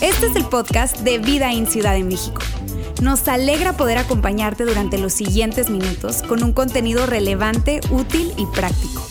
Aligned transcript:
Este 0.00 0.26
es 0.26 0.36
el 0.36 0.44
podcast 0.44 0.98
de 0.98 1.18
Vida 1.18 1.52
en 1.52 1.66
Ciudad 1.66 1.94
de 1.94 2.04
México. 2.04 2.40
Nos 3.02 3.26
alegra 3.28 3.76
poder 3.76 3.98
acompañarte 3.98 4.64
durante 4.64 4.98
los 4.98 5.12
siguientes 5.12 5.68
minutos 5.68 6.22
con 6.22 6.42
un 6.44 6.52
contenido 6.52 7.06
relevante, 7.06 7.80
útil 7.90 8.32
y 8.36 8.46
práctico. 8.46 9.06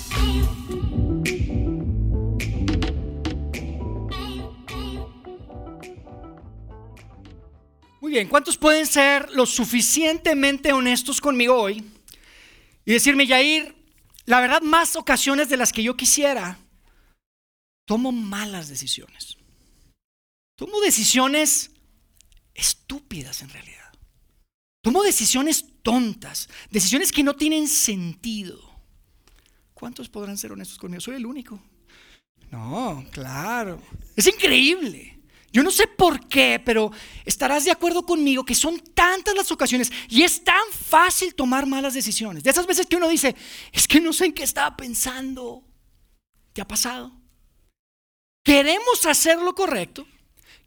Muy 8.01 8.11
bien, 8.11 8.27
¿cuántos 8.27 8.57
pueden 8.57 8.85
ser 8.85 9.29
lo 9.31 9.45
suficientemente 9.45 10.73
honestos 10.73 11.19
conmigo 11.19 11.55
hoy 11.55 11.83
y 12.85 12.93
decirme, 12.93 13.27
Yair, 13.27 13.75
la 14.25 14.39
verdad, 14.39 14.61
más 14.61 14.95
ocasiones 14.95 15.49
de 15.49 15.57
las 15.57 15.71
que 15.71 15.83
yo 15.83 15.95
quisiera, 15.95 16.57
tomo 17.85 18.11
malas 18.11 18.67
decisiones? 18.67 19.37
Tomo 20.55 20.79
decisiones 20.81 21.71
estúpidas 22.53 23.41
en 23.41 23.49
realidad. 23.49 23.93
Tomo 24.81 25.03
decisiones 25.03 25.65
tontas, 25.81 26.49
decisiones 26.69 27.11
que 27.11 27.23
no 27.23 27.35
tienen 27.35 27.67
sentido. 27.67 28.61
¿Cuántos 29.73 30.09
podrán 30.09 30.37
ser 30.37 30.51
honestos 30.51 30.77
conmigo? 30.77 31.01
Soy 31.01 31.15
el 31.15 31.25
único. 31.25 31.59
No, 32.51 33.05
claro. 33.11 33.81
Es 34.15 34.27
increíble. 34.27 35.14
Yo 35.55 35.63
no 35.63 35.71
sé 35.71 35.87
por 35.87 36.27
qué, 36.27 36.61
pero 36.65 36.91
estarás 37.23 37.63
de 37.63 37.71
acuerdo 37.71 38.05
conmigo 38.05 38.43
que 38.43 38.53
son 38.53 38.77
tantas 38.77 39.33
las 39.33 39.53
ocasiones 39.53 39.89
y 40.09 40.23
es 40.23 40.43
tan 40.43 40.65
fácil 40.69 41.33
tomar 41.33 41.65
malas 41.65 41.93
decisiones. 41.93 42.43
De 42.43 42.49
esas 42.49 42.67
veces 42.67 42.87
que 42.87 42.97
uno 42.97 43.07
dice, 43.07 43.37
es 43.71 43.87
que 43.87 44.01
no 44.01 44.11
sé 44.11 44.25
en 44.25 44.33
qué 44.33 44.43
estaba 44.43 44.75
pensando. 44.75 45.63
¿Te 46.51 46.59
ha 46.59 46.67
pasado? 46.67 47.13
Queremos 48.43 49.05
hacer 49.05 49.39
lo 49.39 49.55
correcto, 49.55 50.05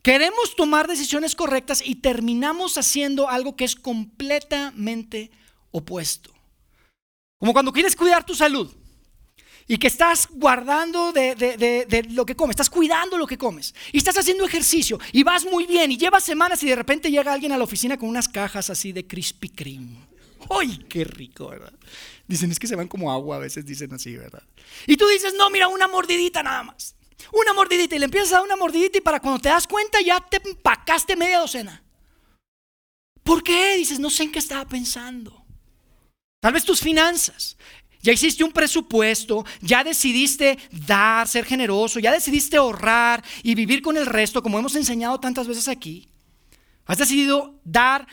Queremos 0.00 0.56
tomar 0.56 0.89
decisiones 0.89 1.34
correctas 1.34 1.83
y 1.84 1.97
terminamos 1.97 2.78
haciendo 2.78 3.28
algo 3.28 3.56
que 3.56 3.64
es 3.64 3.75
completamente 3.75 5.30
opuesto. 5.70 6.33
Como 7.39 7.52
cuando 7.52 7.75
quieres 7.75 7.95
cuidar 7.95 8.25
tu 8.25 8.34
salud 8.34 8.73
y 9.69 9.77
que 9.77 9.86
estás 9.86 10.28
guardando 10.30 11.12
de, 11.12 12.06
lo 12.11 12.24
que 12.24 12.34
comes, 12.34 12.55
estás 12.55 12.70
cuidando 12.70 13.19
lo 13.19 13.27
que 13.27 13.36
comes 13.36 13.74
y 13.92 13.98
estás 13.98 14.16
haciendo 14.16 14.47
ejercicio 14.47 14.98
y 15.12 15.22
vas 15.22 15.44
muy 15.44 15.66
bien 15.66 15.92
y 15.92 15.98
llevas 15.98 16.24
semanas 16.24 16.62
y 16.62 16.69
de 16.69 16.74
repente 16.74 17.11
llega 17.11 17.34
alguien 17.34 17.52
a 17.52 17.58
la 17.58 17.64
oficina 17.64 17.98
con 17.98 18.08
unas 18.08 18.28
cajas 18.28 18.70
así 18.70 18.92
de 18.92 19.06
Krispy 19.06 19.50
Kreme. 19.50 20.08
¡Ay, 20.50 20.86
qué 20.89 21.05
rico, 21.05 21.48
verdad! 21.48 21.72
Dicen, 22.27 22.50
es 22.50 22.58
que 22.58 22.66
se 22.66 22.77
van 22.77 22.89
como 22.89 23.12
agua, 23.12 23.36
a 23.36 23.41
veces 23.41 23.66
dicen 23.66 23.92
así, 23.92 24.16
¿verdad? 24.16 24.42
Y 24.86 24.96
tú 24.96 25.06
dices, 25.08 25.34
no, 25.36 25.50
mira, 25.50 25.69
una 25.69 25.86
mordidita 25.86 26.42
nada 26.42 26.62
más. 26.62 26.94
Una 27.33 27.52
mordidita 27.52 27.96
y 27.96 27.98
le 27.98 28.06
empiezas 28.06 28.33
a 28.33 28.36
dar 28.36 28.44
una 28.44 28.56
mordidita 28.56 28.98
y 28.98 29.00
para 29.02 29.20
cuando 29.20 29.41
te 29.41 29.48
das 29.50 29.66
cuenta 29.66 30.00
ya 30.00 30.20
te 30.20 30.41
empacaste 30.48 31.16
media 31.16 31.41
docena. 31.41 31.83
¿Por 33.22 33.42
qué? 33.42 33.77
Dices, 33.77 33.98
no 33.98 34.08
sé 34.08 34.22
en 34.22 34.33
qué 34.33 34.39
estaba 34.39 34.66
pensando. 34.66 35.44
Tal 36.41 36.55
vez 36.55 36.64
tus 36.64 36.80
finanzas. 36.80 37.58
Ya 38.01 38.13
hiciste 38.13 38.45
un 38.45 38.53
presupuesto, 38.53 39.45
ya 39.61 39.83
decidiste 39.83 40.59
dar, 40.71 41.27
ser 41.27 41.45
generoso, 41.45 41.99
ya 41.99 42.13
decidiste 42.13 42.57
ahorrar 42.57 43.25
y 43.43 43.55
vivir 43.55 43.83
con 43.83 43.97
el 43.97 44.07
resto, 44.07 44.43
como 44.43 44.59
hemos 44.59 44.77
enseñado 44.77 45.19
tantas 45.19 45.49
veces 45.49 45.67
aquí. 45.69 46.09
Has 46.87 46.99
decidido 46.99 47.55
dar, 47.65 48.07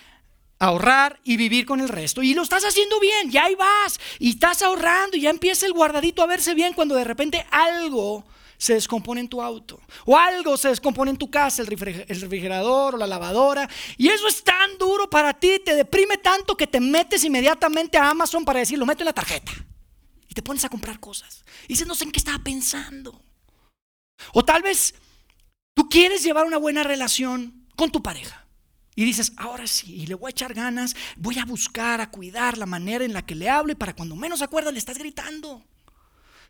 ahorrar 0.59 1.19
y 1.23 1.38
vivir 1.38 1.66
con 1.66 1.80
el 1.80 1.89
resto. 1.89 2.23
Y 2.23 2.33
lo 2.33 2.41
estás 2.41 2.66
haciendo 2.66 3.00
bien, 3.00 3.30
ya 3.30 3.45
ahí 3.45 3.56
vas. 3.56 4.00
Y 4.19 4.31
estás 4.31 4.61
ahorrando 4.63 5.17
y 5.17 5.22
ya 5.22 5.30
empieza 5.30 5.66
el 5.66 5.73
guardadito 5.73 6.23
a 6.23 6.28
verse 6.28 6.56
bien 6.56 6.73
cuando 6.73 6.95
de 6.95 7.03
repente 7.03 7.45
algo 7.52 8.25
se 8.58 8.73
descompone 8.73 9.22
en 9.22 9.30
tu 9.30 9.41
auto. 9.41 9.80
O 10.06 10.17
algo 10.17 10.58
se 10.58 10.69
descompone 10.69 11.11
en 11.11 11.17
tu 11.17 11.30
casa, 11.30 11.61
el 11.61 11.67
refrigerador 11.67 12.95
o 12.95 12.97
la 12.97 13.08
lavadora. 13.08 13.69
Y 13.97 14.09
eso 14.09 14.28
es 14.28 14.44
tan 14.44 14.78
duro 14.78 15.09
para 15.09 15.34
ti, 15.34 15.62
te 15.63 15.75
deprime 15.75 16.18
tanto 16.18 16.57
que 16.57 16.68
te 16.68 16.79
metes 16.79 17.24
inmediatamente 17.24 17.97
a 17.97 18.09
Amazon 18.09 18.44
para 18.44 18.59
decir, 18.59 18.79
lo 18.79 18.85
meto 18.85 19.03
en 19.03 19.07
la 19.07 19.13
tarjeta. 19.13 19.51
Y 20.35 20.35
te 20.35 20.41
pones 20.41 20.66
a 20.66 20.69
comprar 20.69 21.00
cosas. 21.00 21.46
Y 21.63 21.69
dices, 21.69 21.88
no 21.88 21.96
sé 21.96 22.03
en 22.03 22.12
qué 22.12 22.19
estaba 22.19 22.40
pensando. 22.40 23.22
O 24.34 24.44
tal 24.44 24.62
vez 24.62 24.96
tú 25.73 25.88
quieres 25.88 26.23
llevar 26.23 26.46
una 26.46 26.57
buena 26.57 26.84
relación 26.84 27.66
con 27.75 27.91
tu 27.91 28.03
pareja. 28.03 28.45
Y 28.95 29.03
dices, 29.03 29.34
ahora 29.38 29.68
sí, 29.68 29.94
y 29.94 30.07
le 30.07 30.16
voy 30.16 30.29
a 30.29 30.31
echar 30.31 30.53
ganas, 30.53 30.95
voy 31.18 31.38
a 31.38 31.45
buscar, 31.45 32.00
a 32.00 32.09
cuidar 32.09 32.57
la 32.57 32.66
manera 32.66 33.03
en 33.03 33.13
la 33.13 33.25
que 33.25 33.35
le 33.35 33.50
hable 33.50 33.75
para 33.75 33.94
cuando 33.94 34.16
menos 34.16 34.41
acuerdas 34.41 34.74
le 34.74 34.79
estás 34.79 34.97
gritando. 34.97 35.66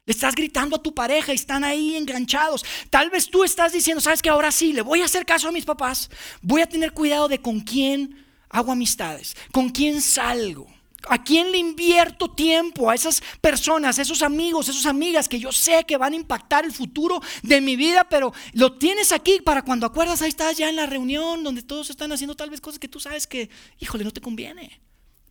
Le 0.05 0.11
estás 0.11 0.35
gritando 0.35 0.75
a 0.75 0.83
tu 0.83 0.93
pareja 0.93 1.31
y 1.31 1.35
están 1.35 1.63
ahí 1.63 1.95
enganchados. 1.95 2.63
Tal 2.91 3.09
vez 3.09 3.29
tú 3.29 3.43
estás 3.43 3.73
diciendo, 3.73 3.99
sabes 3.99 4.21
que 4.21 4.29
ahora 4.29 4.51
sí, 4.51 4.73
le 4.73 4.81
voy 4.81 5.01
a 5.01 5.05
hacer 5.05 5.25
caso 5.25 5.47
a 5.47 5.51
mis 5.51 5.65
papás. 5.65 6.11
Voy 6.43 6.61
a 6.61 6.69
tener 6.69 6.91
cuidado 6.91 7.27
de 7.27 7.41
con 7.41 7.61
quién 7.61 8.23
hago 8.49 8.71
amistades, 8.71 9.35
con 9.51 9.69
quién 9.69 10.01
salgo. 10.01 10.74
¿A 11.09 11.23
quién 11.23 11.51
le 11.51 11.57
invierto 11.57 12.29
tiempo? 12.31 12.89
A 12.89 12.95
esas 12.95 13.21
personas, 13.41 13.99
a 13.99 14.01
esos 14.01 14.21
amigos, 14.21 14.67
a 14.67 14.71
esas 14.71 14.85
amigas 14.85 15.29
que 15.29 15.39
yo 15.39 15.51
sé 15.51 15.83
que 15.85 15.97
van 15.97 16.13
a 16.13 16.15
impactar 16.15 16.65
el 16.65 16.71
futuro 16.71 17.21
de 17.43 17.61
mi 17.61 17.75
vida, 17.75 18.07
pero 18.09 18.33
lo 18.53 18.77
tienes 18.77 19.11
aquí 19.11 19.39
para 19.43 19.61
cuando 19.61 19.85
acuerdas, 19.85 20.21
ahí 20.21 20.29
estás 20.29 20.57
ya 20.57 20.69
en 20.69 20.75
la 20.75 20.85
reunión 20.85 21.43
donde 21.43 21.61
todos 21.61 21.89
están 21.89 22.11
haciendo 22.11 22.35
tal 22.35 22.49
vez 22.49 22.61
cosas 22.61 22.79
que 22.79 22.87
tú 22.87 22.99
sabes 22.99 23.27
que, 23.27 23.49
híjole, 23.79 24.03
no 24.03 24.11
te 24.11 24.21
conviene. 24.21 24.79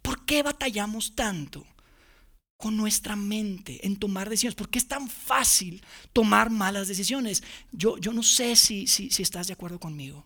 ¿Por 0.02 0.24
qué 0.24 0.42
batallamos 0.42 1.14
tanto? 1.14 1.66
con 2.56 2.78
nuestra 2.78 3.14
mente 3.14 3.86
en 3.86 3.96
tomar 3.96 4.30
decisiones. 4.30 4.54
¿Por 4.54 4.70
qué 4.70 4.78
es 4.78 4.88
tan 4.88 5.08
fácil 5.08 5.82
tomar 6.14 6.48
malas 6.48 6.88
decisiones? 6.88 7.42
Yo, 7.72 7.98
yo 7.98 8.12
no 8.12 8.22
sé 8.22 8.56
si, 8.56 8.86
si, 8.86 9.10
si 9.10 9.22
estás 9.22 9.48
de 9.48 9.52
acuerdo 9.52 9.78
conmigo. 9.78 10.24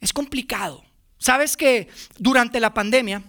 Es 0.00 0.12
complicado. 0.12 0.84
Sabes 1.18 1.56
que 1.56 1.88
durante 2.18 2.60
la 2.60 2.74
pandemia, 2.74 3.24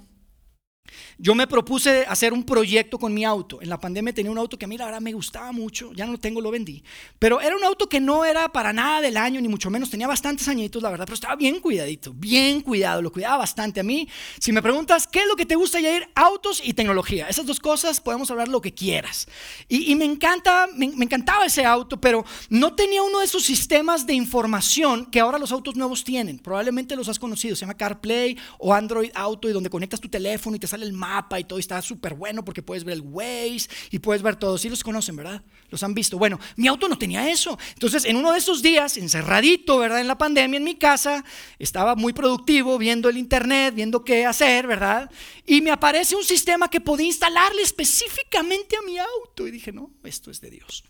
yo 1.18 1.36
me 1.36 1.48
propuse 1.48 2.06
hacer 2.08 2.34
un 2.34 2.44
proyecto 2.44 2.98
con 2.98 3.14
mi 3.14 3.25
auto. 3.25 3.62
En 3.62 3.70
la 3.70 3.80
pandemia 3.80 4.14
tenía 4.14 4.31
un 4.31 4.38
auto 4.38 4.58
que 4.58 4.66
a 4.66 4.68
mí 4.68 4.78
la 4.78 4.86
verdad 4.86 5.02
me 5.02 5.14
gustaba 5.14 5.52
mucho, 5.52 5.92
ya 5.94 6.06
no 6.06 6.14
lo 6.14 6.20
tengo, 6.20 6.42
lo 6.42 6.52
vendí. 6.52 6.84
Pero 7.20 7.42
era 7.42 7.56
un 7.56 7.64
auto 7.64 7.88
que 7.88 8.00
no 8.00 8.25
era 8.25 8.50
para 8.50 8.74
nada 8.74 9.02
del 9.02 9.18
año, 9.18 9.42
ni 9.42 9.48
mucho 9.48 9.70
menos, 9.70 9.90
tenía 9.90 10.08
bastantes 10.08 10.48
añitos, 10.48 10.81
la 10.81 10.90
verdad, 10.90 11.06
pero 11.06 11.16
estaba 11.16 11.36
bien 11.36 11.59
cuidadito, 11.59 12.14
bien 12.14 12.62
cuidado, 12.62 13.02
lo 13.02 13.12
cuidaba 13.12 13.38
bastante. 13.38 13.80
A 13.80 13.84
mí, 13.84 14.08
si 14.40 14.52
me 14.52 14.62
preguntas, 14.62 15.08
¿qué 15.08 15.20
es 15.20 15.28
lo 15.28 15.36
que 15.36 15.46
te 15.46 15.56
gusta, 15.56 15.80
ir 15.80 16.08
Autos 16.16 16.62
y 16.64 16.74
tecnología. 16.74 17.28
Esas 17.28 17.46
dos 17.46 17.59
cosas 17.59 18.02
podemos 18.02 18.30
hablar 18.31 18.48
lo 18.48 18.62
que 18.62 18.74
quieras. 18.74 19.28
Y, 19.68 19.96
me, 19.96 20.06
encanta, 20.06 20.68
me, 20.75 20.88
me 20.90 21.06
encantaba 21.06 21.46
ese 21.46 21.66
auto, 21.66 22.00
pero 22.00 22.25
no 22.50 22.74
tenía 22.74 23.04
uno 23.04 23.19
de 23.19 23.25
esos 23.25 23.44
sistemas 23.44 24.06
de 24.06 24.14
información 24.14 25.06
que 25.06 25.19
ahora 25.19 25.38
los 25.38 25.52
autos 25.52 25.75
nuevos 25.75 26.04
tienen. 26.04 26.40
Probablemente 26.40 26.96
los 26.96 27.09
has 27.09 27.19
conocido, 27.19 27.56
se 27.56 27.62
llama 27.62 27.75
CarPlay 27.75 28.38
o 28.59 28.74
Android 28.74 29.12
Auto, 29.14 29.50
y 29.50 29.54
donde 29.54 29.69
conectas 29.69 30.00
tu 30.00 30.09
teléfono 30.09 30.56
y 30.56 30.59
te 30.59 30.68
sale 30.68 30.76
el 30.83 30.93
mapa 30.93 31.39
y 31.39 31.43
todo, 31.43 31.59
está 31.59 31.81
súper 31.81 32.13
bueno 32.13 32.43
porque 32.43 32.61
puedes 32.61 32.83
ver 32.83 32.95
el 32.95 33.01
Waze 33.01 33.67
y 33.91 33.99
puedes 33.99 34.21
ver 34.21 34.35
todo. 34.35 34.57
Sí 34.57 34.69
los 34.69 34.83
conocen, 34.83 35.15
¿verdad? 35.15 35.41
Los 35.69 35.83
han 35.83 35.93
visto. 35.93 36.17
Bueno, 36.17 36.39
mi 36.55 36.67
auto 36.67 36.88
no 36.88 36.97
tenía 36.97 37.29
eso. 37.29 37.57
Entonces, 37.73 38.05
en 38.05 38.15
uno 38.15 38.31
de 38.31 38.39
esos 38.39 38.61
días, 38.61 38.97
encerradito, 38.97 39.77
¿verdad? 39.77 40.01
En 40.01 40.07
la 40.07 40.17
pandemia, 40.17 40.57
en 40.57 40.63
mi 40.63 40.75
casa, 40.75 41.23
estaba 41.59 41.95
muy 41.95 42.13
productivo 42.13 42.77
viendo 42.77 43.09
el 43.09 43.17
internet, 43.17 43.75
viendo 43.75 44.03
qué 44.03 44.25
hacer, 44.25 44.67
¿verdad? 44.67 45.09
Y 45.45 45.61
me 45.61 45.71
aparece 45.71 46.15
un 46.15 46.23
sistema 46.23 46.69
que 46.69 46.81
podía 46.81 47.07
instalarle 47.07 47.61
específicamente 47.61 48.77
a 48.77 48.81
mi 48.81 48.97
auto. 48.97 49.47
Y 49.47 49.51
dije, 49.51 49.71
no, 49.71 49.91
esto 50.03 50.31
es 50.31 50.41
de 50.41 50.49
Dios. 50.49 50.83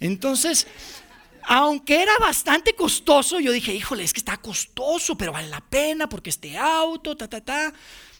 Entonces, 0.00 0.66
aunque 1.46 2.02
era 2.02 2.16
bastante 2.18 2.74
costoso, 2.74 3.38
yo 3.40 3.52
dije, 3.52 3.74
híjole, 3.74 4.02
es 4.02 4.12
que 4.12 4.20
está 4.20 4.36
costoso, 4.38 5.16
pero 5.16 5.32
vale 5.32 5.48
la 5.48 5.60
pena 5.60 6.08
porque 6.08 6.30
este 6.30 6.56
auto, 6.56 7.16
ta, 7.16 7.28
ta, 7.28 7.40
ta. 7.40 7.72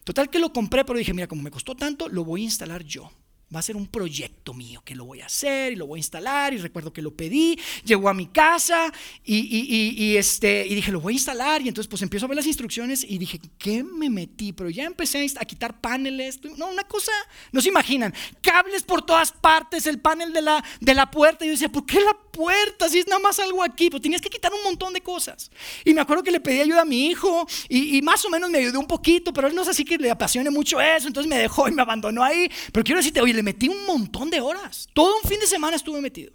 Total 0.04 0.28
que 0.28 0.38
lo 0.38 0.53
compré, 0.53 0.84
pero 0.84 0.98
dije, 0.98 1.15
mira, 1.15 1.26
como 1.26 1.42
me 1.42 1.50
costó 1.50 1.75
tanto, 1.75 2.09
lo 2.09 2.25
voy 2.25 2.42
a 2.42 2.44
instalar 2.44 2.84
yo. 2.84 3.10
Va 3.54 3.60
a 3.60 3.62
ser 3.62 3.76
un 3.76 3.87
proyecto 3.87 4.53
mío 4.53 4.82
que 4.84 4.97
lo 4.97 5.04
voy 5.04 5.20
a 5.20 5.26
hacer 5.26 5.72
y 5.72 5.76
lo 5.76 5.87
voy 5.87 5.98
a 5.98 6.00
instalar. 6.00 6.53
Y 6.53 6.59
recuerdo 6.59 6.92
que 6.92 7.03
lo 7.03 7.15
pedí, 7.15 7.59
llegó 7.84 8.09
a 8.09 8.15
mi 8.15 8.27
casa 8.27 8.92
y, 9.22 10.16
este, 10.16 10.66
y 10.66 10.74
dije, 10.74 10.91
lo 10.91 11.01
voy 11.01 11.12
a 11.12 11.16
instalar. 11.16 11.62
Y 11.62 11.68
entonces 11.68 11.89
pues 11.89 12.03
empiezo 12.03 12.27
a 12.27 12.28
ver 12.28 12.36
las 12.36 12.47
instrucciones 12.47 13.04
y 13.04 13.16
dije, 13.16 13.41
¿qué 13.59 13.84
me 13.84 14.10
metí? 14.10 14.53
Pero 14.53 14.71
ya 14.71 14.84
empecé 14.84 15.27
a 15.39 15.45
quitar 15.45 15.80
paneles. 15.80 16.41
No, 16.56 16.68
una 16.68 16.84
cosa, 16.84 17.12
no 17.53 17.60
se 17.60 17.68
imaginan. 17.68 18.12
Cables 18.41 18.83
por 18.83 19.03
todas 19.03 19.30
partes, 19.30 19.86
el 19.86 20.01
panel 20.01 20.33
de 20.33 20.42
la, 20.42 20.65
de 20.80 20.95
la 20.95 21.10
puerta. 21.10 21.45
Y 21.45 21.48
yo 21.48 21.53
decía, 21.53 21.71
¿por 21.71 21.86
qué 21.86 22.01
la 22.01 22.23
puerta? 22.34 22.89
Si 22.89 22.98
es 22.98 23.07
nada 23.07 23.21
más 23.21 23.39
algo 23.39 23.63
aquí. 23.63 23.89
Pues 23.89 24.03
tenías 24.03 24.21
que 24.21 24.28
quitar 24.28 24.53
un 24.53 24.63
montón 24.63 24.92
de 24.92 25.01
cosas. 25.01 25.51
Y 25.84 25.95
me 25.95 26.01
acuerdo 26.01 26.22
que 26.22 26.31
le 26.31 26.41
pedí 26.41 26.60
ayuda 26.60 26.83
a 26.83 26.84
mi 26.84 27.07
hijo 27.07 27.47
y, 27.69 28.03
más 28.03 28.25
o 28.25 28.31
menos 28.31 28.51
me 28.51 28.59
ayudó 28.59 28.81
un 28.81 28.86
poquito, 28.86 29.33
pero 29.33 29.48
él 29.48 29.54
no 29.54 29.63
es 29.63 29.69
así 29.69 29.84
que 29.84 29.97
le 29.97 30.10
apasione 30.10 30.51
mucho 30.51 30.81
eso. 30.81 31.07
Entonces 31.07 31.31
me 31.31 31.39
dejó 31.39 31.69
y 31.69 31.72
me 31.72 31.83
abandonó 31.83 32.22
ahí. 32.22 32.51
Pero 32.72 32.84
quiero 32.84 32.98
decirte, 32.98 33.21
oye, 33.21 33.33
le 33.33 33.42
metí 33.42 33.69
un 33.69 33.86
montón 33.86 34.31
de 34.31 34.41
horas. 34.41 34.89
Todo 34.92 35.16
un 35.22 35.28
fin 35.28 35.41
de 35.41 35.47
semana 35.47 35.77
estuve 35.77 36.01
metido. 36.01 36.33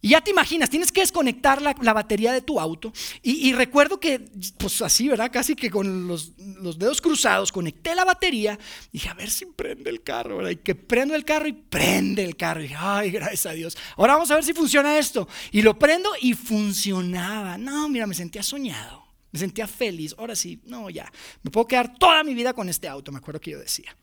Y 0.00 0.10
ya 0.10 0.20
te 0.20 0.30
imaginas, 0.30 0.70
tienes 0.70 0.92
que 0.92 1.00
desconectar 1.00 1.60
la, 1.60 1.92
batería 1.92 2.32
de 2.32 2.40
tu 2.40 2.60
auto. 2.60 2.92
Y, 3.22 3.52
recuerdo 3.52 3.98
que, 3.98 4.20
pues 4.56 4.80
así, 4.82 5.08
¿verdad? 5.08 5.30
Casi 5.32 5.56
que 5.56 5.70
con 5.70 6.06
los, 6.06 6.36
dedos 6.78 7.00
cruzados, 7.00 7.50
conecté 7.50 7.96
la 7.96 8.04
batería. 8.04 8.58
Dije, 8.92 9.08
a 9.08 9.14
ver 9.14 9.28
si 9.28 9.46
prende 9.46 9.90
el 9.90 10.02
carro, 10.02 10.36
¿verdad? 10.36 10.50
Y 10.52 10.56
que 10.56 10.76
prendo 10.76 11.16
el 11.16 11.24
carro 11.24 11.48
y 11.48 11.52
prende 11.52 12.22
el 12.24 12.36
carro. 12.36 12.60
Y 12.60 12.64
dije, 12.64 12.76
ay, 12.78 13.10
gracias 13.10 13.46
a 13.46 13.52
Dios. 13.52 13.76
Ahora 13.96 14.14
vamos 14.14 14.30
a 14.30 14.36
ver 14.36 14.44
si 14.44 14.52
funciona 14.52 14.98
esto. 14.98 15.28
Y 15.50 15.62
lo 15.62 15.76
prendo 15.76 16.10
y 16.20 16.34
funcionaba. 16.34 17.58
No, 17.58 17.88
mira, 17.88 18.06
me 18.06 18.14
sentía 18.14 18.44
soñado. 18.44 19.04
Me 19.32 19.40
sentía 19.40 19.66
feliz. 19.66 20.14
Ahora 20.16 20.36
sí, 20.36 20.60
no, 20.64 20.90
ya. 20.90 21.10
Me 21.42 21.50
puedo 21.50 21.66
quedar 21.66 21.98
toda 21.98 22.22
mi 22.22 22.34
vida 22.34 22.54
con 22.54 22.68
este 22.68 22.86
auto, 22.86 23.10
me 23.10 23.18
acuerdo 23.18 23.40
que 23.40 23.50
yo 23.50 23.58
decía. 23.58 23.96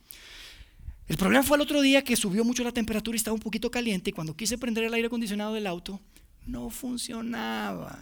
El 1.08 1.18
problema 1.18 1.44
fue 1.44 1.58
el 1.58 1.62
otro 1.62 1.82
día 1.82 2.04
que 2.04 2.16
subió 2.16 2.44
mucho 2.44 2.64
la 2.64 2.72
temperatura 2.72 3.16
y 3.16 3.18
estaba 3.18 3.36
un 3.36 3.40
poquito 3.40 3.70
caliente 3.70 4.10
y 4.10 4.14
cuando 4.14 4.36
quise 4.36 4.58
prender 4.58 4.86
el 4.86 4.94
aire 4.94 5.08
acondicionado 5.08 5.54
del 5.54 5.68
auto, 5.68 6.00
no 6.46 6.70
funcionaba. 6.70 8.00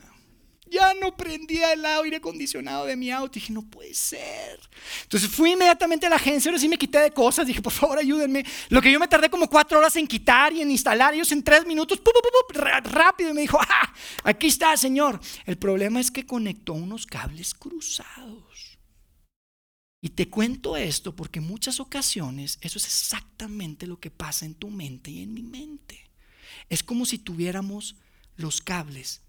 Ya 0.74 0.94
no 0.96 1.16
prendía 1.16 1.74
el 1.74 1.86
aire 1.86 2.18
acondicionado 2.18 2.86
de 2.86 2.96
mi 2.96 3.12
auto. 3.12 3.38
Y 3.38 3.42
dije, 3.42 3.54
no 3.54 3.62
puede 3.62 3.94
ser. 3.94 4.60
Entonces 5.04 5.30
fui 5.30 5.52
inmediatamente 5.52 6.08
a 6.08 6.10
la 6.10 6.16
agencia, 6.16 6.50
ahora 6.50 6.60
sí 6.60 6.68
me 6.68 6.78
quité 6.80 7.00
de 7.00 7.12
cosas. 7.12 7.46
Dije, 7.46 7.62
por 7.62 7.74
favor, 7.74 8.00
ayúdenme. 8.00 8.44
Lo 8.70 8.82
que 8.82 8.92
yo 8.92 9.00
me 9.00 9.08
tardé 9.08 9.30
como 9.30 9.48
cuatro 9.48 9.78
horas 9.78 9.96
en 9.98 10.08
quitar 10.08 10.52
y 10.52 10.62
en 10.62 10.72
instalar, 10.72 11.14
ellos 11.14 11.32
en 11.32 11.44
tres 11.44 11.68
minutos, 11.68 12.02
rápido. 12.86 13.30
Y 13.30 13.34
me 13.34 13.42
dijo, 13.42 13.60
ah, 13.62 13.94
aquí 14.24 14.48
está, 14.48 14.76
señor. 14.76 15.20
El 15.46 15.58
problema 15.58 16.00
es 16.00 16.10
que 16.10 16.26
conectó 16.26 16.74
unos 16.74 17.06
cables 17.06 17.54
cruzados. 17.54 18.53
Y 20.04 20.10
te 20.10 20.28
cuento 20.28 20.76
esto 20.76 21.16
porque 21.16 21.40
en 21.40 21.48
muchas 21.48 21.80
ocasiones 21.80 22.58
eso 22.60 22.78
es 22.78 22.84
exactamente 22.84 23.88
lo 23.88 24.02
que 24.02 24.12
pasa 24.12 24.46
en 24.46 24.54
tu 24.54 24.70
mente 24.70 25.10
y 25.10 25.22
en 25.22 25.34
mi 25.34 25.44
mente. 25.44 26.10
Es 26.68 26.84
como 26.84 27.06
si 27.06 27.18
tuviéramos 27.18 27.96
los 28.36 28.60
cables 28.60 29.22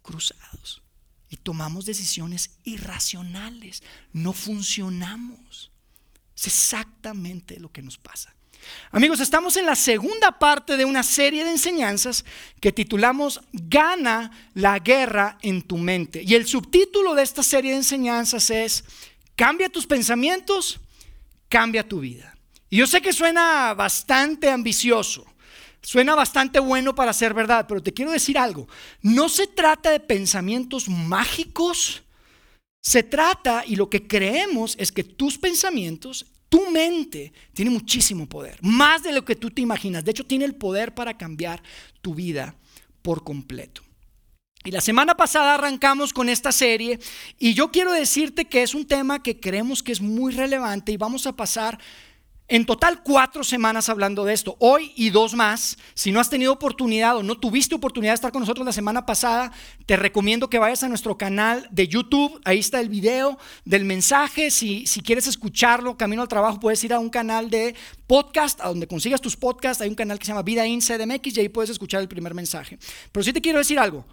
cruzados 0.00 0.80
y 1.28 1.36
tomamos 1.36 1.84
decisiones 1.84 2.52
irracionales, 2.64 3.82
no 4.14 4.32
funcionamos. 4.32 5.70
Es 6.34 6.46
exactamente 6.46 7.60
lo 7.60 7.70
que 7.70 7.82
nos 7.82 7.98
pasa. 7.98 8.34
Amigos, 8.90 9.20
estamos 9.20 9.58
en 9.58 9.66
la 9.66 9.76
segunda 9.76 10.38
parte 10.38 10.78
de 10.78 10.86
una 10.86 11.02
serie 11.02 11.44
de 11.44 11.50
enseñanzas 11.50 12.24
que 12.58 12.72
titulamos 12.72 13.42
Gana 13.52 14.30
la 14.54 14.78
guerra 14.78 15.36
en 15.42 15.60
tu 15.60 15.76
mente. 15.76 16.22
Y 16.22 16.34
el 16.36 16.46
subtítulo 16.46 17.14
de 17.14 17.22
esta 17.22 17.42
serie 17.42 17.72
de 17.72 17.78
enseñanzas 17.78 18.48
es 18.48 18.84
Cambia 19.36 19.68
tus 19.68 19.86
pensamientos, 19.86 20.80
cambia 21.48 21.86
tu 21.86 22.00
vida. 22.00 22.36
Y 22.68 22.78
yo 22.78 22.86
sé 22.86 23.02
que 23.02 23.12
suena 23.12 23.74
bastante 23.74 24.50
ambicioso, 24.50 25.26
suena 25.82 26.14
bastante 26.14 26.58
bueno 26.58 26.94
para 26.94 27.12
ser 27.12 27.34
verdad, 27.34 27.66
pero 27.68 27.82
te 27.82 27.92
quiero 27.92 28.10
decir 28.10 28.38
algo. 28.38 28.66
No 29.02 29.28
se 29.28 29.46
trata 29.46 29.90
de 29.90 30.00
pensamientos 30.00 30.88
mágicos, 30.88 32.02
se 32.80 33.02
trata, 33.02 33.64
y 33.66 33.76
lo 33.76 33.90
que 33.90 34.06
creemos 34.06 34.74
es 34.78 34.90
que 34.90 35.04
tus 35.04 35.38
pensamientos, 35.38 36.26
tu 36.48 36.70
mente, 36.70 37.32
tiene 37.52 37.70
muchísimo 37.70 38.26
poder, 38.26 38.58
más 38.62 39.02
de 39.02 39.12
lo 39.12 39.24
que 39.24 39.36
tú 39.36 39.50
te 39.50 39.62
imaginas. 39.62 40.04
De 40.04 40.10
hecho, 40.10 40.26
tiene 40.26 40.44
el 40.44 40.54
poder 40.54 40.94
para 40.94 41.16
cambiar 41.16 41.62
tu 42.00 42.14
vida 42.14 42.56
por 43.02 43.22
completo. 43.22 43.82
Y 44.64 44.70
la 44.70 44.80
semana 44.80 45.16
pasada 45.16 45.54
arrancamos 45.54 46.12
con 46.12 46.28
esta 46.28 46.52
serie 46.52 47.00
y 47.38 47.54
yo 47.54 47.72
quiero 47.72 47.92
decirte 47.92 48.44
que 48.44 48.62
es 48.62 48.74
un 48.74 48.86
tema 48.86 49.22
que 49.22 49.40
creemos 49.40 49.82
que 49.82 49.90
es 49.90 50.00
muy 50.00 50.32
relevante 50.32 50.92
y 50.92 50.96
vamos 50.96 51.26
a 51.26 51.32
pasar 51.32 51.80
en 52.48 52.66
total 52.66 53.02
cuatro 53.02 53.44
semanas 53.44 53.88
hablando 53.88 54.24
de 54.24 54.34
esto, 54.34 54.56
hoy 54.58 54.92
y 54.94 55.10
dos 55.10 55.34
más. 55.34 55.78
Si 55.94 56.12
no 56.12 56.20
has 56.20 56.28
tenido 56.28 56.52
oportunidad 56.52 57.16
o 57.16 57.22
no 57.22 57.38
tuviste 57.38 57.74
oportunidad 57.74 58.12
de 58.12 58.16
estar 58.16 58.30
con 58.30 58.40
nosotros 58.40 58.66
la 58.66 58.72
semana 58.72 59.06
pasada, 59.06 59.52
te 59.86 59.96
recomiendo 59.96 60.50
que 60.50 60.58
vayas 60.58 60.82
a 60.82 60.88
nuestro 60.88 61.16
canal 61.16 61.66
de 61.70 61.88
YouTube. 61.88 62.40
Ahí 62.44 62.58
está 62.58 62.78
el 62.80 62.90
video 62.90 63.38
del 63.64 63.84
mensaje. 63.84 64.50
Si, 64.50 64.86
si 64.86 65.00
quieres 65.00 65.26
escucharlo, 65.26 65.96
camino 65.96 66.20
al 66.20 66.28
trabajo, 66.28 66.60
puedes 66.60 66.84
ir 66.84 66.92
a 66.92 66.98
un 66.98 67.08
canal 67.08 67.48
de 67.48 67.74
podcast, 68.06 68.60
a 68.60 68.68
donde 68.68 68.86
consigas 68.86 69.20
tus 69.20 69.34
podcasts. 69.34 69.80
Hay 69.80 69.88
un 69.88 69.94
canal 69.94 70.18
que 70.18 70.26
se 70.26 70.32
llama 70.32 70.42
Vida 70.42 70.66
In 70.66 70.80
CDMX 70.80 71.36
y 71.38 71.40
ahí 71.40 71.48
puedes 71.48 71.70
escuchar 71.70 72.02
el 72.02 72.08
primer 72.08 72.34
mensaje. 72.34 72.78
Pero 73.10 73.24
sí 73.24 73.32
te 73.32 73.40
quiero 73.40 73.60
decir 73.60 73.78
algo. 73.78 74.04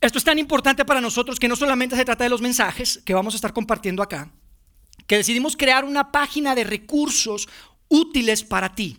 Esto 0.00 0.18
es 0.18 0.24
tan 0.24 0.38
importante 0.38 0.84
para 0.84 1.00
nosotros 1.00 1.38
que 1.38 1.48
no 1.48 1.56
solamente 1.56 1.96
se 1.96 2.04
trata 2.04 2.24
de 2.24 2.30
los 2.30 2.42
mensajes 2.42 3.00
que 3.04 3.14
vamos 3.14 3.34
a 3.34 3.36
estar 3.36 3.52
compartiendo 3.52 4.02
acá, 4.02 4.30
que 5.06 5.16
decidimos 5.16 5.56
crear 5.56 5.84
una 5.84 6.12
página 6.12 6.54
de 6.54 6.64
recursos 6.64 7.48
útiles 7.88 8.44
para 8.44 8.74
ti 8.74 8.98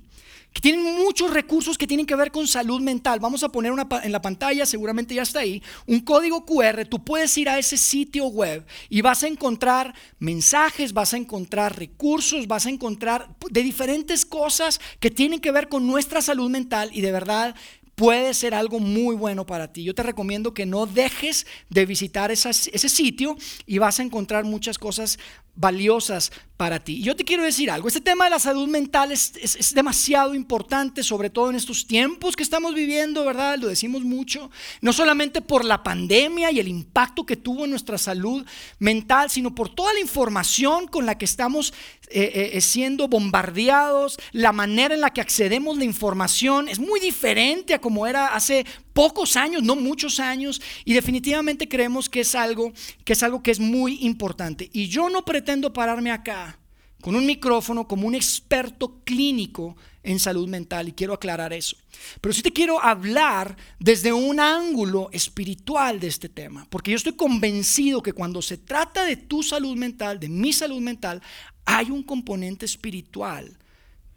que 0.58 0.62
tienen 0.62 0.84
muchos 0.84 1.32
recursos 1.32 1.78
que 1.78 1.86
tienen 1.86 2.08
que 2.08 2.16
ver 2.16 2.32
con 2.32 2.48
salud 2.48 2.82
mental. 2.82 3.20
Vamos 3.20 3.44
a 3.44 3.50
poner 3.50 3.72
una, 3.72 3.88
en 4.02 4.12
la 4.12 4.24
pantalla, 4.24 4.66
seguramente 4.66 5.14
ya 5.14 5.22
está 5.22 5.42
ahí, 5.42 5.62
un 5.86 6.00
código 6.00 6.46
QR. 6.48 6.84
Tú 6.90 7.04
puedes 7.04 7.38
ir 7.38 7.48
a 7.48 7.60
ese 7.60 7.78
sitio 7.78 8.26
web 8.26 8.66
y 8.90 9.02
vas 9.02 9.22
a 9.22 9.28
encontrar 9.28 9.94
mensajes, 10.18 10.94
vas 10.94 11.14
a 11.14 11.18
encontrar 11.18 11.78
recursos, 11.78 12.48
vas 12.48 12.66
a 12.66 12.70
encontrar 12.70 13.36
de 13.52 13.62
diferentes 13.62 14.26
cosas 14.26 14.82
que 15.00 15.12
tienen 15.12 15.42
que 15.42 15.52
ver 15.52 15.70
con 15.70 15.86
nuestra 15.86 16.24
salud 16.24 16.50
mental 16.50 16.90
y 16.92 17.02
de 17.02 17.12
verdad 17.12 17.56
puede 17.98 18.36
ser 18.36 18.54
algo 18.54 18.80
muy 18.80 19.16
bueno 19.16 19.48
para 19.48 19.74
ti. 19.74 19.84
Yo 19.84 19.96
te 19.96 20.04
recomiendo 20.04 20.54
que 20.54 20.68
no 20.68 20.86
dejes 20.86 21.48
de 21.72 21.88
visitar 21.88 22.30
ese 22.30 22.54
sitio 22.54 23.36
y 23.66 23.80
vas 23.80 24.00
a 24.00 24.04
encontrar 24.04 24.46
muchas 24.46 24.78
cosas 24.78 25.18
valiosas 25.58 26.32
para 26.56 26.84
ti. 26.84 27.02
Yo 27.02 27.16
te 27.16 27.24
quiero 27.24 27.44
decir 27.44 27.70
algo, 27.70 27.88
este 27.88 28.02
tema 28.02 28.26
de 28.26 28.32
la 28.32 28.40
salud 28.40 28.68
mental 28.68 29.12
es, 29.12 29.34
es, 29.36 29.74
demasiado 29.74 30.34
importante, 30.34 31.04
sobre 31.04 31.30
todo 31.30 31.50
en 31.50 31.56
estos 31.56 31.86
tiempos 31.86 32.36
que 32.36 32.42
estamos 32.42 32.74
viviendo, 32.74 33.26
¿verdad? 33.26 33.58
Lo 33.60 33.68
decimos 33.68 34.04
mucho, 34.04 34.50
no 34.82 34.94
solamente 34.94 35.42
por 35.42 35.66
la 35.66 35.84
pandemia 35.84 36.52
y 36.52 36.60
el 36.60 36.68
impacto 36.68 37.26
que 37.26 37.36
tuvo 37.36 37.66
en 37.66 37.72
nuestra 37.72 37.98
salud 37.98 38.46
mental, 38.80 39.30
sino 39.30 39.54
por 39.54 39.70
toda 39.70 39.94
la 39.94 40.00
información 40.00 40.88
con 40.88 41.06
la 41.06 41.18
que 41.18 41.26
estamos 41.26 41.74
eh, 42.10 42.32
eh, 42.34 42.52
eh, 42.54 42.62
siendo 42.62 43.08
bombardeados, 43.08 44.18
la 44.32 44.52
manera 44.52 44.96
en 44.96 45.02
la 45.02 45.12
que 45.12 45.22
accedemos 45.22 45.76
a 45.76 45.80
la 45.80 45.86
información 45.86 46.70
es 46.70 46.80
muy 46.80 47.00
diferente 47.00 47.74
a 47.74 47.82
como 47.88 48.06
era 48.06 48.36
hace 48.36 48.66
pocos 48.92 49.38
años, 49.38 49.64
no 49.64 49.78
muchos 49.78 50.20
años, 50.20 50.62
y 50.84 50.94
definitivamente 50.94 51.70
creemos 51.70 52.10
que 52.10 52.20
es 52.20 52.36
algo 52.36 52.74
que 53.06 53.14
es 53.14 53.24
algo 53.24 53.42
que 53.42 53.52
es 53.52 53.62
muy 53.62 54.00
importante. 54.02 54.70
Y 54.74 54.90
yo 54.90 55.10
no 55.10 55.24
pretendo 55.24 55.72
pararme 55.72 56.12
acá 56.12 56.60
con 57.00 57.16
un 57.16 57.26
micrófono 57.26 57.88
como 57.88 58.06
un 58.06 58.14
experto 58.14 59.00
clínico 59.06 59.78
en 60.04 60.20
salud 60.20 60.50
mental 60.50 60.90
y 60.90 60.92
quiero 60.92 61.14
aclarar 61.14 61.54
eso. 61.54 61.78
Pero 62.20 62.34
sí 62.34 62.42
te 62.42 62.52
quiero 62.52 62.84
hablar 62.84 63.56
desde 63.80 64.12
un 64.12 64.42
ángulo 64.42 65.08
espiritual 65.14 66.02
de 66.02 66.08
este 66.08 66.28
tema, 66.28 66.68
porque 66.70 66.92
yo 66.92 66.98
estoy 66.98 67.14
convencido 67.14 68.04
que 68.04 68.12
cuando 68.12 68.42
se 68.42 68.58
trata 68.58 69.06
de 69.06 69.16
tu 69.16 69.44
salud 69.44 69.78
mental, 69.78 70.20
de 70.20 70.28
mi 70.28 70.52
salud 70.52 70.82
mental, 70.82 71.22
hay 71.64 71.90
un 71.90 72.04
componente 72.04 72.66
espiritual 72.66 73.58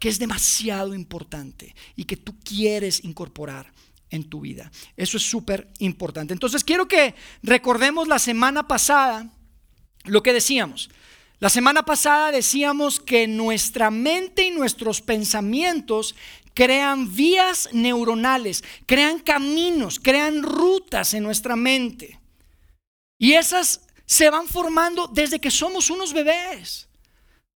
que 0.01 0.09
es 0.09 0.17
demasiado 0.17 0.95
importante 0.95 1.75
y 1.95 2.05
que 2.05 2.17
tú 2.17 2.35
quieres 2.43 3.03
incorporar 3.03 3.71
en 4.09 4.27
tu 4.27 4.41
vida. 4.41 4.71
Eso 4.97 5.17
es 5.17 5.23
súper 5.23 5.67
importante. 5.77 6.33
Entonces 6.33 6.63
quiero 6.63 6.87
que 6.87 7.13
recordemos 7.43 8.07
la 8.07 8.17
semana 8.17 8.67
pasada 8.67 9.29
lo 10.05 10.23
que 10.23 10.33
decíamos. 10.33 10.89
La 11.37 11.51
semana 11.51 11.83
pasada 11.83 12.31
decíamos 12.31 12.99
que 12.99 13.27
nuestra 13.27 13.91
mente 13.91 14.47
y 14.47 14.49
nuestros 14.49 15.01
pensamientos 15.01 16.15
crean 16.55 17.15
vías 17.15 17.69
neuronales, 17.71 18.63
crean 18.87 19.19
caminos, 19.19 19.99
crean 19.99 20.41
rutas 20.41 21.13
en 21.13 21.21
nuestra 21.21 21.55
mente. 21.55 22.19
Y 23.19 23.33
esas 23.33 23.81
se 24.07 24.31
van 24.31 24.47
formando 24.47 25.05
desde 25.05 25.39
que 25.39 25.51
somos 25.51 25.91
unos 25.91 26.11
bebés. 26.11 26.87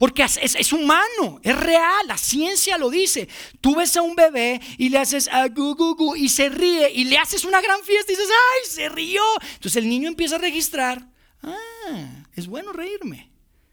Porque 0.03 0.25
es, 0.25 0.73
humano, 0.73 1.39
es 1.45 1.57
real, 1.57 2.09
la 2.09 2.19
ciencia 2.19 2.77
lo 2.77 2.91
dice. 2.91 3.29
Tú 3.61 3.77
ves 3.77 3.97
a 3.97 4.03
un 4.03 4.17
bebé 4.17 4.61
y 4.77 4.89
le 4.89 4.99
haces 4.99 5.29
a 5.29 5.47
gu, 5.47 5.77
gu, 5.77 5.95
gu, 5.95 6.17
y 6.17 6.29
se 6.29 6.49
ríe 6.49 6.91
y 6.93 7.05
le 7.05 7.19
haces 7.19 7.45
una 7.45 7.61
gran 7.61 7.81
fiesta 7.85 8.11
y 8.11 8.17
dices, 8.17 8.29
¡ay, 8.29 8.69
se 8.69 8.89
rió! 8.89 9.23
Entonces 9.55 9.77
el 9.77 9.89
niño 9.89 10.09
empieza 10.09 10.35
a 10.35 10.39
registrar, 10.39 11.09
¡ah, 11.45 12.25
es 12.35 12.49
bueno 12.49 12.73
reírme! 12.73 13.31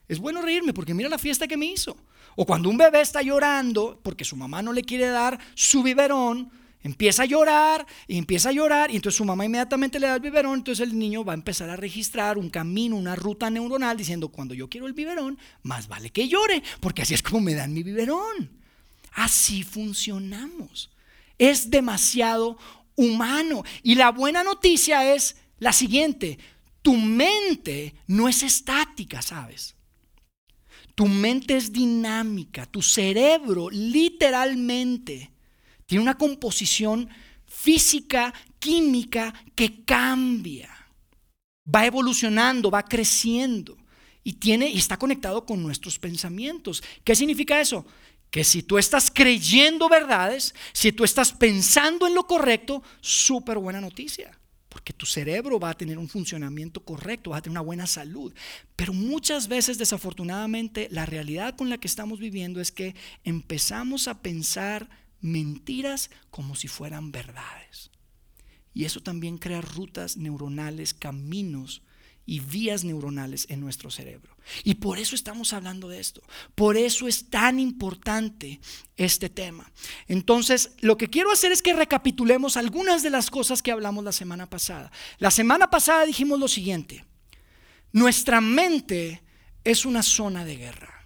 Es 0.07 0.19
bueno 0.19 0.43
reírme 0.43 0.71
porque 0.71 0.93
mira 0.93 1.09
la 1.09 1.17
fiesta 1.17 1.47
que 1.47 1.57
me 1.57 1.65
hizo. 1.65 1.97
O 2.35 2.45
cuando 2.45 2.69
un 2.69 2.77
bebé 2.77 3.01
está 3.01 3.23
llorando 3.23 3.99
porque 4.03 4.23
su 4.23 4.35
mamá 4.35 4.61
no 4.61 4.71
le 4.71 4.83
quiere 4.83 5.07
dar 5.07 5.39
su 5.55 5.81
biberón, 5.81 6.51
Empieza 6.81 7.23
a 7.23 7.25
llorar 7.25 7.85
y 8.07 8.17
empieza 8.17 8.49
a 8.49 8.53
llorar 8.53 8.89
y 8.89 8.95
entonces 8.95 9.17
su 9.17 9.25
mamá 9.25 9.45
inmediatamente 9.45 9.99
le 9.99 10.07
da 10.07 10.15
el 10.15 10.21
biberón, 10.21 10.59
entonces 10.59 10.87
el 10.87 10.97
niño 10.97 11.25
va 11.25 11.33
a 11.33 11.35
empezar 11.35 11.69
a 11.69 11.75
registrar 11.75 12.37
un 12.37 12.49
camino, 12.49 12.95
una 12.95 13.15
ruta 13.15 13.49
neuronal 13.49 13.97
diciendo, 13.97 14.29
cuando 14.29 14.53
yo 14.53 14.69
quiero 14.69 14.87
el 14.87 14.93
biberón, 14.93 15.37
más 15.61 15.89
vale 15.89 16.09
que 16.09 16.29
llore, 16.29 16.63
porque 16.79 17.01
así 17.01 17.13
es 17.13 17.21
como 17.21 17.41
me 17.41 17.53
dan 17.53 17.73
mi 17.73 17.83
biberón. 17.83 18.51
Así 19.11 19.63
funcionamos. 19.63 20.89
Es 21.37 21.69
demasiado 21.69 22.57
humano. 22.95 23.63
Y 23.83 23.95
la 23.95 24.11
buena 24.11 24.43
noticia 24.43 25.13
es 25.13 25.35
la 25.57 25.73
siguiente, 25.73 26.39
tu 26.81 26.95
mente 26.95 27.93
no 28.07 28.29
es 28.29 28.43
estática, 28.43 29.21
¿sabes? 29.21 29.75
Tu 30.95 31.07
mente 31.07 31.57
es 31.57 31.73
dinámica, 31.73 32.65
tu 32.65 32.81
cerebro 32.81 33.69
literalmente 33.69 35.31
tiene 35.89 36.03
una 36.03 36.19
composición 36.19 37.09
física, 37.47 38.31
química, 38.59 39.33
que 39.55 39.83
cambia. 39.85 40.69
Va 41.65 41.87
evolucionando, 41.87 42.69
va 42.69 42.83
creciendo 42.83 43.75
y 44.23 44.33
tiene 44.33 44.69
y 44.69 44.77
está 44.77 44.97
conectado 44.97 45.47
con 45.47 45.63
nuestros 45.63 45.97
pensamientos. 45.97 46.83
¿Qué 47.03 47.15
significa 47.15 47.59
eso? 47.59 47.87
Que 48.29 48.43
si 48.43 48.61
tú 48.61 48.77
estás 48.77 49.09
creyendo 49.09 49.89
verdades, 49.89 50.53
si 50.73 50.91
tú 50.91 51.03
estás 51.03 51.31
pensando 51.33 52.05
en 52.05 52.13
lo 52.13 52.27
correcto, 52.27 52.83
súper 53.01 53.57
buena 53.57 53.81
noticia 53.81 54.37
porque 54.69 54.93
tu 54.93 55.07
cerebro 55.07 55.59
va 55.59 55.71
a 55.71 55.77
tener 55.77 55.97
un 55.97 56.07
funcionamiento 56.07 56.85
correcto, 56.85 57.31
va 57.31 57.37
a 57.37 57.41
tener 57.41 57.53
una 57.53 57.65
buena 57.65 57.87
salud. 57.87 58.31
Pero 58.75 58.93
muchas 58.93 59.47
veces, 59.47 59.79
desafortunadamente, 59.79 60.87
la 60.91 61.07
realidad 61.07 61.55
con 61.55 61.69
la 61.69 61.79
que 61.79 61.87
estamos 61.87 62.19
viviendo 62.19 62.61
es 62.61 62.71
que 62.71 62.93
empezamos 63.23 64.07
a 64.07 64.21
pensar 64.21 64.87
mentiras 65.21 66.09
como 66.29 66.55
si 66.55 66.67
fueran 66.67 67.11
verdades. 67.11 67.91
Y 68.73 68.85
eso 68.85 69.01
también 69.01 69.37
crea 69.37 69.61
rutas 69.61 70.17
neuronales, 70.17 70.93
caminos 70.93 71.81
y 72.25 72.41
vías 72.41 72.83
neuronales 72.83 73.47
en 73.49 73.59
nuestro 73.59 73.89
cerebro. 73.89 74.37
Y 74.63 74.75
por 74.75 74.99
eso 74.99 75.15
estamos 75.15 75.51
hablando 75.51 75.89
de 75.89 75.99
esto. 75.99 76.21
Por 76.53 76.77
eso 76.77 77.07
es 77.07 77.29
tan 77.29 77.59
importante 77.59 78.59
este 78.97 79.29
tema. 79.29 79.71
Entonces, 80.07 80.71
lo 80.81 80.95
que 80.95 81.07
quiero 81.07 81.31
hacer 81.31 81.51
es 81.51 81.63
que 81.63 81.73
recapitulemos 81.73 82.55
algunas 82.55 83.01
de 83.01 83.09
las 83.09 83.31
cosas 83.31 83.63
que 83.63 83.71
hablamos 83.71 84.03
la 84.03 84.11
semana 84.11 84.47
pasada. 84.47 84.91
La 85.17 85.31
semana 85.31 85.71
pasada 85.71 86.05
dijimos 86.05 86.39
lo 86.39 86.47
siguiente. 86.47 87.03
Nuestra 87.91 88.41
mente 88.41 89.23
es 89.63 89.85
una 89.85 90.03
zona 90.03 90.45
de 90.45 90.55
guerra. 90.55 90.98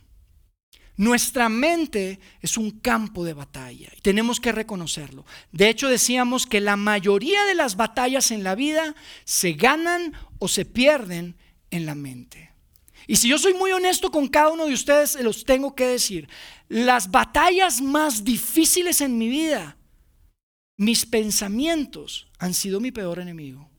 Nuestra 0.96 1.50
mente 1.50 2.20
es 2.42 2.56
un 2.56 2.70
campo 2.70 3.26
de 3.26 3.34
batalla 3.34 3.90
y 3.98 4.02
tenemos 4.02 4.40
que 4.40 4.52
reconocerlo. 4.52 5.26
De 5.52 5.70
hecho, 5.70 5.88
decíamos 5.88 6.46
que 6.46 6.62
la 6.62 6.76
mayoría 6.76 7.46
de 7.46 7.56
las 7.56 7.76
batallas 7.76 8.30
en 8.30 8.44
la 8.44 8.54
vida 8.54 8.96
se 9.24 9.54
ganan 9.54 10.14
o 10.38 10.48
se 10.48 10.66
pierden 10.66 11.36
en 11.72 11.86
la 11.88 11.96
mente. 11.96 12.52
Y 13.08 13.16
si 13.16 13.28
yo 13.28 13.38
soy 13.38 13.54
muy 13.54 13.72
honesto 13.72 14.12
con 14.12 14.28
cada 14.28 14.50
uno 14.50 14.68
de 14.68 14.74
ustedes, 14.74 15.20
los 15.22 15.44
tengo 15.44 15.76
que 15.76 15.88
decir, 15.88 16.30
las 16.70 17.10
batallas 17.10 17.82
más 17.82 18.24
difíciles 18.24 19.02
en 19.02 19.18
mi 19.18 19.30
vida, 19.30 19.78
mis 20.78 21.06
pensamientos 21.06 22.28
han 22.40 22.54
sido 22.54 22.80
mi 22.80 22.92
peor 22.92 23.20
enemigo. 23.20 23.73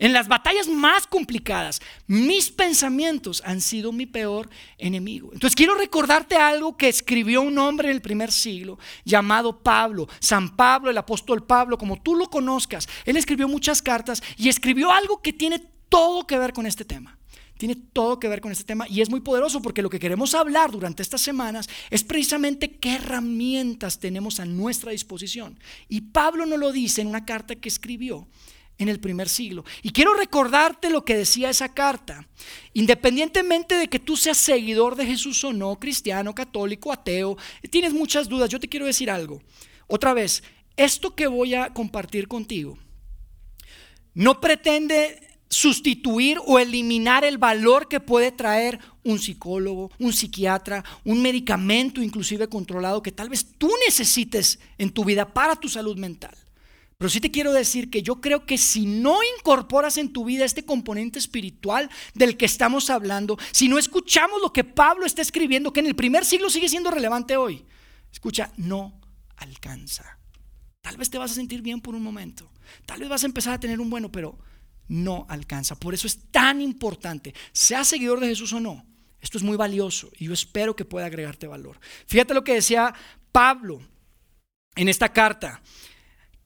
En 0.00 0.14
las 0.14 0.28
batallas 0.28 0.66
más 0.66 1.06
complicadas, 1.06 1.82
mis 2.06 2.50
pensamientos 2.50 3.42
han 3.44 3.60
sido 3.60 3.92
mi 3.92 4.06
peor 4.06 4.48
enemigo. 4.78 5.28
Entonces 5.34 5.54
quiero 5.54 5.74
recordarte 5.74 6.36
algo 6.36 6.74
que 6.74 6.88
escribió 6.88 7.42
un 7.42 7.58
hombre 7.58 7.90
en 7.90 7.96
el 7.96 8.00
primer 8.00 8.32
siglo 8.32 8.78
llamado 9.04 9.60
Pablo, 9.60 10.08
San 10.18 10.56
Pablo, 10.56 10.90
el 10.90 10.96
apóstol 10.96 11.44
Pablo, 11.44 11.76
como 11.76 12.00
tú 12.00 12.16
lo 12.16 12.30
conozcas. 12.30 12.88
Él 13.04 13.18
escribió 13.18 13.46
muchas 13.46 13.82
cartas 13.82 14.22
y 14.38 14.48
escribió 14.48 14.90
algo 14.90 15.20
que 15.20 15.34
tiene 15.34 15.62
todo 15.90 16.26
que 16.26 16.38
ver 16.38 16.54
con 16.54 16.64
este 16.64 16.86
tema. 16.86 17.18
Tiene 17.58 17.76
todo 17.76 18.18
que 18.18 18.28
ver 18.28 18.40
con 18.40 18.52
este 18.52 18.64
tema 18.64 18.86
y 18.88 19.02
es 19.02 19.10
muy 19.10 19.20
poderoso 19.20 19.60
porque 19.60 19.82
lo 19.82 19.90
que 19.90 19.98
queremos 19.98 20.34
hablar 20.34 20.70
durante 20.70 21.02
estas 21.02 21.20
semanas 21.20 21.68
es 21.90 22.04
precisamente 22.04 22.70
qué 22.70 22.94
herramientas 22.94 23.98
tenemos 23.98 24.40
a 24.40 24.46
nuestra 24.46 24.92
disposición. 24.92 25.60
Y 25.90 26.00
Pablo 26.00 26.46
nos 26.46 26.58
lo 26.58 26.72
dice 26.72 27.02
en 27.02 27.08
una 27.08 27.26
carta 27.26 27.54
que 27.56 27.68
escribió 27.68 28.26
en 28.80 28.88
el 28.88 28.98
primer 28.98 29.28
siglo. 29.28 29.64
Y 29.82 29.90
quiero 29.90 30.14
recordarte 30.14 30.90
lo 30.90 31.04
que 31.04 31.16
decía 31.16 31.50
esa 31.50 31.72
carta. 31.72 32.26
Independientemente 32.72 33.76
de 33.76 33.88
que 33.88 33.98
tú 33.98 34.16
seas 34.16 34.38
seguidor 34.38 34.96
de 34.96 35.06
Jesús 35.06 35.44
o 35.44 35.52
no, 35.52 35.78
cristiano, 35.78 36.34
católico, 36.34 36.90
ateo, 36.90 37.36
tienes 37.70 37.92
muchas 37.92 38.28
dudas, 38.28 38.48
yo 38.48 38.58
te 38.58 38.68
quiero 38.68 38.86
decir 38.86 39.10
algo. 39.10 39.42
Otra 39.86 40.14
vez, 40.14 40.42
esto 40.76 41.14
que 41.14 41.26
voy 41.26 41.54
a 41.54 41.72
compartir 41.74 42.26
contigo 42.26 42.78
no 44.14 44.40
pretende 44.40 45.28
sustituir 45.50 46.38
o 46.46 46.58
eliminar 46.58 47.24
el 47.24 47.36
valor 47.36 47.86
que 47.86 48.00
puede 48.00 48.32
traer 48.32 48.78
un 49.04 49.18
psicólogo, 49.18 49.90
un 49.98 50.12
psiquiatra, 50.12 50.84
un 51.04 51.20
medicamento 51.20 52.00
inclusive 52.00 52.48
controlado 52.48 53.02
que 53.02 53.12
tal 53.12 53.28
vez 53.28 53.46
tú 53.58 53.70
necesites 53.84 54.58
en 54.78 54.90
tu 54.90 55.04
vida 55.04 55.34
para 55.34 55.56
tu 55.56 55.68
salud 55.68 55.98
mental. 55.98 56.34
Pero 57.00 57.08
sí 57.08 57.18
te 57.18 57.30
quiero 57.30 57.54
decir 57.54 57.88
que 57.88 58.02
yo 58.02 58.20
creo 58.20 58.44
que 58.44 58.58
si 58.58 58.84
no 58.84 59.20
incorporas 59.38 59.96
en 59.96 60.12
tu 60.12 60.26
vida 60.26 60.44
este 60.44 60.66
componente 60.66 61.18
espiritual 61.18 61.88
del 62.12 62.36
que 62.36 62.44
estamos 62.44 62.90
hablando, 62.90 63.38
si 63.52 63.68
no 63.68 63.78
escuchamos 63.78 64.42
lo 64.42 64.52
que 64.52 64.64
Pablo 64.64 65.06
está 65.06 65.22
escribiendo, 65.22 65.72
que 65.72 65.80
en 65.80 65.86
el 65.86 65.96
primer 65.96 66.26
siglo 66.26 66.50
sigue 66.50 66.68
siendo 66.68 66.90
relevante 66.90 67.38
hoy, 67.38 67.64
escucha, 68.12 68.52
no 68.58 69.00
alcanza. 69.38 70.18
Tal 70.82 70.98
vez 70.98 71.08
te 71.08 71.16
vas 71.16 71.30
a 71.30 71.36
sentir 71.36 71.62
bien 71.62 71.80
por 71.80 71.94
un 71.94 72.02
momento, 72.02 72.52
tal 72.84 73.00
vez 73.00 73.08
vas 73.08 73.22
a 73.22 73.28
empezar 73.28 73.54
a 73.54 73.60
tener 73.60 73.80
un 73.80 73.88
bueno, 73.88 74.12
pero 74.12 74.38
no 74.86 75.24
alcanza. 75.30 75.76
Por 75.76 75.94
eso 75.94 76.06
es 76.06 76.30
tan 76.30 76.60
importante, 76.60 77.34
sea 77.52 77.82
seguidor 77.82 78.20
de 78.20 78.28
Jesús 78.28 78.52
o 78.52 78.60
no, 78.60 78.84
esto 79.22 79.38
es 79.38 79.42
muy 79.42 79.56
valioso 79.56 80.10
y 80.18 80.26
yo 80.26 80.34
espero 80.34 80.76
que 80.76 80.84
pueda 80.84 81.06
agregarte 81.06 81.46
valor. 81.46 81.80
Fíjate 82.06 82.34
lo 82.34 82.44
que 82.44 82.52
decía 82.52 82.92
Pablo 83.32 83.80
en 84.76 84.90
esta 84.90 85.10
carta 85.10 85.62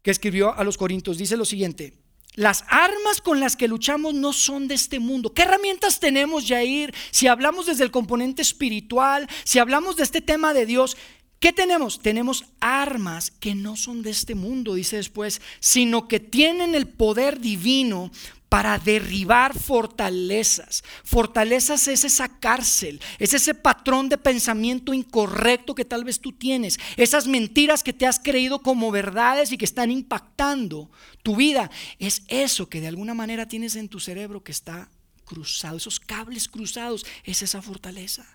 que 0.05 0.11
escribió 0.11 0.55
a 0.55 0.63
los 0.63 0.77
Corintios, 0.77 1.17
dice 1.17 1.37
lo 1.37 1.47
siguiente, 1.47 1.95
las 2.35 2.65
armas 2.69 3.21
con 3.23 3.41
las 3.41 3.57
que 3.57 3.69
luchamos 3.69 4.13
no 4.13 4.33
son 4.33 4.69
de 4.69 4.75
este 4.75 4.99
mundo. 4.99 5.33
¿Qué 5.33 5.43
herramientas 5.43 5.99
tenemos, 5.99 6.47
Jair? 6.47 6.93
Si 7.11 7.27
hablamos 7.27 7.67
desde 7.67 7.85
el 7.85 7.91
componente 7.91 8.43
espiritual, 8.43 9.29
si 9.45 9.61
hablamos 9.61 9.97
de 9.97 10.03
este 10.03 10.21
tema 10.21 10.53
de 10.53 10.67
Dios, 10.67 10.97
¿qué 11.45 11.53
tenemos? 11.53 12.01
Tenemos 12.01 12.47
armas 12.59 13.31
que 13.31 13.55
no 13.55 13.77
son 13.77 14.01
de 14.01 14.09
este 14.09 14.35
mundo, 14.35 14.77
dice 14.77 14.97
después, 14.97 15.43
sino 15.61 16.09
que 16.09 16.19
tienen 16.19 16.75
el 16.75 16.89
poder 16.89 17.39
divino 17.39 18.11
para 18.49 18.79
derribar 18.79 19.53
fortalezas. 19.53 20.83
Fortalezas 21.05 21.87
es 21.89 22.05
esa 22.05 22.41
cárcel, 22.41 22.99
es 23.19 23.35
ese 23.35 23.53
patrón 23.53 24.09
de 24.09 24.17
pensamiento 24.17 24.95
incorrecto 24.95 25.75
que 25.75 25.85
tal 25.85 26.03
vez 26.03 26.19
tú 26.19 26.33
tienes, 26.33 26.79
esas 26.97 27.27
mentiras 27.27 27.83
que 27.83 27.93
te 27.93 28.07
has 28.07 28.19
creído 28.19 28.63
como 28.63 28.91
verdades 28.91 29.53
y 29.53 29.59
que 29.59 29.67
están 29.67 29.91
impactando 29.91 30.91
tu 31.23 31.37
vida. 31.37 31.71
Es 31.99 32.23
eso 32.29 32.71
que 32.71 32.81
de 32.81 32.89
alguna 32.89 33.13
manera 33.13 33.47
tienes 33.47 33.77
en 33.77 33.91
tu 33.91 34.01
cerebro 34.01 34.43
que 34.43 34.53
está 34.53 34.89
cruzado, 35.27 35.77
esos 35.77 36.01
cables 36.01 36.49
cruzados, 36.49 37.05
es 37.23 37.43
esa 37.43 37.61
fortaleza. 37.61 38.34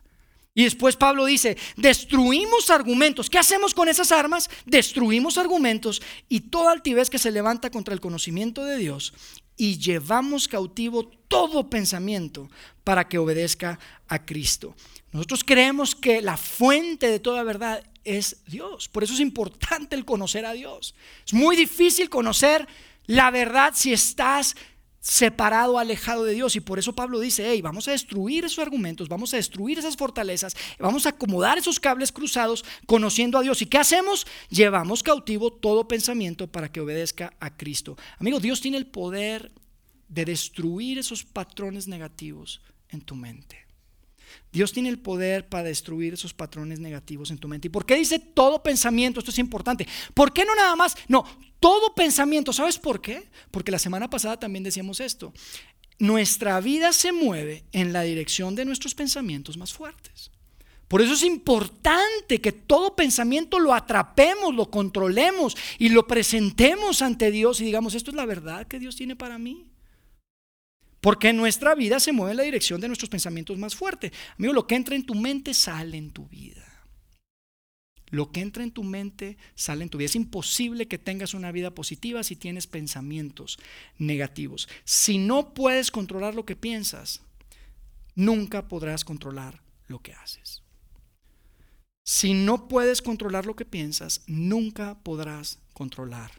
Y 0.59 0.63
después 0.63 0.97
Pablo 0.97 1.23
dice, 1.23 1.57
destruimos 1.77 2.69
argumentos. 2.69 3.29
¿Qué 3.29 3.37
hacemos 3.37 3.73
con 3.73 3.87
esas 3.87 4.11
armas? 4.11 4.49
Destruimos 4.65 5.37
argumentos 5.37 6.01
y 6.27 6.41
toda 6.41 6.73
altivez 6.73 7.09
que 7.09 7.17
se 7.17 7.31
levanta 7.31 7.69
contra 7.69 7.93
el 7.93 8.01
conocimiento 8.01 8.65
de 8.65 8.75
Dios 8.75 9.13
y 9.55 9.77
llevamos 9.77 10.49
cautivo 10.49 11.07
todo 11.29 11.69
pensamiento 11.69 12.49
para 12.83 13.07
que 13.07 13.17
obedezca 13.17 13.79
a 14.09 14.25
Cristo. 14.25 14.75
Nosotros 15.13 15.45
creemos 15.45 15.95
que 15.95 16.21
la 16.21 16.35
fuente 16.35 17.07
de 17.07 17.21
toda 17.21 17.43
verdad 17.43 17.81
es 18.03 18.43
Dios. 18.45 18.89
Por 18.89 19.05
eso 19.05 19.13
es 19.13 19.21
importante 19.21 19.95
el 19.95 20.03
conocer 20.03 20.45
a 20.45 20.51
Dios. 20.51 20.93
Es 21.25 21.33
muy 21.33 21.55
difícil 21.55 22.09
conocer 22.09 22.67
la 23.05 23.31
verdad 23.31 23.71
si 23.73 23.93
estás 23.93 24.57
separado, 24.99 25.79
alejado 25.79 26.23
de 26.23 26.33
Dios. 26.33 26.55
Y 26.55 26.59
por 26.59 26.79
eso 26.79 26.93
Pablo 26.93 27.19
dice, 27.19 27.49
hey, 27.49 27.61
vamos 27.61 27.87
a 27.87 27.91
destruir 27.91 28.45
esos 28.45 28.59
argumentos, 28.59 29.07
vamos 29.07 29.33
a 29.33 29.37
destruir 29.37 29.79
esas 29.79 29.95
fortalezas, 29.95 30.55
vamos 30.79 31.05
a 31.05 31.09
acomodar 31.09 31.57
esos 31.57 31.79
cables 31.79 32.11
cruzados 32.11 32.65
conociendo 32.85 33.37
a 33.37 33.41
Dios. 33.41 33.61
¿Y 33.61 33.65
qué 33.65 33.77
hacemos? 33.77 34.27
Llevamos 34.49 35.03
cautivo 35.03 35.51
todo 35.51 35.87
pensamiento 35.87 36.47
para 36.47 36.71
que 36.71 36.81
obedezca 36.81 37.33
a 37.39 37.55
Cristo. 37.55 37.97
Amigo, 38.19 38.39
Dios 38.39 38.61
tiene 38.61 38.77
el 38.77 38.87
poder 38.87 39.51
de 40.07 40.25
destruir 40.25 40.97
esos 40.97 41.23
patrones 41.23 41.87
negativos 41.87 42.61
en 42.89 43.01
tu 43.01 43.15
mente. 43.15 43.68
Dios 44.51 44.71
tiene 44.71 44.89
el 44.89 44.99
poder 44.99 45.47
para 45.47 45.63
destruir 45.63 46.13
esos 46.13 46.33
patrones 46.33 46.79
negativos 46.79 47.31
en 47.31 47.37
tu 47.37 47.47
mente. 47.47 47.67
¿Y 47.67 47.71
por 47.71 47.85
qué 47.85 47.95
dice 47.95 48.19
todo 48.19 48.63
pensamiento? 48.63 49.19
Esto 49.19 49.31
es 49.31 49.39
importante. 49.39 49.87
¿Por 50.13 50.33
qué 50.33 50.45
no 50.45 50.55
nada 50.55 50.75
más? 50.75 50.95
No, 51.07 51.25
todo 51.59 51.93
pensamiento. 51.93 52.53
¿Sabes 52.53 52.77
por 52.77 53.01
qué? 53.01 53.29
Porque 53.51 53.71
la 53.71 53.79
semana 53.79 54.09
pasada 54.09 54.39
también 54.39 54.63
decíamos 54.63 54.99
esto. 54.99 55.33
Nuestra 55.99 56.59
vida 56.61 56.93
se 56.93 57.11
mueve 57.11 57.65
en 57.71 57.93
la 57.93 58.03
dirección 58.03 58.55
de 58.55 58.65
nuestros 58.65 58.95
pensamientos 58.95 59.57
más 59.57 59.73
fuertes. 59.73 60.31
Por 60.89 61.03
eso 61.03 61.13
es 61.13 61.23
importante 61.23 62.41
que 62.41 62.51
todo 62.51 62.95
pensamiento 62.95 63.59
lo 63.59 63.75
atrapemos, 63.75 64.55
lo 64.55 64.71
controlemos 64.71 65.55
y 65.77 65.89
lo 65.89 66.07
presentemos 66.07 67.03
ante 67.03 67.29
Dios 67.29 67.61
y 67.61 67.65
digamos, 67.65 67.93
esto 67.93 68.09
es 68.09 68.17
la 68.17 68.25
verdad 68.25 68.65
que 68.65 68.79
Dios 68.79 68.95
tiene 68.95 69.15
para 69.15 69.37
mí. 69.37 69.68
Porque 71.01 71.31
nuestra 71.33 71.75
vida 71.75 71.99
se 71.99 72.11
mueve 72.11 72.31
en 72.31 72.37
la 72.37 72.43
dirección 72.43 72.81
de 72.81 72.87
nuestros 72.87 73.09
pensamientos 73.09 73.57
más 73.57 73.75
fuertes. 73.75 74.11
Amigo, 74.37 74.53
lo 74.53 74.67
que 74.67 74.75
entra 74.75 74.95
en 74.95 75.05
tu 75.05 75.15
mente 75.15 75.53
sale 75.53 75.97
en 75.97 76.11
tu 76.11 76.27
vida. 76.27 76.65
Lo 78.11 78.31
que 78.31 78.41
entra 78.41 78.63
en 78.63 78.71
tu 78.71 78.83
mente 78.83 79.37
sale 79.55 79.83
en 79.83 79.89
tu 79.89 79.97
vida. 79.97 80.07
Es 80.07 80.15
imposible 80.15 80.87
que 80.87 80.97
tengas 80.97 81.33
una 81.33 81.51
vida 81.51 81.71
positiva 81.71 82.23
si 82.23 82.35
tienes 82.35 82.67
pensamientos 82.67 83.59
negativos. 83.97 84.67
Si 84.83 85.17
no 85.17 85.53
puedes 85.53 85.91
controlar 85.91 86.35
lo 86.35 86.45
que 86.45 86.55
piensas, 86.55 87.21
nunca 88.15 88.67
podrás 88.67 89.05
controlar 89.05 89.61
lo 89.87 90.01
que 90.01 90.13
haces. 90.13 90.63
Si 92.03 92.33
no 92.33 92.67
puedes 92.67 93.01
controlar 93.03 93.45
lo 93.45 93.55
que 93.55 93.65
piensas, 93.65 94.23
nunca 94.25 94.97
podrás 95.03 95.59
controlar 95.73 96.31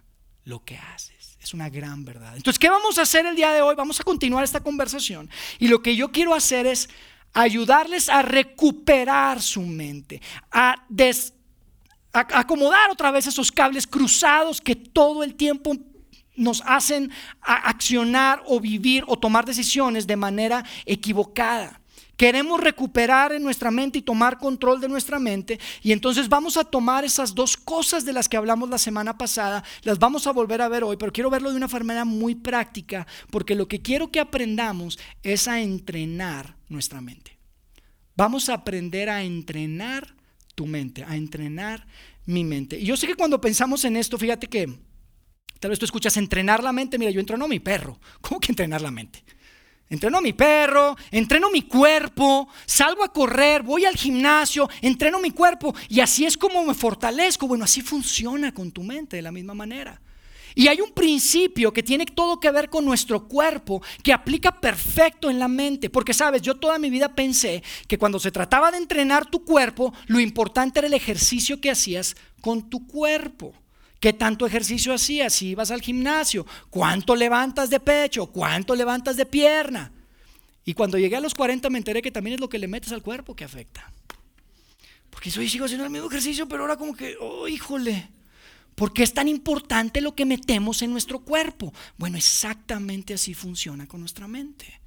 lo 0.45 0.65
que 0.65 0.77
haces. 0.77 1.39
Es 1.41 1.55
una 1.55 1.69
gran 1.71 2.05
verdad. 2.05 2.37
Entonces, 2.37 2.59
¿qué 2.59 2.69
vamos 2.69 2.99
a 2.99 3.03
hacer 3.03 3.25
el 3.27 3.35
día 3.35 3.53
de 3.53 3.63
hoy? 3.63 3.75
Vamos 3.75 3.99
a 4.01 4.05
continuar 4.05 4.45
esta 4.45 4.61
conversación. 4.61 5.31
Y 5.59 5.69
lo 5.69 5.83
que 5.83 5.97
yo 5.97 6.13
quiero 6.13 6.35
hacer 6.35 6.67
es 6.67 6.89
ayudarles 7.33 8.09
a 8.09 8.23
recuperar 8.23 9.41
su 9.41 9.63
mente, 9.63 10.21
a, 10.51 10.77
acomodar 12.13 12.91
otra 12.91 13.11
vez 13.11 13.27
esos 13.27 13.51
cables 13.53 13.87
cruzados 13.87 14.61
que 14.61 14.75
todo 14.75 15.23
el 15.23 15.35
tiempo 15.35 15.77
nos 16.37 16.63
hacen 16.67 17.11
accionar 17.41 18.43
o 18.47 18.61
vivir 18.61 19.05
o 19.07 19.19
tomar 19.19 19.45
decisiones 19.45 20.07
de 20.07 20.17
manera 20.17 20.65
equivocada. 20.87 21.80
Queremos 22.21 22.61
recuperar 22.61 23.33
en 23.33 23.43
nuestra 23.43 23.71
mente 23.71 24.01
y 24.01 24.03
tomar 24.03 24.37
control 24.37 24.79
de 24.79 24.91
nuestra 24.91 25.19
mente. 25.19 25.59
Y 25.83 25.93
entonces 25.93 26.29
vamos 26.29 26.59
a 26.59 26.65
tomar 26.65 27.03
esas 27.03 27.35
dos 27.35 27.57
cosas 27.57 28.05
de 28.05 28.13
las 28.13 28.29
que 28.29 28.37
hablamos 28.37 28.69
la 28.69 28.77
semana 28.77 29.17
pasada, 29.17 29.65
las 29.85 29.99
vamos 29.99 30.27
a 30.27 30.33
volver 30.33 30.61
a 30.61 30.69
ver 30.69 30.85
hoy, 30.85 30.99
pero 30.99 31.15
quiero 31.15 31.31
verlo 31.31 31.51
de 31.51 31.57
una 31.57 31.67
manera 31.67 32.05
muy 32.05 32.35
práctica, 32.35 33.07
porque 33.31 33.55
lo 33.55 33.69
que 33.69 33.81
quiero 33.81 34.11
que 34.11 34.21
aprendamos 34.21 34.99
es 35.23 35.49
a 35.49 35.63
entrenar 35.63 36.57
nuestra 36.69 37.01
mente. 37.01 37.39
Vamos 38.17 38.51
a 38.51 38.53
aprender 38.53 39.09
a 39.09 39.23
entrenar 39.23 40.15
tu 40.55 40.67
mente, 40.67 41.05
a 41.05 41.17
entrenar 41.17 41.87
mi 42.27 42.45
mente. 42.45 42.79
Y 42.79 42.85
yo 42.85 42.99
sé 42.99 43.07
que 43.07 43.15
cuando 43.15 43.41
pensamos 43.41 43.83
en 43.87 43.97
esto, 43.97 44.19
fíjate 44.19 44.47
que 44.47 44.69
tal 45.59 45.71
vez 45.71 45.79
tú 45.79 45.87
escuchas 45.87 46.19
entrenar 46.19 46.63
la 46.63 46.73
mente, 46.73 46.99
mira, 46.99 47.13
yo 47.13 47.21
entreno 47.21 47.47
a 47.47 47.49
mi 47.49 47.61
perro. 47.61 47.99
¿Cómo 48.21 48.41
que 48.41 48.53
entrenar 48.53 48.83
la 48.83 48.91
mente? 48.91 49.25
Entreno 49.91 50.19
a 50.19 50.21
mi 50.21 50.33
perro, 50.33 50.97
entreno 51.11 51.51
mi 51.51 51.63
cuerpo, 51.63 52.49
salgo 52.65 53.03
a 53.03 53.13
correr, 53.13 53.65
voy 53.65 53.85
al 53.85 53.97
gimnasio, 53.97 54.71
entreno 54.83 55.19
mi 55.19 55.33
cuerpo 55.33 55.75
y 55.89 55.99
así 55.99 56.25
es 56.25 56.37
como 56.37 56.65
me 56.65 56.75
fortalezco. 56.75 57.49
Bueno, 57.49 57.65
así 57.65 57.81
funciona 57.83 58.55
con 58.55 58.71
tu 58.71 58.85
mente 58.85 59.17
de 59.17 59.23
la 59.23 59.33
misma 59.33 59.53
manera. 59.53 60.01
Y 60.55 60.69
hay 60.69 60.81
un 60.81 60.93
principio 60.93 61.73
que 61.73 61.83
tiene 61.83 62.07
todo 62.07 62.39
que 62.39 62.53
ver 62.53 62.71
con 62.71 62.85
nuestro 62.85 63.27
cuerpo, 63.27 63.83
que 64.05 64.13
aplica 64.13 64.61
perfecto 64.61 65.29
en 65.29 65.41
la 65.41 65.49
mente. 65.49 65.91
Porque 65.91 66.15
sabes, 66.15 66.41
yo 66.43 66.55
toda 66.55 66.79
mi 66.79 66.89
vida 66.89 67.15
pensé 67.17 67.63
que 67.89 67.99
cuando 67.99 68.21
se 68.21 68.31
trataba 68.31 68.71
de 68.71 68.79
entrenar 68.79 69.27
tu 69.27 69.45
cuerpo, 69.45 69.93
lo 70.07 70.21
importante 70.21 70.79
era 70.79 70.87
el 70.87 70.95
ejercicio 70.95 71.61
que 71.61 71.71
hacías 71.71 72.15
con 72.41 72.71
tu 72.71 72.87
cuerpo. 72.87 73.55
¿Qué 74.01 74.15
tanto 74.15 74.47
ejercicio 74.47 74.95
hacías? 74.95 75.35
Si 75.35 75.49
ibas 75.49 75.71
al 75.71 75.83
gimnasio, 75.83 76.47
¿cuánto 76.71 77.15
levantas 77.15 77.69
de 77.69 77.81
pecho? 77.81 78.27
¿Cuánto 78.27 78.75
levantas 78.75 79.15
de 79.19 79.27
pierna? 79.27 79.93
Y 80.65 80.73
cuando 80.73 80.97
llegué 80.97 81.17
a 81.17 81.21
los 81.21 81.35
40 81.35 81.69
me 81.69 81.77
enteré 81.77 82.01
que 82.01 82.11
también 82.11 82.35
es 82.35 82.41
lo 82.41 82.49
que 82.49 82.59
le 82.59 82.67
metes 82.67 82.93
al 82.93 83.03
cuerpo 83.03 83.37
que 83.37 83.45
afecta. 83.45 83.93
Porque 85.11 85.31
soy 85.31 85.51
sigo 85.51 85.67
haciendo 85.67 85.85
el 85.85 85.91
mismo 85.91 86.09
ejercicio, 86.09 86.49
pero 86.49 86.63
ahora 86.63 86.79
como 86.79 86.95
que, 86.95 87.17
oh, 87.21 87.47
híjole, 87.47 88.09
¿por 88.75 88.95
qué 88.95 89.03
es 89.03 89.13
tan 89.13 89.29
importante 89.29 90.01
lo 90.01 90.15
que 90.15 90.25
metemos 90.25 90.81
en 90.81 90.93
nuestro 90.93 91.19
cuerpo? 91.19 91.75
Bueno, 91.99 92.17
exactamente 92.17 93.13
así 93.13 93.35
funciona 93.35 93.87
con 93.87 94.01
nuestra 94.01 94.27
mente. 94.27 94.81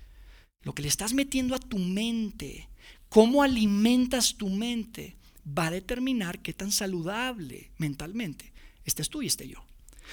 Lo 0.63 0.73
que 0.73 0.81
le 0.81 0.87
estás 0.87 1.13
metiendo 1.13 1.53
a 1.53 1.59
tu 1.59 1.77
mente, 1.77 2.67
cómo 3.09 3.43
alimentas 3.43 4.37
tu 4.37 4.49
mente, 4.49 5.17
va 5.45 5.67
a 5.67 5.71
determinar 5.71 6.39
qué 6.39 6.53
tan 6.53 6.71
saludable 6.71 7.69
mentalmente 7.77 8.52
es 8.85 9.09
tú 9.09 9.21
y 9.21 9.27
este 9.27 9.47
yo. 9.47 9.63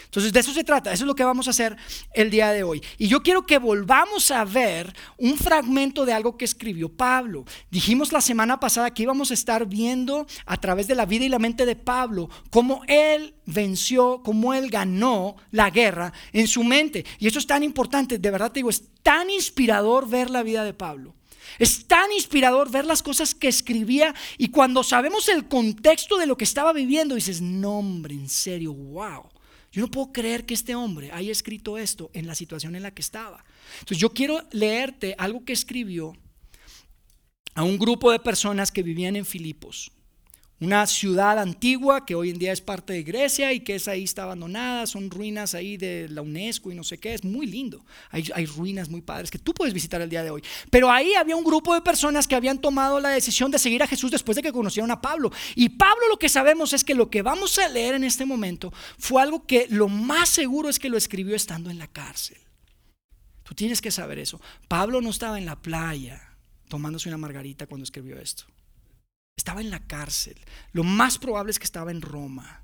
Entonces 0.05 0.33
de 0.33 0.41
eso 0.41 0.53
se 0.53 0.65
trata, 0.65 0.93
eso 0.93 1.05
es 1.05 1.07
lo 1.07 1.15
que 1.15 1.25
vamos 1.25 1.47
a 1.47 1.51
hacer 1.51 1.77
el 2.15 2.31
día 2.31 2.53
de 2.53 2.63
hoy. 2.63 2.83
Y 2.99 3.09
yo 3.09 3.23
quiero 3.23 3.47
que 3.47 3.59
volvamos 3.59 4.31
a 4.31 4.45
ver 4.45 4.95
un 5.19 5.37
fragmento 5.37 6.05
de 6.05 6.13
algo 6.13 6.37
que 6.37 6.45
escribió 6.45 6.89
Pablo. 6.89 7.45
Dijimos 7.71 8.13
la 8.13 8.21
semana 8.21 8.59
pasada 8.61 8.93
que 8.93 9.03
íbamos 9.03 9.31
a 9.31 9.35
estar 9.35 9.67
viendo 9.67 10.27
a 10.47 10.57
través 10.57 10.87
de 10.87 10.95
la 10.95 11.07
vida 11.07 11.25
y 11.25 11.29
la 11.29 11.39
mente 11.39 11.67
de 11.67 11.77
Pablo 11.77 12.29
cómo 12.51 12.83
él 12.87 13.35
venció, 13.47 14.23
cómo 14.25 14.55
él 14.55 14.71
ganó 14.71 15.37
la 15.51 15.71
guerra 15.71 16.13
en 16.33 16.49
su 16.49 16.65
mente. 16.65 17.05
Y 17.19 17.27
eso 17.27 17.39
es 17.39 17.47
tan 17.47 17.63
importante, 17.63 18.19
de 18.19 18.31
verdad 18.31 18.53
te 18.53 18.61
digo, 18.61 18.71
es 18.71 18.85
tan 19.03 19.31
inspirador 19.31 20.09
ver 20.09 20.31
la 20.31 20.43
vida 20.43 20.65
de 20.65 20.75
Pablo. 20.75 21.15
Es 21.59 21.87
tan 21.87 22.13
inspirador 22.13 22.71
ver 22.71 22.85
las 22.85 23.03
cosas 23.03 23.35
que 23.35 23.49
escribía 23.49 24.15
y 24.39 24.49
cuando 24.49 24.83
sabemos 24.83 25.29
el 25.29 25.49
contexto 25.49 26.17
de 26.19 26.27
lo 26.27 26.37
que 26.37 26.45
estaba 26.45 26.73
viviendo, 26.73 27.15
dices, 27.15 27.41
no 27.41 27.79
hombre, 27.79 28.15
en 28.15 28.29
serio, 28.29 28.73
wow. 28.73 29.29
Yo 29.73 29.83
no 29.83 29.91
puedo 29.91 30.13
creer 30.13 30.47
que 30.47 30.55
este 30.55 30.75
hombre 30.75 31.13
haya 31.13 31.31
escrito 31.31 31.79
esto 31.79 32.11
en 32.13 32.27
la 32.27 32.35
situación 32.35 32.75
en 32.75 32.83
la 32.83 32.91
que 32.91 33.03
estaba. 33.03 33.45
Entonces 33.75 33.99
yo 33.99 34.13
quiero 34.13 34.43
leerte 34.51 35.15
algo 35.17 35.45
que 35.45 35.53
escribió 35.53 36.13
a 37.55 37.63
un 37.63 37.79
grupo 37.79 38.11
de 38.11 38.19
personas 38.19 38.73
que 38.73 38.83
vivían 38.83 39.17
en 39.17 39.25
Filipos 39.25 39.93
una 40.61 40.87
ciudad 40.87 41.39
antigua 41.39 42.05
que 42.05 42.15
hoy 42.15 42.29
en 42.29 42.39
día 42.39 42.53
es 42.53 42.61
parte 42.61 42.93
de 42.93 43.03
Grecia 43.03 43.53
y 43.55 43.61
que 43.61 43.77
es 43.77 43.89
ahí 43.89 44.05
está 44.05 44.25
abandonada, 44.25 44.87
son 44.87 45.11
ruinas 45.11 45.55
ahí 45.55 45.79
de 45.79 46.07
la 46.11 46.21
UNESCO 46.21 46.71
y 46.71 46.75
no 46.75 46.85
sé 46.85 46.99
qué, 46.99 47.15
es 47.15 47.25
muy 47.25 47.47
lindo. 47.47 47.83
Hay, 48.11 48.29
hay, 48.35 48.45
ruinas 48.45 48.91
muy 48.91 49.01
padres 49.01 49.31
que 49.31 49.39
tú 49.39 49.55
puedes 49.55 49.73
visitar 49.73 50.03
el 50.03 50.11
día 50.11 50.23
de 50.23 50.31
hoy. 50.31 50.43
Pero 50.71 50.91
ahí 50.91 51.15
había 51.15 51.35
un 51.35 51.45
grupo 51.45 51.73
de 51.73 51.81
personas 51.81 52.29
que 52.29 52.35
habían 52.35 52.59
tomado 52.59 53.01
la 53.01 53.09
decisión 53.09 53.51
de 53.51 53.59
seguir 53.59 53.83
a 53.83 53.87
Jesús 53.87 54.11
después 54.11 54.37
de 54.37 54.43
que 54.43 54.53
conocieron 54.53 54.91
a 54.91 55.01
Pablo. 55.01 55.33
Y 55.55 55.71
Pablo 55.71 56.09
lo 56.11 56.19
que 56.19 56.29
sabemos 56.29 56.75
es 56.75 56.85
que 56.85 56.95
lo 56.95 57.09
que 57.09 57.23
vamos 57.23 57.59
a 57.59 57.69
leer 57.69 57.95
en 57.95 58.05
este 58.05 58.27
momento 58.27 58.71
fue 58.99 59.23
algo 59.23 59.47
que 59.47 59.67
lo 59.71 59.89
más 59.89 60.29
seguro 60.29 60.69
es 60.69 60.79
que 60.79 60.91
lo 60.91 60.99
escribió 60.99 61.35
estando 61.37 61.71
en 61.71 61.79
la 61.79 61.87
cárcel. 61.87 62.37
Tú 63.45 63.55
tienes 63.55 63.81
que 63.81 63.91
saber 63.91 64.19
eso. 64.19 64.41
Pablo 64.69 65.01
no 65.01 65.09
estaba 65.09 65.39
en 65.39 65.47
la 65.47 65.57
playa 65.57 66.21
tomándose 66.69 67.09
una 67.09 67.19
margarita 67.19 67.67
cuando 67.67 67.85
escribió 67.85 68.19
esto. 68.19 68.45
Estaba 69.41 69.63
en 69.63 69.71
la 69.71 69.81
cárcel. 69.81 70.37
Lo 70.73 70.85
más 70.85 71.17
probable 71.17 71.51
es 71.51 71.59
que 71.59 71.65
estaba 71.65 71.91
en 71.91 72.03
Roma. 72.03 72.63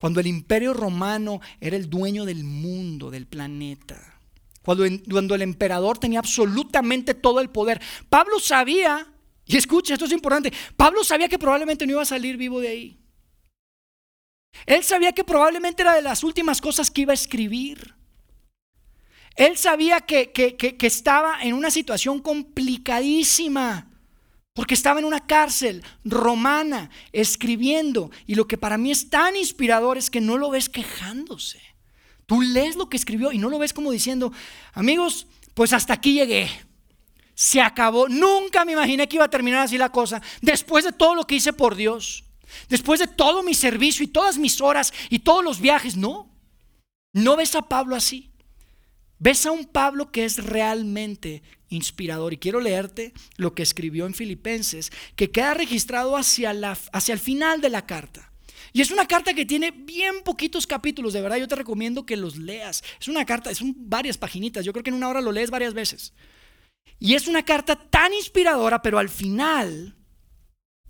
Cuando 0.00 0.18
el 0.18 0.26
imperio 0.26 0.74
romano 0.74 1.40
era 1.60 1.76
el 1.76 1.88
dueño 1.88 2.24
del 2.24 2.42
mundo, 2.42 3.08
del 3.08 3.28
planeta. 3.28 4.18
Cuando, 4.62 4.84
cuando 5.08 5.36
el 5.36 5.42
emperador 5.42 5.96
tenía 5.98 6.18
absolutamente 6.18 7.14
todo 7.14 7.38
el 7.38 7.50
poder. 7.50 7.80
Pablo 8.08 8.40
sabía, 8.40 9.06
y 9.44 9.56
escucha, 9.56 9.92
esto 9.94 10.06
es 10.06 10.10
importante, 10.10 10.52
Pablo 10.76 11.04
sabía 11.04 11.28
que 11.28 11.38
probablemente 11.38 11.86
no 11.86 11.92
iba 11.92 12.02
a 12.02 12.06
salir 12.06 12.36
vivo 12.36 12.58
de 12.58 12.68
ahí. 12.68 13.00
Él 14.66 14.82
sabía 14.82 15.12
que 15.12 15.22
probablemente 15.22 15.82
era 15.82 15.94
de 15.94 16.02
las 16.02 16.24
últimas 16.24 16.60
cosas 16.60 16.90
que 16.90 17.02
iba 17.02 17.12
a 17.12 17.14
escribir. 17.14 17.94
Él 19.36 19.56
sabía 19.56 20.00
que, 20.00 20.32
que 20.32 20.86
estaba 20.88 21.44
en 21.44 21.54
una 21.54 21.70
situación 21.70 22.18
complicadísima. 22.18 23.92
Porque 24.56 24.72
estaba 24.72 24.98
en 24.98 25.04
una 25.04 25.20
cárcel 25.20 25.84
romana 26.02 26.88
escribiendo. 27.12 28.10
Y 28.26 28.36
lo 28.36 28.48
que 28.48 28.56
para 28.56 28.78
mí 28.78 28.90
es 28.90 29.10
tan 29.10 29.36
inspirador 29.36 29.98
es 29.98 30.08
que 30.08 30.22
no 30.22 30.38
lo 30.38 30.48
ves 30.48 30.70
quejándose. 30.70 31.60
Tú 32.24 32.40
lees 32.40 32.74
lo 32.74 32.88
que 32.88 32.96
escribió 32.96 33.32
y 33.32 33.38
no 33.38 33.50
lo 33.50 33.58
ves 33.58 33.74
como 33.74 33.90
diciendo, 33.92 34.32
amigos, 34.72 35.26
pues 35.52 35.74
hasta 35.74 35.92
aquí 35.92 36.14
llegué. 36.14 36.48
Se 37.34 37.60
acabó. 37.60 38.08
Nunca 38.08 38.64
me 38.64 38.72
imaginé 38.72 39.06
que 39.06 39.16
iba 39.16 39.26
a 39.26 39.30
terminar 39.30 39.60
así 39.60 39.76
la 39.76 39.92
cosa. 39.92 40.22
Después 40.40 40.86
de 40.86 40.92
todo 40.92 41.14
lo 41.14 41.26
que 41.26 41.34
hice 41.34 41.52
por 41.52 41.76
Dios. 41.76 42.24
Después 42.70 42.98
de 42.98 43.08
todo 43.08 43.42
mi 43.42 43.52
servicio 43.52 44.04
y 44.04 44.08
todas 44.08 44.38
mis 44.38 44.62
horas 44.62 44.90
y 45.10 45.18
todos 45.18 45.44
los 45.44 45.60
viajes. 45.60 45.98
No. 45.98 46.34
No 47.12 47.36
ves 47.36 47.54
a 47.56 47.60
Pablo 47.60 47.94
así. 47.94 48.32
Ves 49.18 49.44
a 49.44 49.50
un 49.50 49.66
Pablo 49.66 50.10
que 50.10 50.24
es 50.24 50.42
realmente 50.42 51.42
inspirador. 51.68 52.32
Y 52.32 52.38
quiero 52.38 52.60
leerte 52.60 53.12
lo 53.36 53.54
que 53.54 53.62
escribió 53.62 54.06
en 54.06 54.14
Filipenses, 54.14 54.92
que 55.16 55.30
queda 55.30 55.54
registrado 55.54 56.16
hacia, 56.16 56.52
la, 56.52 56.78
hacia 56.92 57.12
el 57.12 57.20
final 57.20 57.60
de 57.60 57.70
la 57.70 57.86
carta. 57.86 58.32
Y 58.72 58.82
es 58.82 58.90
una 58.90 59.06
carta 59.06 59.32
que 59.32 59.46
tiene 59.46 59.70
bien 59.70 60.22
poquitos 60.22 60.66
capítulos, 60.66 61.12
de 61.12 61.22
verdad 61.22 61.38
yo 61.38 61.48
te 61.48 61.54
recomiendo 61.54 62.04
que 62.04 62.16
los 62.16 62.36
leas. 62.36 62.82
Es 63.00 63.08
una 63.08 63.24
carta, 63.24 63.54
son 63.54 63.74
varias 63.76 64.18
paginitas, 64.18 64.64
yo 64.64 64.72
creo 64.72 64.82
que 64.82 64.90
en 64.90 64.96
una 64.96 65.08
hora 65.08 65.20
lo 65.20 65.32
lees 65.32 65.50
varias 65.50 65.72
veces. 65.72 66.12
Y 66.98 67.14
es 67.14 67.26
una 67.26 67.44
carta 67.44 67.76
tan 67.76 68.12
inspiradora, 68.12 68.82
pero 68.82 68.98
al 68.98 69.08
final, 69.08 69.96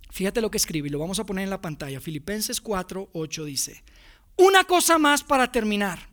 fíjate 0.09 0.41
lo 0.41 0.51
que 0.51 0.57
escribe 0.57 0.87
y 0.87 0.91
lo 0.91 0.99
vamos 0.99 1.19
a 1.19 1.25
poner 1.25 1.43
en 1.43 1.49
la 1.49 1.61
pantalla. 1.61 1.99
Filipenses 1.99 2.61
4, 2.61 3.09
8 3.13 3.45
dice, 3.45 3.83
una 4.35 4.63
cosa 4.63 4.97
más 4.97 5.23
para 5.23 5.51
terminar. 5.51 6.09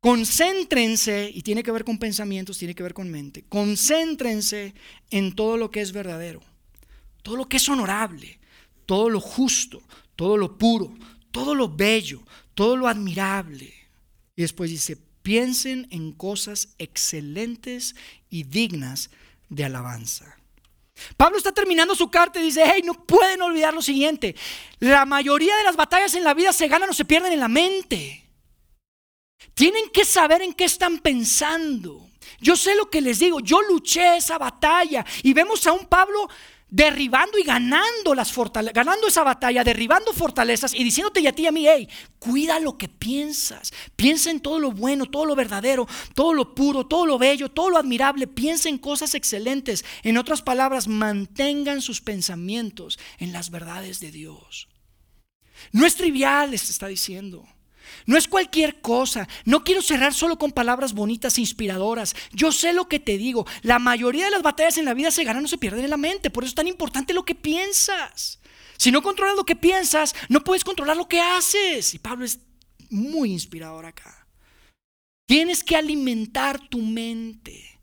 Concéntrense, 0.00 1.30
y 1.34 1.42
tiene 1.42 1.64
que 1.64 1.72
ver 1.72 1.84
con 1.84 1.98
pensamientos, 1.98 2.58
tiene 2.58 2.74
que 2.74 2.84
ver 2.84 2.94
con 2.94 3.10
mente, 3.10 3.44
concéntrense 3.48 4.74
en 5.10 5.34
todo 5.34 5.56
lo 5.56 5.72
que 5.72 5.80
es 5.80 5.90
verdadero, 5.90 6.40
todo 7.22 7.36
lo 7.36 7.48
que 7.48 7.56
es 7.56 7.68
honorable, 7.68 8.38
todo 8.86 9.10
lo 9.10 9.20
justo, 9.20 9.82
todo 10.14 10.36
lo 10.36 10.56
puro, 10.56 10.94
todo 11.32 11.54
lo 11.54 11.68
bello, 11.68 12.22
todo 12.54 12.76
lo 12.76 12.86
admirable. 12.86 13.74
Y 14.36 14.42
después 14.42 14.70
dice, 14.70 14.96
piensen 15.22 15.88
en 15.90 16.12
cosas 16.12 16.68
excelentes 16.78 17.96
y 18.30 18.44
dignas 18.44 19.10
de 19.48 19.64
alabanza. 19.64 20.38
Pablo 21.16 21.38
está 21.38 21.52
terminando 21.52 21.96
su 21.96 22.08
carta 22.08 22.40
y 22.40 22.44
dice, 22.44 22.62
hey, 22.64 22.82
no 22.84 22.94
pueden 23.04 23.42
olvidar 23.42 23.74
lo 23.74 23.82
siguiente, 23.82 24.36
la 24.78 25.04
mayoría 25.06 25.56
de 25.56 25.64
las 25.64 25.76
batallas 25.76 26.14
en 26.14 26.22
la 26.22 26.34
vida 26.34 26.52
se 26.52 26.68
ganan 26.68 26.90
o 26.90 26.94
se 26.94 27.04
pierden 27.04 27.32
en 27.32 27.40
la 27.40 27.48
mente. 27.48 28.27
Tienen 29.54 29.90
que 29.90 30.04
saber 30.04 30.42
en 30.42 30.52
qué 30.52 30.64
están 30.64 30.98
pensando. 30.98 32.08
Yo 32.40 32.56
sé 32.56 32.74
lo 32.74 32.90
que 32.90 33.00
les 33.00 33.18
digo, 33.18 33.40
yo 33.40 33.62
luché 33.62 34.16
esa 34.16 34.38
batalla 34.38 35.04
y 35.22 35.32
vemos 35.32 35.66
a 35.66 35.72
un 35.72 35.86
Pablo 35.86 36.28
derribando 36.70 37.38
y 37.38 37.44
ganando, 37.44 38.14
las 38.14 38.34
ganando 38.74 39.06
esa 39.06 39.24
batalla, 39.24 39.64
derribando 39.64 40.12
fortalezas 40.12 40.74
y 40.74 40.84
diciéndote 40.84 41.20
y 41.20 41.26
a 41.26 41.32
ti 41.32 41.42
y 41.42 41.46
a 41.46 41.52
mí, 41.52 41.66
hey, 41.66 41.88
cuida 42.18 42.60
lo 42.60 42.76
que 42.76 42.88
piensas, 42.88 43.72
piensa 43.96 44.30
en 44.30 44.40
todo 44.40 44.58
lo 44.58 44.72
bueno, 44.72 45.06
todo 45.06 45.24
lo 45.24 45.34
verdadero, 45.34 45.88
todo 46.14 46.34
lo 46.34 46.54
puro, 46.54 46.86
todo 46.86 47.06
lo 47.06 47.18
bello, 47.18 47.50
todo 47.50 47.70
lo 47.70 47.78
admirable, 47.78 48.26
piensa 48.26 48.68
en 48.68 48.78
cosas 48.78 49.14
excelentes. 49.14 49.84
En 50.02 50.18
otras 50.18 50.42
palabras, 50.42 50.88
mantengan 50.88 51.80
sus 51.80 52.00
pensamientos 52.00 52.98
en 53.18 53.32
las 53.32 53.50
verdades 53.50 54.00
de 54.00 54.12
Dios. 54.12 54.68
No 55.72 55.86
es 55.86 55.96
trivial, 55.96 56.50
les 56.50 56.68
está 56.70 56.86
diciendo. 56.86 57.46
No 58.06 58.16
es 58.16 58.28
cualquier 58.28 58.80
cosa. 58.80 59.28
No 59.44 59.64
quiero 59.64 59.82
cerrar 59.82 60.14
solo 60.14 60.38
con 60.38 60.52
palabras 60.52 60.92
bonitas 60.92 61.38
e 61.38 61.42
inspiradoras. 61.42 62.14
Yo 62.32 62.52
sé 62.52 62.72
lo 62.72 62.88
que 62.88 63.00
te 63.00 63.18
digo. 63.18 63.46
La 63.62 63.78
mayoría 63.78 64.26
de 64.26 64.30
las 64.30 64.42
batallas 64.42 64.78
en 64.78 64.84
la 64.84 64.94
vida 64.94 65.10
se 65.10 65.24
ganan 65.24 65.44
o 65.44 65.48
se 65.48 65.58
pierden 65.58 65.84
en 65.84 65.90
la 65.90 65.96
mente. 65.96 66.30
Por 66.30 66.44
eso 66.44 66.50
es 66.50 66.54
tan 66.54 66.68
importante 66.68 67.14
lo 67.14 67.24
que 67.24 67.34
piensas. 67.34 68.40
Si 68.76 68.92
no 68.92 69.02
controlas 69.02 69.36
lo 69.36 69.44
que 69.44 69.56
piensas, 69.56 70.14
no 70.28 70.44
puedes 70.44 70.64
controlar 70.64 70.96
lo 70.96 71.08
que 71.08 71.20
haces. 71.20 71.94
Y 71.94 71.98
Pablo 71.98 72.24
es 72.24 72.40
muy 72.90 73.32
inspirador 73.32 73.86
acá. 73.86 74.26
Tienes 75.26 75.62
que 75.62 75.76
alimentar 75.76 76.58
tu 76.68 76.80
mente. 76.80 77.80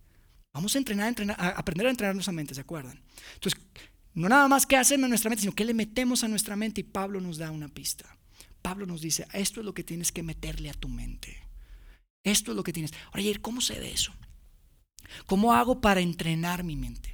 Vamos 0.54 0.74
a 0.74 0.78
entrenar, 0.78 1.14
a 1.38 1.50
aprender 1.50 1.86
a 1.86 1.90
entrenar 1.90 2.16
nuestra 2.16 2.32
mente, 2.32 2.56
¿se 2.56 2.62
acuerdan? 2.62 3.00
Entonces, 3.34 3.62
no 4.14 4.30
nada 4.30 4.48
más 4.48 4.66
qué 4.66 4.78
hacemos 4.78 5.04
en 5.04 5.10
nuestra 5.10 5.30
mente, 5.30 5.42
sino 5.42 5.54
qué 5.54 5.66
le 5.66 5.74
metemos 5.74 6.24
a 6.24 6.30
nuestra 6.30 6.56
mente. 6.56 6.82
Y 6.82 6.86
Pablo 6.86 7.20
nos 7.20 7.38
da 7.38 7.52
una 7.52 7.68
pista. 7.68 8.15
Pablo 8.66 8.88
nos 8.88 9.02
dice, 9.02 9.28
esto 9.32 9.60
es 9.60 9.66
lo 9.68 9.76
que 9.76 9.84
tienes 9.84 10.12
que 10.12 10.24
meterle 10.24 10.72
a 10.72 10.74
tu 10.74 10.90
mente. 10.90 11.38
Esto 12.24 12.50
es 12.50 12.58
lo 12.58 12.64
que 12.64 12.74
tienes. 12.74 12.96
Oye, 13.14 13.40
¿cómo 13.40 13.62
se 13.62 13.80
ve 13.80 13.92
eso? 13.92 14.12
¿Cómo 15.28 15.54
hago 15.54 15.82
para 15.82 16.02
entrenar 16.02 16.64
mi 16.64 16.76
mente? 16.76 17.14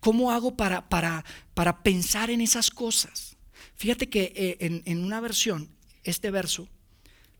¿Cómo 0.00 0.32
hago 0.32 0.56
para, 0.56 0.88
para, 0.88 1.24
para 1.54 1.84
pensar 1.84 2.30
en 2.30 2.40
esas 2.40 2.68
cosas? 2.68 3.36
Fíjate 3.76 4.08
que 4.08 4.32
eh, 4.34 4.56
en, 4.58 4.82
en 4.84 5.04
una 5.04 5.20
versión, 5.20 5.68
este 6.02 6.32
verso, 6.32 6.66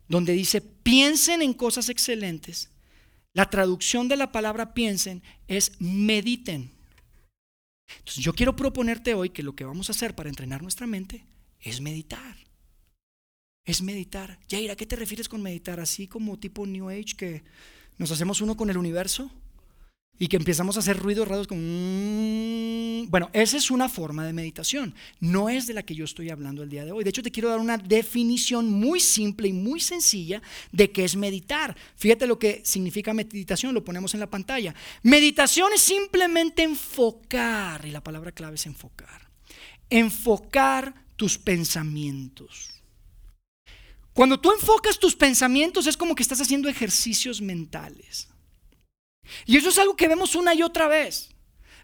donde 0.06 0.34
dice, 0.34 0.60
piensen 0.60 1.42
en 1.42 1.52
cosas 1.52 1.88
excelentes, 1.88 2.70
la 3.32 3.50
traducción 3.50 4.06
de 4.06 4.18
la 4.18 4.30
palabra 4.30 4.72
piensen 4.72 5.20
es 5.48 5.72
mediten. 5.80 6.70
Entonces 7.88 8.22
yo 8.22 8.34
quiero 8.34 8.54
proponerte 8.54 9.14
hoy 9.14 9.30
que 9.30 9.42
lo 9.42 9.56
que 9.56 9.64
vamos 9.64 9.88
a 9.88 9.94
hacer 9.94 10.14
para 10.14 10.28
entrenar 10.28 10.62
nuestra 10.62 10.86
mente 10.86 11.26
es 11.58 11.80
meditar 11.80 12.51
es 13.64 13.82
meditar. 13.82 14.38
Jair, 14.50 14.70
¿a 14.70 14.76
qué 14.76 14.86
te 14.86 14.96
refieres 14.96 15.28
con 15.28 15.42
meditar? 15.42 15.80
Así 15.80 16.06
como 16.06 16.38
tipo 16.38 16.66
New 16.66 16.88
Age 16.88 17.14
que 17.16 17.42
nos 17.98 18.10
hacemos 18.10 18.40
uno 18.40 18.56
con 18.56 18.70
el 18.70 18.78
universo 18.78 19.30
y 20.18 20.28
que 20.28 20.36
empezamos 20.36 20.76
a 20.76 20.80
hacer 20.80 20.98
ruidos 20.98 21.28
raros 21.28 21.46
como... 21.46 21.60
Mm". 21.62 23.10
Bueno, 23.10 23.28
esa 23.32 23.56
es 23.56 23.70
una 23.70 23.88
forma 23.88 24.24
de 24.24 24.32
meditación. 24.32 24.94
No 25.20 25.48
es 25.48 25.66
de 25.66 25.74
la 25.74 25.82
que 25.82 25.94
yo 25.94 26.04
estoy 26.04 26.30
hablando 26.30 26.62
el 26.62 26.70
día 26.70 26.84
de 26.84 26.92
hoy. 26.92 27.02
De 27.02 27.10
hecho, 27.10 27.22
te 27.22 27.32
quiero 27.32 27.48
dar 27.48 27.58
una 27.58 27.76
definición 27.76 28.70
muy 28.70 29.00
simple 29.00 29.48
y 29.48 29.52
muy 29.52 29.80
sencilla 29.80 30.40
de 30.70 30.92
qué 30.92 31.04
es 31.04 31.16
meditar. 31.16 31.76
Fíjate 31.96 32.26
lo 32.26 32.38
que 32.38 32.62
significa 32.64 33.12
meditación, 33.12 33.74
lo 33.74 33.84
ponemos 33.84 34.14
en 34.14 34.20
la 34.20 34.30
pantalla. 34.30 34.74
Meditación 35.02 35.72
es 35.74 35.80
simplemente 35.80 36.62
enfocar, 36.62 37.84
y 37.84 37.90
la 37.90 38.02
palabra 38.02 38.32
clave 38.32 38.54
es 38.54 38.66
enfocar. 38.66 39.28
Enfocar 39.90 40.94
tus 41.16 41.38
pensamientos. 41.38 42.71
Cuando 44.14 44.38
tú 44.38 44.52
enfocas 44.52 44.98
tus 44.98 45.16
pensamientos 45.16 45.86
es 45.86 45.96
como 45.96 46.14
que 46.14 46.22
estás 46.22 46.40
haciendo 46.40 46.68
ejercicios 46.68 47.40
mentales. 47.40 48.28
Y 49.46 49.56
eso 49.56 49.70
es 49.70 49.78
algo 49.78 49.96
que 49.96 50.08
vemos 50.08 50.34
una 50.34 50.54
y 50.54 50.62
otra 50.62 50.88
vez. 50.88 51.30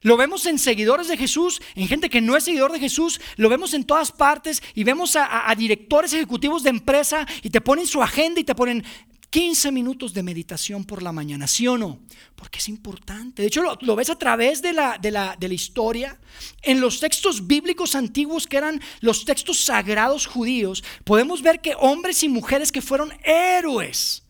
Lo 0.03 0.17
vemos 0.17 0.47
en 0.47 0.59
seguidores 0.59 1.09
de 1.09 1.17
Jesús, 1.17 1.61
en 1.75 1.88
gente 1.88 2.11
que 2.11 2.21
no 2.21 2.37
es 2.37 2.45
seguidor 2.45 2.71
de 2.71 2.79
Jesús, 2.79 3.21
lo 3.37 3.49
vemos 3.49 3.75
en 3.75 3.85
todas 3.85 4.12
partes 4.12 4.62
y 4.75 4.85
vemos 4.85 5.17
a, 5.17 5.53
directores 5.57 6.12
ejecutivos 6.12 6.62
de 6.62 6.71
empresa 6.71 7.27
y 7.43 7.51
te 7.51 7.61
ponen 7.61 7.87
su 7.87 8.01
agenda 8.03 8.41
y 8.41 8.45
te 8.45 8.55
ponen, 8.55 8.85
15 9.31 9.73
minutos 9.73 10.14
de 10.14 10.23
meditación 10.23 10.85
por 10.85 11.03
la 11.03 11.12
mañana, 11.12 11.47
¿sí 11.47 11.69
o 11.69 11.77
no? 11.77 12.01
Porque 12.35 12.59
es 12.59 12.69
importante. 12.69 13.43
De 13.43 13.49
hecho, 13.49 13.62
lo, 13.81 13.97
ves 13.97 14.09
a 14.09 14.17
través 14.17 14.62
de 14.62 14.73
la, 14.73 14.97
de, 14.97 15.11
la, 15.11 15.37
de 15.38 15.49
la, 15.49 15.55
historia. 15.55 16.19
En 16.62 16.81
los 16.81 16.99
textos 16.99 17.47
bíblicos 17.47 17.95
antiguos, 17.95 18.47
que 18.47 18.57
eran 18.57 18.81
los 19.01 19.27
textos 19.27 19.61
sagrados 19.61 20.27
judíos, 20.27 20.83
podemos 21.05 21.43
ver 21.43 21.61
que 21.61 21.75
hombres 21.79 22.23
y 22.23 22.29
mujeres 22.29 22.73
que 22.73 22.81
fueron 22.81 23.12
héroes, 23.23 24.23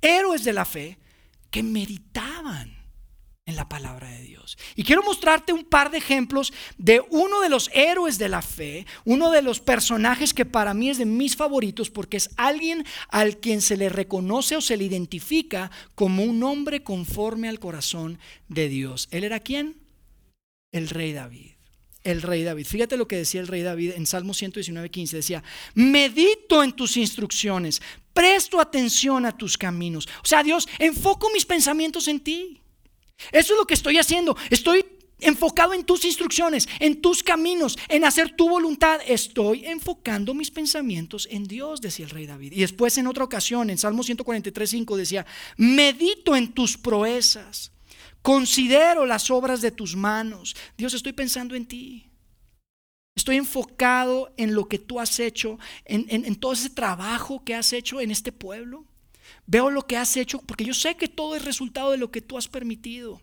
héroes 0.00 0.42
de 0.42 0.52
la 0.52 0.64
fe, 0.64 0.98
que 1.50 1.62
meditaban 1.62 2.79
en 3.50 3.56
la 3.56 3.68
palabra 3.68 4.08
de 4.08 4.22
Dios. 4.22 4.56
Y 4.74 4.84
quiero 4.84 5.02
mostrarte 5.02 5.52
un 5.52 5.64
par 5.64 5.90
de 5.90 5.98
ejemplos 5.98 6.52
de 6.78 7.02
uno 7.10 7.40
de 7.40 7.48
los 7.48 7.70
héroes 7.74 8.16
de 8.16 8.28
la 8.28 8.42
fe, 8.42 8.86
uno 9.04 9.30
de 9.30 9.42
los 9.42 9.60
personajes 9.60 10.32
que 10.32 10.46
para 10.46 10.72
mí 10.72 10.88
es 10.88 10.98
de 10.98 11.04
mis 11.04 11.36
favoritos 11.36 11.90
porque 11.90 12.16
es 12.16 12.30
alguien 12.36 12.84
al 13.08 13.38
quien 13.38 13.60
se 13.60 13.76
le 13.76 13.88
reconoce 13.88 14.56
o 14.56 14.60
se 14.60 14.76
le 14.76 14.84
identifica 14.84 15.70
como 15.94 16.24
un 16.24 16.42
hombre 16.42 16.82
conforme 16.82 17.48
al 17.48 17.60
corazón 17.60 18.18
de 18.48 18.68
Dios. 18.68 19.08
¿Él 19.10 19.24
era 19.24 19.40
quién? 19.40 19.76
El 20.72 20.88
rey 20.88 21.12
David. 21.12 21.50
El 22.02 22.22
rey 22.22 22.44
David. 22.44 22.64
Fíjate 22.64 22.96
lo 22.96 23.06
que 23.06 23.16
decía 23.16 23.40
el 23.40 23.48
rey 23.48 23.62
David 23.62 23.92
en 23.96 24.06
Salmo 24.06 24.32
119, 24.32 24.90
15. 24.90 25.16
Decía, 25.16 25.42
medito 25.74 26.62
en 26.62 26.72
tus 26.72 26.96
instrucciones, 26.96 27.82
presto 28.14 28.60
atención 28.60 29.26
a 29.26 29.36
tus 29.36 29.58
caminos. 29.58 30.08
O 30.24 30.26
sea, 30.26 30.42
Dios, 30.42 30.66
enfoco 30.78 31.30
mis 31.34 31.44
pensamientos 31.44 32.08
en 32.08 32.20
ti. 32.20 32.59
Eso 33.32 33.54
es 33.54 33.58
lo 33.58 33.66
que 33.66 33.74
estoy 33.74 33.98
haciendo. 33.98 34.36
Estoy 34.50 34.84
enfocado 35.20 35.74
en 35.74 35.84
tus 35.84 36.04
instrucciones, 36.04 36.68
en 36.78 37.00
tus 37.00 37.22
caminos, 37.22 37.78
en 37.88 38.04
hacer 38.04 38.34
tu 38.36 38.48
voluntad. 38.48 39.00
Estoy 39.06 39.66
enfocando 39.66 40.34
mis 40.34 40.50
pensamientos 40.50 41.28
en 41.30 41.44
Dios, 41.44 41.80
decía 41.80 42.06
el 42.06 42.10
rey 42.10 42.26
David. 42.26 42.52
Y 42.52 42.60
después 42.60 42.96
en 42.98 43.06
otra 43.06 43.24
ocasión, 43.24 43.70
en 43.70 43.78
Salmo 43.78 44.02
143, 44.02 44.70
5 44.70 44.96
decía, 44.96 45.26
medito 45.56 46.36
en 46.36 46.52
tus 46.52 46.76
proezas, 46.76 47.72
considero 48.22 49.06
las 49.06 49.30
obras 49.30 49.60
de 49.60 49.70
tus 49.70 49.96
manos. 49.96 50.56
Dios, 50.76 50.94
estoy 50.94 51.12
pensando 51.12 51.54
en 51.54 51.66
ti. 51.66 52.06
Estoy 53.16 53.36
enfocado 53.36 54.32
en 54.36 54.54
lo 54.54 54.66
que 54.66 54.78
tú 54.78 54.98
has 54.98 55.20
hecho, 55.20 55.58
en, 55.84 56.06
en 56.08 56.34
todo 56.36 56.52
ese 56.52 56.70
trabajo 56.70 57.44
que 57.44 57.54
has 57.54 57.72
hecho 57.72 58.00
en 58.00 58.10
este 58.10 58.32
pueblo. 58.32 58.86
Veo 59.46 59.70
lo 59.70 59.86
que 59.86 59.96
has 59.96 60.16
hecho 60.16 60.40
porque 60.40 60.64
yo 60.64 60.74
sé 60.74 60.96
que 60.96 61.08
todo 61.08 61.36
es 61.36 61.44
resultado 61.44 61.90
de 61.90 61.98
lo 61.98 62.10
que 62.10 62.20
tú 62.20 62.38
has 62.38 62.48
permitido. 62.48 63.20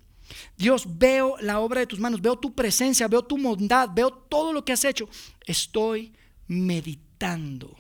Dios, 0.58 0.86
veo 0.98 1.36
la 1.40 1.60
obra 1.60 1.82
de 1.82 1.88
tus 1.88 2.00
manos, 2.00 2.22
veo 2.22 2.38
tu 2.38 2.54
presencia, 2.54 3.08
veo 3.08 3.24
tu 3.24 3.38
bondad, 3.38 3.90
veo 3.94 4.12
todo 4.12 4.54
lo 4.54 4.66
que 4.66 4.74
has 4.74 4.84
hecho. 4.84 5.08
Estoy 5.46 6.14
meditando 6.48 7.76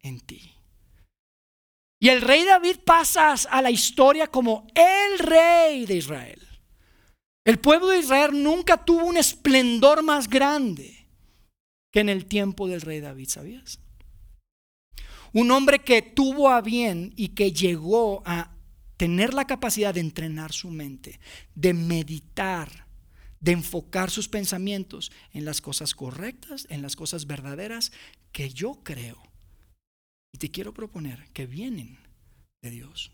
en 0.00 0.20
ti. 0.20 0.52
Y 2.00 2.08
el 2.08 2.20
rey 2.20 2.44
David 2.44 2.78
pasa 2.84 3.32
a 3.32 3.62
la 3.62 3.70
historia 3.70 4.26
como 4.26 4.66
el 4.74 5.18
rey 5.18 5.86
de 5.86 5.96
Israel. 5.96 6.40
El 7.44 7.58
pueblo 7.58 7.88
de 7.88 7.98
Israel 7.98 8.42
nunca 8.42 8.84
tuvo 8.84 9.04
un 9.04 9.16
esplendor 9.16 10.02
más 10.02 10.28
grande 10.28 11.06
que 11.92 12.00
en 12.00 12.08
el 12.08 12.26
tiempo 12.26 12.66
del 12.66 12.80
rey 12.80 13.00
David, 13.00 13.28
¿sabías? 13.28 13.78
Un 15.34 15.50
hombre 15.50 15.80
que 15.80 16.00
tuvo 16.00 16.48
a 16.48 16.60
bien 16.60 17.12
y 17.16 17.30
que 17.30 17.50
llegó 17.50 18.22
a 18.24 18.56
tener 18.96 19.34
la 19.34 19.48
capacidad 19.48 19.92
de 19.92 19.98
entrenar 19.98 20.52
su 20.52 20.70
mente, 20.70 21.18
de 21.56 21.74
meditar, 21.74 22.86
de 23.40 23.50
enfocar 23.50 24.12
sus 24.12 24.28
pensamientos 24.28 25.10
en 25.32 25.44
las 25.44 25.60
cosas 25.60 25.92
correctas, 25.96 26.68
en 26.70 26.82
las 26.82 26.94
cosas 26.94 27.26
verdaderas 27.26 27.90
que 28.30 28.48
yo 28.48 28.78
creo. 28.84 29.20
Y 30.32 30.38
te 30.38 30.52
quiero 30.52 30.72
proponer 30.72 31.26
que 31.32 31.46
vienen 31.46 31.98
de 32.62 32.70
Dios. 32.70 33.10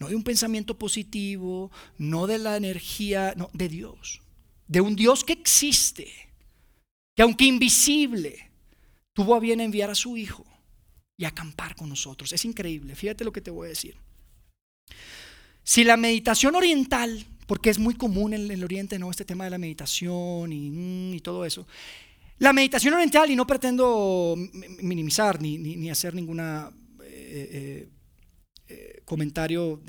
No 0.00 0.08
de 0.08 0.16
un 0.16 0.24
pensamiento 0.24 0.76
positivo, 0.80 1.70
no 1.96 2.26
de 2.26 2.38
la 2.38 2.56
energía, 2.56 3.34
no, 3.36 3.50
de 3.52 3.68
Dios. 3.68 4.20
De 4.66 4.80
un 4.80 4.96
Dios 4.96 5.22
que 5.22 5.34
existe, 5.34 6.10
que 7.14 7.22
aunque 7.22 7.44
invisible, 7.44 8.50
tuvo 9.12 9.36
a 9.36 9.40
bien 9.40 9.60
enviar 9.60 9.90
a 9.90 9.94
su 9.94 10.16
Hijo 10.16 10.44
y 11.16 11.24
acampar 11.24 11.76
con 11.76 11.88
nosotros. 11.88 12.32
Es 12.32 12.44
increíble. 12.44 12.94
Fíjate 12.94 13.24
lo 13.24 13.32
que 13.32 13.40
te 13.40 13.50
voy 13.50 13.66
a 13.66 13.68
decir. 13.70 13.96
Si 15.62 15.84
la 15.84 15.96
meditación 15.96 16.54
oriental, 16.54 17.24
porque 17.46 17.70
es 17.70 17.78
muy 17.78 17.94
común 17.94 18.34
en 18.34 18.50
el 18.50 18.64
Oriente, 18.64 18.98
¿no? 18.98 19.10
Este 19.10 19.24
tema 19.24 19.44
de 19.44 19.50
la 19.50 19.58
meditación 19.58 20.52
y, 20.52 20.70
mm, 20.70 21.20
todo 21.20 21.44
eso. 21.44 21.66
La 22.38 22.52
meditación 22.52 22.94
oriental, 22.94 23.30
y 23.30 23.36
no 23.36 23.46
pretendo 23.46 24.36
minimizar 24.82 25.40
ni, 25.40 25.88
hacer 25.88 26.14
ningún 26.14 26.40
eh, 26.40 26.70
eh, 27.00 27.88
eh, 28.68 29.02
comentario 29.04 29.80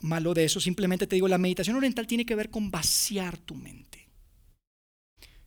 malo 0.00 0.34
de 0.34 0.44
eso, 0.44 0.60
simplemente 0.60 1.06
te 1.06 1.16
digo, 1.16 1.28
la 1.28 1.38
meditación 1.38 1.76
oriental 1.76 2.06
tiene 2.06 2.26
que 2.26 2.34
ver 2.34 2.50
con 2.50 2.70
vaciar 2.70 3.38
tu 3.38 3.54
mente. 3.54 4.05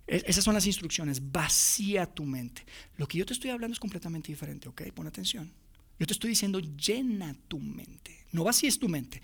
Esas 0.09 0.43
son 0.43 0.55
las 0.55 0.65
instrucciones. 0.65 1.31
Vacía 1.31 2.07
tu 2.07 2.25
mente. 2.25 2.65
Lo 2.97 3.07
que 3.07 3.19
yo 3.19 3.25
te 3.25 3.33
estoy 3.33 3.51
hablando 3.51 3.73
es 3.73 3.79
completamente 3.79 4.31
diferente, 4.31 4.67
¿ok? 4.67 4.81
Pon 4.93 5.05
atención. 5.05 5.51
Yo 5.99 6.07
te 6.07 6.13
estoy 6.13 6.31
diciendo, 6.31 6.59
llena 6.59 7.35
tu 7.47 7.59
mente. 7.59 8.25
No 8.31 8.43
vacíes 8.43 8.79
tu 8.79 8.89
mente. 8.89 9.21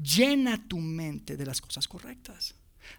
Llena 0.00 0.68
tu 0.68 0.78
mente 0.78 1.36
de 1.36 1.46
las 1.46 1.60
cosas 1.60 1.88
correctas. 1.88 2.54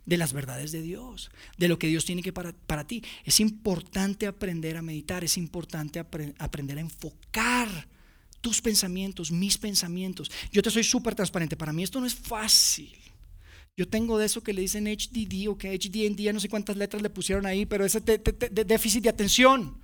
de 0.05 0.17
las 0.17 0.33
verdades 0.33 0.71
de 0.71 0.81
Dios, 0.81 1.31
de 1.57 1.67
lo 1.67 1.79
que 1.79 1.87
Dios 1.87 2.05
tiene 2.05 2.21
que 2.21 2.33
para, 2.33 2.53
para 2.53 2.85
ti. 2.85 3.03
Es 3.25 3.39
importante 3.39 4.27
aprender 4.27 4.77
a 4.77 4.81
meditar, 4.81 5.23
es 5.23 5.37
importante 5.37 5.99
aprender 5.99 6.77
a 6.77 6.81
enfocar 6.81 7.87
tus 8.41 8.61
pensamientos, 8.61 9.31
mis 9.31 9.57
pensamientos. 9.57 10.31
Yo 10.51 10.61
te 10.61 10.71
soy 10.71 10.83
súper 10.83 11.15
transparente, 11.15 11.57
para 11.57 11.73
mí 11.73 11.83
esto 11.83 11.99
no 11.99 12.05
es 12.05 12.15
fácil. 12.15 12.95
Yo 13.79 13.87
tengo 13.87 14.17
de 14.17 14.25
eso 14.25 14.43
que 14.43 14.51
le 14.51 14.59
dicen 14.59 14.87
HDD 14.87 15.47
o 15.47 15.57
que 15.57 15.73
HDND, 15.73 16.33
no 16.33 16.41
sé 16.41 16.49
cuántas 16.49 16.75
letras 16.75 17.01
le 17.01 17.09
pusieron 17.09 17.45
ahí, 17.45 17.65
pero 17.65 17.85
ese 17.85 18.01
déficit 18.01 19.03
de 19.03 19.09
atención. 19.09 19.77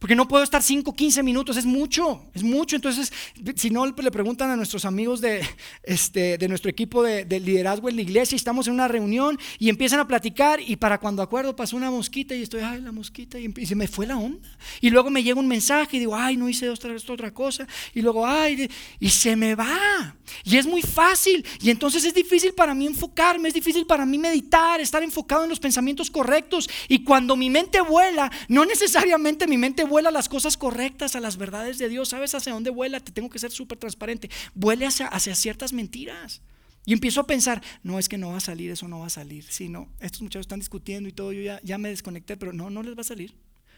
Porque 0.00 0.16
no 0.16 0.26
puedo 0.26 0.42
estar 0.42 0.62
5, 0.62 0.94
15 0.94 1.22
minutos, 1.22 1.58
es 1.58 1.66
mucho, 1.66 2.24
es 2.32 2.42
mucho. 2.42 2.74
Entonces, 2.74 3.12
si 3.54 3.68
no, 3.68 3.84
le 3.84 4.10
preguntan 4.10 4.50
a 4.50 4.56
nuestros 4.56 4.86
amigos 4.86 5.20
de, 5.20 5.46
este, 5.82 6.38
de 6.38 6.48
nuestro 6.48 6.70
equipo 6.70 7.02
de, 7.02 7.26
liderazgo 7.38 7.90
en 7.90 7.96
la 7.96 8.02
iglesia, 8.02 8.34
estamos 8.34 8.66
en 8.66 8.72
una 8.72 8.88
reunión 8.88 9.38
y 9.58 9.68
empiezan 9.68 10.00
a 10.00 10.08
platicar 10.08 10.58
y 10.58 10.76
para 10.76 10.96
cuando 10.98 11.20
acuerdo 11.20 11.54
pasó 11.54 11.76
una 11.76 11.90
mosquita 11.90 12.34
y 12.34 12.42
estoy, 12.42 12.62
ay, 12.62 12.80
la 12.80 12.92
mosquita, 12.92 13.38
y, 13.38 13.52
se 13.66 13.74
me 13.74 13.86
fue 13.88 14.06
la 14.06 14.16
onda. 14.16 14.48
Y 14.80 14.88
luego 14.88 15.10
me 15.10 15.22
llega 15.22 15.38
un 15.38 15.46
mensaje 15.46 15.98
y 15.98 16.00
digo, 16.00 16.16
ay, 16.16 16.34
no 16.38 16.48
hice 16.48 16.70
otra, 16.70 16.94
otra 16.94 17.30
cosa. 17.34 17.68
Y 17.92 18.00
luego, 18.00 18.26
ay, 18.26 18.70
y 18.98 19.10
se 19.10 19.36
me 19.36 19.54
va. 19.54 20.16
Y 20.44 20.56
es 20.56 20.64
muy 20.64 20.80
fácil. 20.80 21.44
Y 21.60 21.68
entonces 21.68 22.06
es 22.06 22.14
difícil 22.14 22.54
para 22.54 22.72
mí 22.72 22.86
enfocarme, 22.86 23.48
es 23.48 23.54
difícil 23.54 23.84
para 23.84 24.06
mí 24.06 24.16
meditar, 24.16 24.80
estar 24.80 25.02
enfocado 25.02 25.44
en 25.44 25.50
los 25.50 25.60
pensamientos 25.60 26.10
correctos. 26.10 26.70
Y 26.88 27.04
cuando 27.04 27.36
mi 27.36 27.50
mente 27.50 27.82
vuela, 27.82 28.32
no 28.48 28.64
necesariamente 28.64 29.46
mi 29.46 29.58
mente 29.58 29.84
vuela 29.90 30.10
las 30.10 30.28
cosas 30.28 30.56
correctas, 30.56 31.16
a 31.16 31.20
las 31.20 31.36
verdades 31.36 31.76
de 31.76 31.90
Dios. 31.90 32.08
¿Sabes 32.08 32.34
hacia 32.34 32.54
dónde 32.54 32.70
vuela? 32.70 33.00
Te 33.00 33.12
tengo 33.12 33.28
que 33.28 33.38
ser 33.38 33.50
súper 33.50 33.76
transparente. 33.76 34.30
Vuele 34.54 34.86
hacia, 34.86 35.08
hacia 35.08 35.34
ciertas 35.34 35.74
mentiras. 35.74 36.40
Y 36.86 36.94
empiezo 36.94 37.20
a 37.20 37.26
pensar, 37.26 37.62
no, 37.82 37.98
es 37.98 38.08
que 38.08 38.16
no 38.16 38.30
va 38.30 38.38
a 38.38 38.40
salir, 38.40 38.70
eso 38.70 38.88
no 38.88 39.00
va 39.00 39.06
a 39.06 39.10
salir. 39.10 39.44
Si 39.44 39.68
no, 39.68 39.88
estos 40.00 40.22
muchachos 40.22 40.44
están 40.44 40.60
discutiendo 40.60 41.08
y 41.08 41.12
todo, 41.12 41.32
yo 41.32 41.42
ya, 41.42 41.60
ya 41.62 41.76
me 41.76 41.90
desconecté, 41.90 42.38
pero 42.38 42.52
no, 42.52 42.70
no 42.70 42.82
les 42.82 42.96
va 42.96 43.02
a 43.02 43.04
salir. 43.04 43.34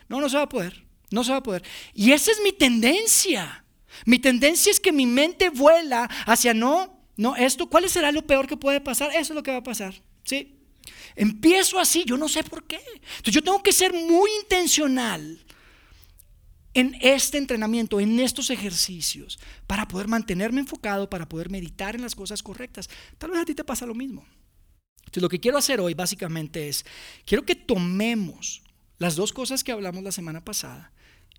No, 0.09 0.20
no 0.20 0.29
se 0.29 0.37
va 0.37 0.44
a 0.44 0.48
poder, 0.48 0.85
no 1.11 1.25
se 1.25 1.33
va 1.33 1.38
a 1.38 1.42
poder. 1.42 1.64
Y 1.94 2.12
esa 2.12 2.31
es 2.31 2.40
mi 2.44 2.53
tendencia. 2.53 3.64
Mi 4.07 4.18
tendencia 4.18 4.70
es 4.70 4.79
que 4.79 4.92
mi 4.92 5.07
mente 5.07 5.51
vuela 5.51 6.05
hacia 6.27 6.55
no, 6.55 7.03
no, 7.16 7.35
esto, 7.35 7.68
¿cuál 7.68 7.88
será 7.88 8.12
lo 8.12 8.27
peor 8.27 8.46
que 8.46 8.57
puede 8.57 8.81
pasar? 8.81 9.11
Eso 9.11 9.33
es 9.33 9.35
lo 9.35 9.42
que 9.42 9.51
va 9.51 9.59
a 9.59 9.64
pasar. 9.64 9.94
¿Sí? 10.22 10.59
Empiezo 11.16 11.79
así, 11.79 12.05
yo 12.05 12.16
no 12.16 12.29
sé 12.29 12.44
por 12.44 12.64
qué. 12.64 12.81
Entonces 13.16 13.35
yo 13.35 13.42
tengo 13.42 13.62
que 13.62 13.72
ser 13.72 13.92
muy 13.92 14.31
intencional 14.42 15.44
en 16.74 16.96
este 17.00 17.38
entrenamiento, 17.38 18.00
en 18.00 18.18
estos 18.20 18.50
ejercicios, 18.50 19.38
para 19.66 19.87
poder 19.88 20.08
mantenerme 20.08 20.61
enfocado, 20.61 21.11
para 21.11 21.28
poder 21.28 21.50
meditar 21.50 21.94
en 21.94 22.02
las 22.02 22.14
cosas 22.14 22.42
correctas. 22.42 22.88
Tal 23.18 23.30
vez 23.30 23.40
a 23.40 23.44
ti 23.44 23.54
te 23.54 23.64
pasa 23.64 23.87
lo 23.87 23.94
mismo. 23.94 24.24
Entonces 25.00 25.22
lo 25.22 25.28
que 25.28 25.40
quiero 25.40 25.58
hacer 25.58 25.80
hoy 25.80 25.94
básicamente 25.94 26.68
es, 26.68 26.85
quiero 27.26 27.44
que 27.44 27.54
tomemos 27.54 28.62
las 28.98 29.16
dos 29.16 29.32
cosas 29.32 29.62
que 29.62 29.72
hablamos 29.72 30.02
la 30.02 30.12
semana 30.12 30.44
pasada 30.44 30.92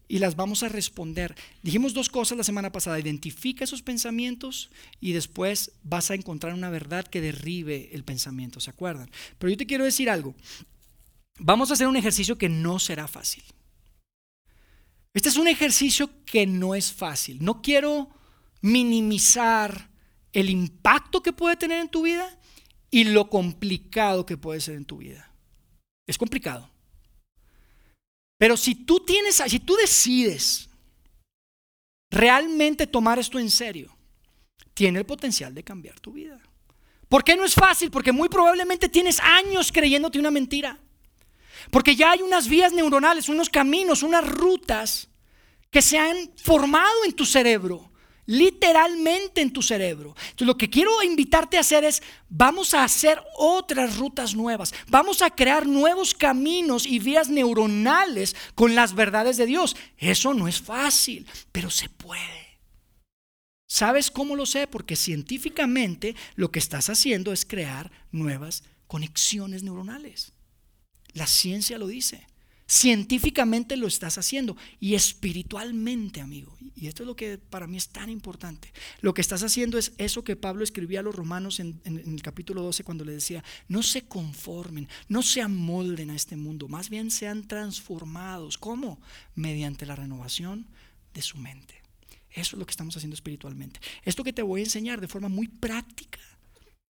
y 0.08 0.20
las 0.20 0.36
vamos 0.36 0.62
a 0.62 0.70
responder. 0.70 1.36
Dijimos 1.64 1.94
dos 1.94 2.10
cosas 2.10 2.38
la 2.38 2.44
semana 2.44 2.72
pasada, 2.72 3.00
identifica 3.00 3.64
esos 3.64 3.82
pensamientos 3.82 4.70
y 5.00 5.14
después 5.14 5.72
vas 5.82 6.12
a 6.12 6.16
encontrar 6.16 6.54
una 6.54 6.70
verdad 6.70 7.08
que 7.08 7.22
derribe 7.22 7.90
el 7.94 8.04
pensamiento, 8.04 8.60
¿se 8.60 8.70
acuerdan? 8.70 9.10
Pero 9.40 9.50
yo 9.50 9.58
te 9.58 9.66
quiero 9.66 9.86
decir 9.86 10.10
algo, 10.10 10.36
vamos 11.40 11.72
a 11.72 11.74
hacer 11.74 11.88
un 11.88 11.96
ejercicio 11.96 12.38
que 12.38 12.50
no 12.50 12.78
será 12.78 13.08
fácil. 13.08 13.44
Este 15.14 15.30
es 15.30 15.38
un 15.38 15.48
ejercicio 15.48 16.10
que 16.26 16.48
no 16.48 16.74
es 16.74 16.92
fácil. 16.92 17.38
No 17.44 17.62
quiero 17.62 18.10
minimizar 18.62 19.90
el 20.32 20.50
impacto 20.50 21.22
que 21.22 21.34
puede 21.34 21.56
tener 21.56 21.80
en 21.80 21.90
tu 21.90 22.04
vida 22.04 22.40
y 22.90 23.04
lo 23.06 23.30
complicado 23.30 24.26
que 24.26 24.38
puede 24.38 24.60
ser 24.60 24.76
en 24.76 24.86
tu 24.86 24.98
vida. 24.98 25.32
Es 26.08 26.18
complicado. 26.18 26.70
Pero 28.38 28.58
si 28.58 28.76
tú 28.76 29.00
tienes, 29.06 29.42
si 29.48 29.60
tú 29.60 29.76
decides 29.76 30.70
realmente 32.12 32.88
tomar 32.88 33.20
esto 33.20 33.40
en 33.40 33.50
serio, 33.50 33.96
tiene 34.74 35.00
el 35.00 35.06
potencial 35.06 35.54
de 35.54 35.64
cambiar 35.64 36.00
tu 36.00 36.14
vida. 36.14 36.42
¿Por 37.08 37.24
qué 37.24 37.36
no 37.36 37.46
es 37.46 37.54
fácil? 37.54 37.92
Porque 37.92 38.12
muy 38.12 38.28
probablemente 38.30 38.90
tienes 38.90 39.20
años 39.20 39.72
creyéndote 39.72 40.20
una 40.20 40.32
mentira. 40.32 40.80
Porque 41.72 41.96
ya 41.96 42.12
hay 42.12 42.22
unas 42.22 42.48
vías 42.48 42.74
neuronales, 42.74 43.30
unos 43.30 43.50
caminos, 43.50 44.04
unas 44.04 44.28
rutas 44.28 45.10
que 45.70 45.82
se 45.82 45.98
han 45.98 46.16
formado 46.36 47.04
en 47.06 47.14
tu 47.14 47.26
cerebro, 47.26 47.92
literalmente 48.26 49.42
en 49.42 49.52
tu 49.52 49.62
cerebro. 49.62 50.16
Entonces 50.22 50.48
lo 50.48 50.58
que 50.58 50.70
quiero 50.70 51.02
invitarte 51.02 51.58
a 51.58 51.62
hacer 51.62 51.84
es, 51.84 52.02
vamos 52.30 52.74
a 52.74 52.84
hacer 52.84 53.22
otras 53.38 53.98
rutas 53.98 54.36
nuevas, 54.36 54.74
vamos 54.88 55.22
a 55.22 55.32
crear 55.32 55.66
nuevos 55.66 56.14
caminos 56.14 56.86
y 56.86 57.00
vías 57.00 57.30
neuronales 57.30 58.36
con 58.56 58.76
las 58.76 58.94
verdades 58.94 59.38
de 59.38 59.48
Dios. 59.48 59.76
Eso 59.98 60.34
no 60.34 60.48
es 60.48 60.62
fácil, 60.62 61.26
pero 61.52 61.70
se 61.70 61.90
puede. 61.90 62.44
¿Sabes 63.68 64.12
cómo 64.12 64.36
lo 64.36 64.46
sé? 64.46 64.68
Porque 64.68 64.96
científicamente 64.96 66.16
lo 66.36 66.52
que 66.52 66.60
estás 66.60 66.92
haciendo 66.92 67.34
es 67.34 67.44
crear 67.44 67.92
nuevas 68.12 68.64
conexiones 68.86 69.64
neuronales. 69.64 70.34
La 71.14 71.28
ciencia 71.28 71.78
lo 71.78 71.88
dice. 71.88 72.26
Científicamente 72.66 73.76
lo 73.76 73.88
estás 73.88 74.18
haciendo 74.18 74.56
y 74.80 74.96
espiritualmente, 74.96 76.22
amigo. 76.22 76.58
Y 76.76 76.88
esto 76.88 77.04
es 77.04 77.08
lo 77.08 77.16
que 77.16 77.38
para 77.38 77.68
mí 77.68 77.78
es 77.78 77.90
tan 77.90 78.10
importante. 78.10 78.72
Lo 79.02 79.14
que 79.14 79.22
estás 79.22 79.44
haciendo 79.44 79.78
es 79.78 79.94
eso 79.98 80.24
que 80.24 80.36
Pablo 80.36 80.64
escribía 80.64 81.02
a 81.02 81.04
los 81.04 81.16
romanos 81.16 81.60
en, 81.60 81.82
el 81.86 82.22
capítulo 82.22 82.62
12 82.64 82.84
cuando 82.84 83.06
le 83.06 83.12
decía, 83.12 83.44
no 83.68 83.84
se 83.84 84.04
conformen, 84.04 84.88
no 85.08 85.22
se 85.22 85.42
amolden 85.42 86.10
a 86.10 86.16
este 86.16 86.36
mundo, 86.36 86.68
más 86.68 86.90
bien 86.90 87.12
sean 87.12 87.48
transformados. 87.48 88.58
¿Cómo? 88.58 89.00
Mediante 89.36 89.86
la 89.86 89.96
renovación 89.96 90.66
de 91.14 91.22
su 91.22 91.38
mente. 91.38 91.82
Eso 92.32 92.56
es 92.56 92.60
lo 92.60 92.66
que 92.66 92.72
estamos 92.72 92.96
haciendo 92.98 93.14
espiritualmente. 93.14 93.80
Esto 94.04 94.24
que 94.24 94.34
te 94.34 94.42
voy 94.42 94.62
a 94.62 94.64
enseñar 94.64 95.00
de 95.00 95.08
forma 95.08 95.30
muy 95.30 95.48
práctica 95.48 96.20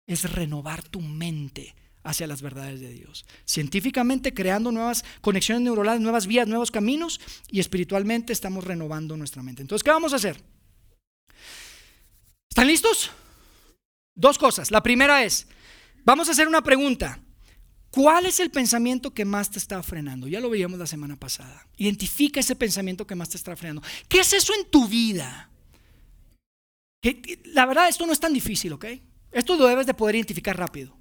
es 0.05 0.29
renovar 0.31 0.83
tu 0.83 1.01
mente 1.01 1.73
hacia 2.03 2.27
las 2.27 2.41
verdades 2.41 2.79
de 2.79 2.91
Dios. 2.91 3.25
Científicamente 3.45 4.33
creando 4.33 4.71
nuevas 4.71 5.03
conexiones 5.21 5.63
neuronales, 5.63 6.01
nuevas 6.01 6.27
vías, 6.27 6.47
nuevos 6.47 6.71
caminos 6.71 7.19
y 7.49 7.59
espiritualmente 7.59 8.33
estamos 8.33 8.63
renovando 8.63 9.17
nuestra 9.17 9.43
mente. 9.43 9.61
Entonces, 9.61 9.83
¿qué 9.83 9.91
vamos 9.91 10.13
a 10.13 10.17
hacer? 10.17 10.41
¿Están 12.49 12.67
listos? 12.67 13.11
Dos 14.15 14.37
cosas. 14.37 14.71
La 14.71 14.83
primera 14.83 15.23
es, 15.23 15.47
vamos 16.03 16.27
a 16.27 16.31
hacer 16.31 16.47
una 16.47 16.63
pregunta. 16.63 17.19
¿Cuál 17.91 18.25
es 18.25 18.39
el 18.39 18.51
pensamiento 18.51 19.13
que 19.13 19.25
más 19.25 19.51
te 19.51 19.59
está 19.59 19.83
frenando? 19.83 20.27
Ya 20.27 20.39
lo 20.39 20.49
veíamos 20.49 20.79
la 20.79 20.87
semana 20.87 21.17
pasada. 21.17 21.67
Identifica 21.77 22.39
ese 22.39 22.55
pensamiento 22.55 23.05
que 23.05 23.15
más 23.15 23.29
te 23.29 23.37
está 23.37 23.55
frenando. 23.55 23.83
¿Qué 24.07 24.21
es 24.21 24.33
eso 24.33 24.53
en 24.55 24.69
tu 24.69 24.87
vida? 24.87 25.49
la 27.45 27.65
verdad, 27.65 27.89
esto 27.89 28.05
no 28.05 28.13
es 28.13 28.19
tan 28.19 28.31
difícil, 28.31 28.73
¿ok? 28.73 28.85
Esto 29.31 29.55
lo 29.55 29.65
debes 29.65 29.87
de 29.87 29.93
poder 29.95 30.15
identificar 30.15 30.55
rápido. 30.55 30.95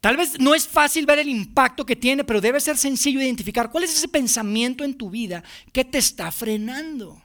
Tal 0.00 0.16
vez 0.16 0.38
no 0.38 0.54
es 0.54 0.68
fácil 0.68 1.06
ver 1.06 1.18
el 1.18 1.28
impacto 1.28 1.84
que 1.84 1.96
tiene, 1.96 2.24
pero 2.24 2.40
debe 2.40 2.60
ser 2.60 2.76
sencillo 2.76 3.20
identificar 3.20 3.70
cuál 3.70 3.84
es 3.84 3.96
ese 3.96 4.08
pensamiento 4.08 4.84
en 4.84 4.94
tu 4.94 5.10
vida 5.10 5.42
que 5.72 5.84
te 5.84 5.98
está 5.98 6.30
frenando. 6.30 7.22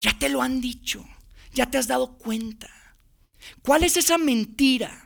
Ya 0.00 0.16
te 0.18 0.28
lo 0.28 0.42
han 0.42 0.60
dicho, 0.60 1.04
ya 1.52 1.66
te 1.66 1.78
has 1.78 1.88
dado 1.88 2.16
cuenta. 2.16 2.70
¿Cuál 3.62 3.84
es 3.84 3.96
esa 3.96 4.18
mentira? 4.18 5.04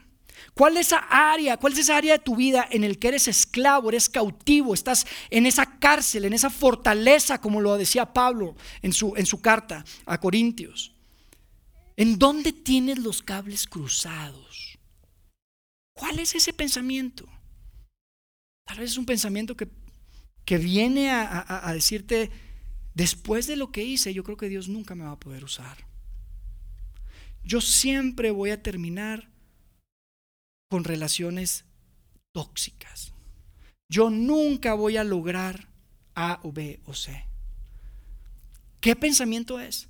¿Cuál 0.54 0.76
es 0.76 0.88
esa 0.88 0.98
área? 1.09 1.57
¿Cuál 1.57 1.72
es 1.72 1.81
esa 1.81 1.96
área 1.96 2.14
de 2.14 2.24
tu 2.24 2.35
vida 2.35 2.66
en 2.70 2.83
el 2.83 2.98
que 2.98 3.09
eres 3.09 3.28
esclavo, 3.28 3.90
eres 3.90 4.09
cautivo, 4.09 4.74
estás 4.74 5.07
en 5.31 5.46
esa 5.46 5.78
cárcel, 5.78 6.24
en 6.24 6.33
esa 6.33 6.50
fortaleza, 6.50 7.40
como 7.40 7.61
lo 7.61 7.78
decía 7.78 8.12
Pablo 8.12 8.57
en 8.83 8.92
su, 8.92 9.14
en 9.16 9.24
su 9.24 9.40
carta 9.40 9.85
a 10.04 10.18
Corintios? 10.18 10.96
¿En 11.96 12.18
dónde 12.18 12.52
tienes 12.52 12.98
los 12.98 13.22
cables 13.22 13.68
cruzados? 13.68 14.67
¿Cuál 15.98 16.20
es 16.20 16.34
ese 16.37 16.52
pensamiento? 16.52 17.28
Tal 18.64 18.78
vez 18.78 18.92
es 18.92 18.98
un 18.98 19.04
pensamiento 19.04 19.56
que, 19.56 19.68
que 20.44 20.56
viene 20.56 21.11
a, 21.11 21.68
a 21.68 21.74
decirte, 21.74 22.30
después 22.94 23.48
de 23.48 23.56
lo 23.56 23.72
que 23.72 23.82
hice, 23.82 24.14
yo 24.14 24.22
creo 24.22 24.37
que 24.37 24.48
Dios 24.48 24.68
nunca 24.68 24.94
me 24.94 25.04
va 25.04 25.12
a 25.12 25.18
poder 25.18 25.42
usar. 25.42 25.88
Yo 27.42 27.61
siempre 27.61 28.30
voy 28.30 28.50
a 28.50 28.62
terminar 28.62 29.28
con 30.70 30.84
relaciones 30.84 31.64
tóxicas. 32.32 33.12
Yo 33.90 34.08
nunca 34.08 34.74
voy 34.74 34.98
a 34.98 35.04
lograr 35.04 35.66
A 36.14 36.38
o 36.44 36.52
B 36.52 36.78
o 36.84 36.94
C. 36.94 37.24
¿Qué 38.80 38.94
pensamiento 38.94 39.58
es? 39.58 39.88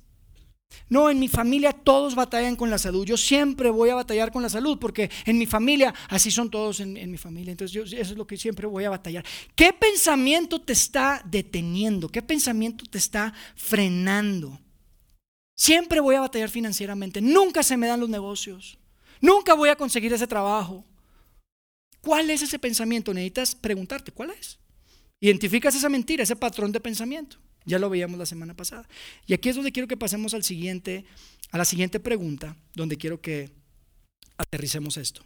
No, 0.89 1.09
en 1.09 1.19
mi 1.19 1.27
familia 1.27 1.71
todos 1.71 2.15
batallan 2.15 2.55
con 2.55 2.71
la 2.71 2.79
salud. 2.79 3.05
Yo 3.05 3.15
siempre 3.15 3.69
voy 3.69 3.89
a 3.89 3.95
batallar 3.95 4.31
con 4.31 4.41
la 4.41 4.49
salud 4.49 4.79
porque 4.79 5.09
en 5.25 5.37
mi 5.37 5.45
familia, 5.45 5.93
así 6.09 6.31
son 6.31 6.49
todos 6.49 6.79
en, 6.79 7.11
mi 7.11 7.17
familia. 7.17 7.51
Entonces 7.51 7.73
yo, 7.73 7.83
eso 7.83 7.95
es 8.11 8.17
lo 8.17 8.25
que 8.25 8.37
siempre 8.37 8.65
voy 8.65 8.85
a 8.85 8.89
batallar. 8.89 9.23
¿Qué 9.55 9.71
pensamiento 9.71 10.59
te 10.59 10.73
está 10.73 11.21
deteniendo? 11.25 12.09
¿Qué 12.09 12.23
pensamiento 12.23 12.85
te 12.89 12.97
está 12.97 13.33
frenando? 13.55 14.59
Siempre 15.55 15.99
voy 15.99 16.15
a 16.15 16.21
batallar 16.21 16.49
financieramente. 16.49 17.21
Nunca 17.21 17.61
se 17.61 17.77
me 17.77 17.87
dan 17.87 17.99
los 17.99 18.09
negocios. 18.09 18.79
Nunca 19.21 19.53
voy 19.53 19.69
a 19.69 19.75
conseguir 19.75 20.11
ese 20.13 20.27
trabajo. 20.27 20.85
cuál 22.01 22.29
es 22.29 22.41
ese 22.41 22.57
pensamiento, 22.57 23.13
necesitas 23.13 23.53
preguntarte 23.53 24.11
cuál 24.11 24.31
es. 24.31 24.57
Identificas 25.19 25.75
esa 25.75 25.89
mentira, 25.89 26.23
ese 26.23 26.35
patrón 26.35 26.71
de 26.71 26.79
pensamiento. 26.79 27.37
Ya 27.65 27.79
lo 27.79 27.89
veíamos 27.89 28.17
la 28.17 28.25
semana 28.25 28.53
pasada. 28.55 28.87
Y 29.27 29.33
aquí 29.33 29.49
es 29.49 29.55
donde 29.55 29.71
quiero 29.71 29.87
que 29.87 29.97
pasemos 29.97 30.33
al 30.33 30.43
siguiente, 30.43 31.05
a 31.51 31.57
la 31.57 31.65
siguiente 31.65 31.99
pregunta, 31.99 32.55
donde 32.73 32.97
quiero 32.97 33.21
que 33.21 33.51
aterricemos 34.37 34.97
esto. 34.97 35.23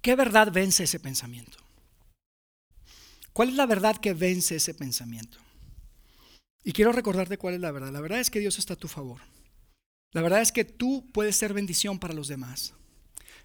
¿Qué 0.00 0.14
verdad 0.14 0.50
vence 0.52 0.84
ese 0.84 1.00
pensamiento? 1.00 1.58
¿Cuál 3.32 3.50
es 3.50 3.54
la 3.54 3.66
verdad 3.66 3.96
que 3.96 4.14
vence 4.14 4.56
ese 4.56 4.74
pensamiento? 4.74 5.38
Y 6.64 6.72
quiero 6.72 6.92
recordarte 6.92 7.38
cuál 7.38 7.54
es 7.54 7.60
la 7.60 7.72
verdad. 7.72 7.92
La 7.92 8.00
verdad 8.00 8.20
es 8.20 8.30
que 8.30 8.40
Dios 8.40 8.58
está 8.58 8.74
a 8.74 8.76
tu 8.76 8.88
favor. 8.88 9.20
La 10.12 10.22
verdad 10.22 10.40
es 10.40 10.52
que 10.52 10.64
tú 10.64 11.06
puedes 11.12 11.36
ser 11.36 11.52
bendición 11.52 11.98
para 11.98 12.14
los 12.14 12.28
demás. 12.28 12.74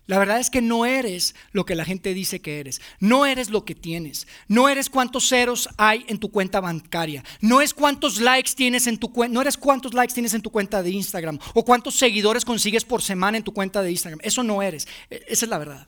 La 0.05 0.19
verdad 0.19 0.39
es 0.39 0.49
que 0.49 0.61
no 0.61 0.85
eres 0.85 1.33
lo 1.53 1.65
que 1.65 1.75
la 1.75 1.85
gente 1.85 2.13
dice 2.13 2.41
que 2.41 2.59
eres. 2.59 2.81
No 2.99 3.25
eres 3.25 3.49
lo 3.49 3.63
que 3.63 3.73
tienes. 3.73 4.27
No 4.49 4.67
eres 4.67 4.89
cuántos 4.89 5.29
ceros 5.29 5.69
hay 5.77 6.03
en 6.09 6.19
tu 6.19 6.29
cuenta 6.29 6.59
bancaria. 6.59 7.23
No 7.39 7.61
es 7.61 7.73
cuántos 7.73 8.19
likes 8.19 8.51
tienes 8.53 8.85
en 8.87 8.97
tu. 8.97 9.11
No 9.29 9.41
eres 9.41 9.55
cuántos 9.55 9.93
likes 9.93 10.13
tienes 10.13 10.33
en 10.33 10.41
tu 10.41 10.49
cuenta 10.49 10.83
de 10.83 10.91
Instagram 10.91 11.39
o 11.53 11.63
cuántos 11.63 11.95
seguidores 11.95 12.43
consigues 12.43 12.83
por 12.83 13.01
semana 13.01 13.37
en 13.37 13.43
tu 13.43 13.53
cuenta 13.53 13.81
de 13.81 13.91
Instagram. 13.91 14.19
Eso 14.23 14.43
no 14.43 14.61
eres. 14.61 14.87
E, 15.09 15.23
esa 15.27 15.45
es 15.45 15.49
la 15.49 15.57
verdad. 15.57 15.87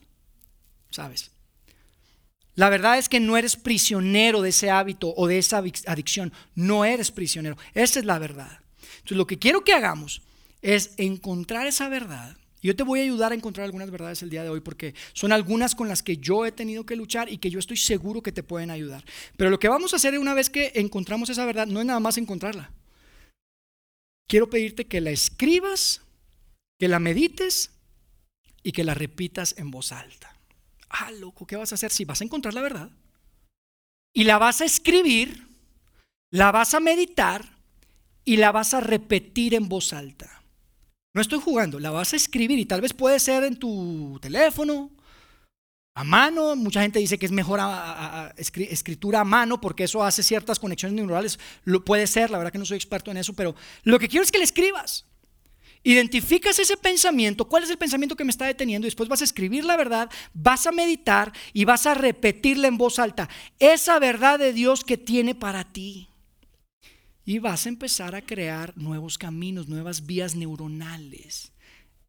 ¿Sabes? 0.92 1.32
La 2.56 2.70
verdad 2.70 2.98
es 2.98 3.10
que 3.10 3.20
no 3.20 3.36
eres 3.36 3.58
prisionero 3.58 4.42
de 4.42 4.50
ese 4.50 4.70
hábito 4.70 5.14
o 5.18 5.28
de 5.28 5.40
esa 5.40 5.58
adicción. 5.58 6.32
No 6.56 6.86
eres 6.86 7.12
prisionero. 7.12 7.58
Esa 7.74 8.00
es 8.00 8.06
la 8.06 8.18
verdad. 8.18 8.60
Entonces 8.80 9.18
lo 9.18 9.28
que 9.28 9.40
quiero 9.40 9.66
que 9.66 9.74
hagamos 9.74 10.22
es 10.62 10.92
encontrar 10.96 11.68
esa 11.68 11.90
verdad 11.90 12.38
yo 12.66 12.76
te 12.76 12.84
voy 12.84 13.00
a 13.00 13.04
ayudar 13.04 13.32
a 13.32 13.36
encontrar 13.36 13.66
algunas 13.66 13.92
verdades 13.92 14.24
el 14.24 14.30
día 14.30 14.42
de 14.42 14.50
hoy 14.50 14.60
porque 14.60 14.96
son 15.14 15.32
algunas 15.32 15.76
con 15.76 15.88
las 15.88 16.02
que 16.02 16.18
yo 16.18 16.46
he 16.46 16.52
tenido 16.52 16.86
que 16.86 16.96
luchar 16.96 17.32
y 17.32 17.38
que 17.38 17.52
yo 17.52 17.60
estoy 17.60 17.78
seguro 17.78 18.24
que 18.24 18.32
te 18.32 18.42
pueden 18.42 18.72
ayudar. 18.72 19.06
Pero 19.38 19.52
lo 19.52 19.60
que 19.60 19.68
vamos 19.68 19.94
a 19.94 19.98
hacer 19.98 20.18
una 20.18 20.34
vez 20.34 20.50
que 20.50 20.72
encontramos 20.74 21.30
esa 21.30 21.46
verdad 21.46 21.68
no 21.68 21.80
es 21.80 21.86
nada 21.86 22.00
más 22.00 22.18
encontrarla. 22.18 22.72
Quiero 24.28 24.50
pedirte 24.50 24.86
que 24.86 25.00
la 25.00 25.12
escribas, 25.12 26.02
que 26.80 26.88
la 26.88 26.98
medites 26.98 27.70
y 28.64 28.72
que 28.72 28.84
la 28.84 28.96
repitas 28.96 29.54
en 29.60 29.70
voz 29.70 29.92
alta. 29.92 30.36
Ah, 30.90 31.12
loco, 31.12 31.46
¿qué 31.46 31.56
vas 31.56 31.72
a 31.72 31.76
hacer 31.76 31.92
si 31.92 32.04
vas 32.06 32.22
a 32.22 32.24
encontrar 32.24 32.56
la 32.56 32.62
verdad? 32.62 32.90
Y 34.12 34.24
la 34.24 34.40
vas 34.40 34.62
a 34.62 34.66
escribir, 34.66 35.48
la 36.32 36.52
vas 36.52 36.74
a 36.74 36.80
meditar 36.80 37.48
y 38.24 38.38
la 38.38 38.52
vas 38.52 38.74
a 38.74 38.80
repetir 38.80 39.54
en 39.54 39.70
voz 39.70 39.94
alta. 39.94 40.42
No 41.16 41.22
estoy 41.22 41.40
jugando, 41.40 41.80
la 41.80 41.92
vas 41.92 42.12
a 42.12 42.18
escribir 42.18 42.60
y 42.60 42.66
tal 42.66 42.82
vez 42.82 42.92
puede 42.92 43.22
ser 43.22 43.46
en 43.46 43.56
tu 43.56 44.20
teléfono, 44.22 44.92
a 45.94 46.04
mano. 46.04 46.58
Mucha 46.58 46.82
gente 46.82 47.00
dice 47.00 47.18
que 47.18 47.26
es 47.26 47.32
mejor 47.32 47.62
a, 47.62 48.34
escritura 48.36 49.22
a 49.22 49.24
mano 49.24 49.62
porque 49.62 49.86
eso 49.86 50.04
hace 50.04 50.22
ciertas 50.24 50.60
conexiones 50.60 50.94
neuronales. 50.94 51.40
Lo, 51.64 51.86
puede 51.86 52.06
ser, 52.06 52.32
la 52.32 52.38
verdad 52.38 52.52
que 52.52 52.58
no 52.58 52.66
soy 52.66 52.76
experto 52.76 53.12
en 53.12 53.18
eso, 53.18 53.32
pero 53.32 53.56
lo 53.84 53.98
que 53.98 54.10
quiero 54.10 54.26
es 54.26 54.32
que 54.32 54.40
le 54.40 54.44
escribas. 54.44 55.06
Identificas 55.84 56.60
ese 56.60 56.76
pensamiento, 56.76 57.46
cuál 57.46 57.64
es 57.64 57.70
el 57.70 57.78
pensamiento 57.78 58.18
que 58.18 58.26
me 58.26 58.32
está 58.32 58.48
deteniendo 58.48 58.86
y 58.86 58.90
después 58.90 59.08
vas 59.08 59.22
a 59.22 59.26
escribir 59.26 59.64
la 59.64 59.78
verdad, 59.78 60.10
vas 60.34 60.68
a 60.68 60.74
meditar 60.74 61.32
y 61.54 61.64
vas 61.64 61.86
a 61.86 61.94
repetirla 61.94 62.68
en 62.68 62.78
voz 62.78 63.00
alta. 63.00 63.30
Esa 63.60 64.00
verdad 64.00 64.38
de 64.38 64.52
Dios 64.52 64.84
que 64.84 64.98
tiene 64.98 65.34
para 65.34 65.64
ti 65.64 66.10
y 67.26 67.40
vas 67.40 67.66
a 67.66 67.70
empezar 67.70 68.16
a 68.16 68.22
crear 68.22 68.78
nuevos 68.78 69.18
caminos, 69.18 69.68
nuevas 69.68 70.06
vías 70.06 70.36
neuronales 70.36 71.52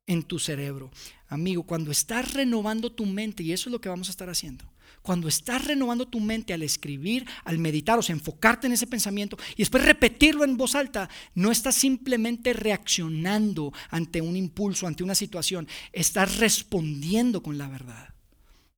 en 0.07 0.23
tu 0.23 0.39
cerebro. 0.39 0.91
Amigo, 1.29 1.65
cuando 1.65 1.91
estás 1.91 2.35
renovando 2.35 2.93
tu 2.93 3.07
mente, 3.07 3.43
y 3.43 3.53
eso 3.53 3.69
es 3.69 3.73
lo 3.73 3.81
que 3.81 3.89
vamos 3.89 4.09
a 4.09 4.13
estar 4.13 4.29
haciendo, 4.29 4.65
cuando 5.03 5.29
estás 5.29 5.65
renovando 5.65 6.07
tu 6.07 6.21
mente 6.21 6.53
al 6.53 6.63
escribir, 6.63 7.27
al 7.45 7.59
meditar, 7.59 7.99
o 7.99 8.03
sea, 8.03 8.15
enfocarte 8.15 8.67
en 8.67 8.73
ese 8.73 8.87
pensamiento 8.87 9.37
y 9.53 9.59
después 9.59 9.85
repetirlo 9.85 10.45
en 10.45 10.57
voz 10.57 10.75
alta, 10.75 11.09
no 11.35 11.51
estás 11.51 11.77
simplemente 11.77 12.53
reaccionando 12.53 13.73
ante 13.91 14.21
un 14.21 14.37
impulso, 14.37 14.87
ante 14.87 15.05
una 15.05 15.15
situación, 15.15 15.69
estás 15.93 16.39
respondiendo 16.39 17.43
con 17.43 17.57
la 17.57 17.69
verdad. 17.69 18.15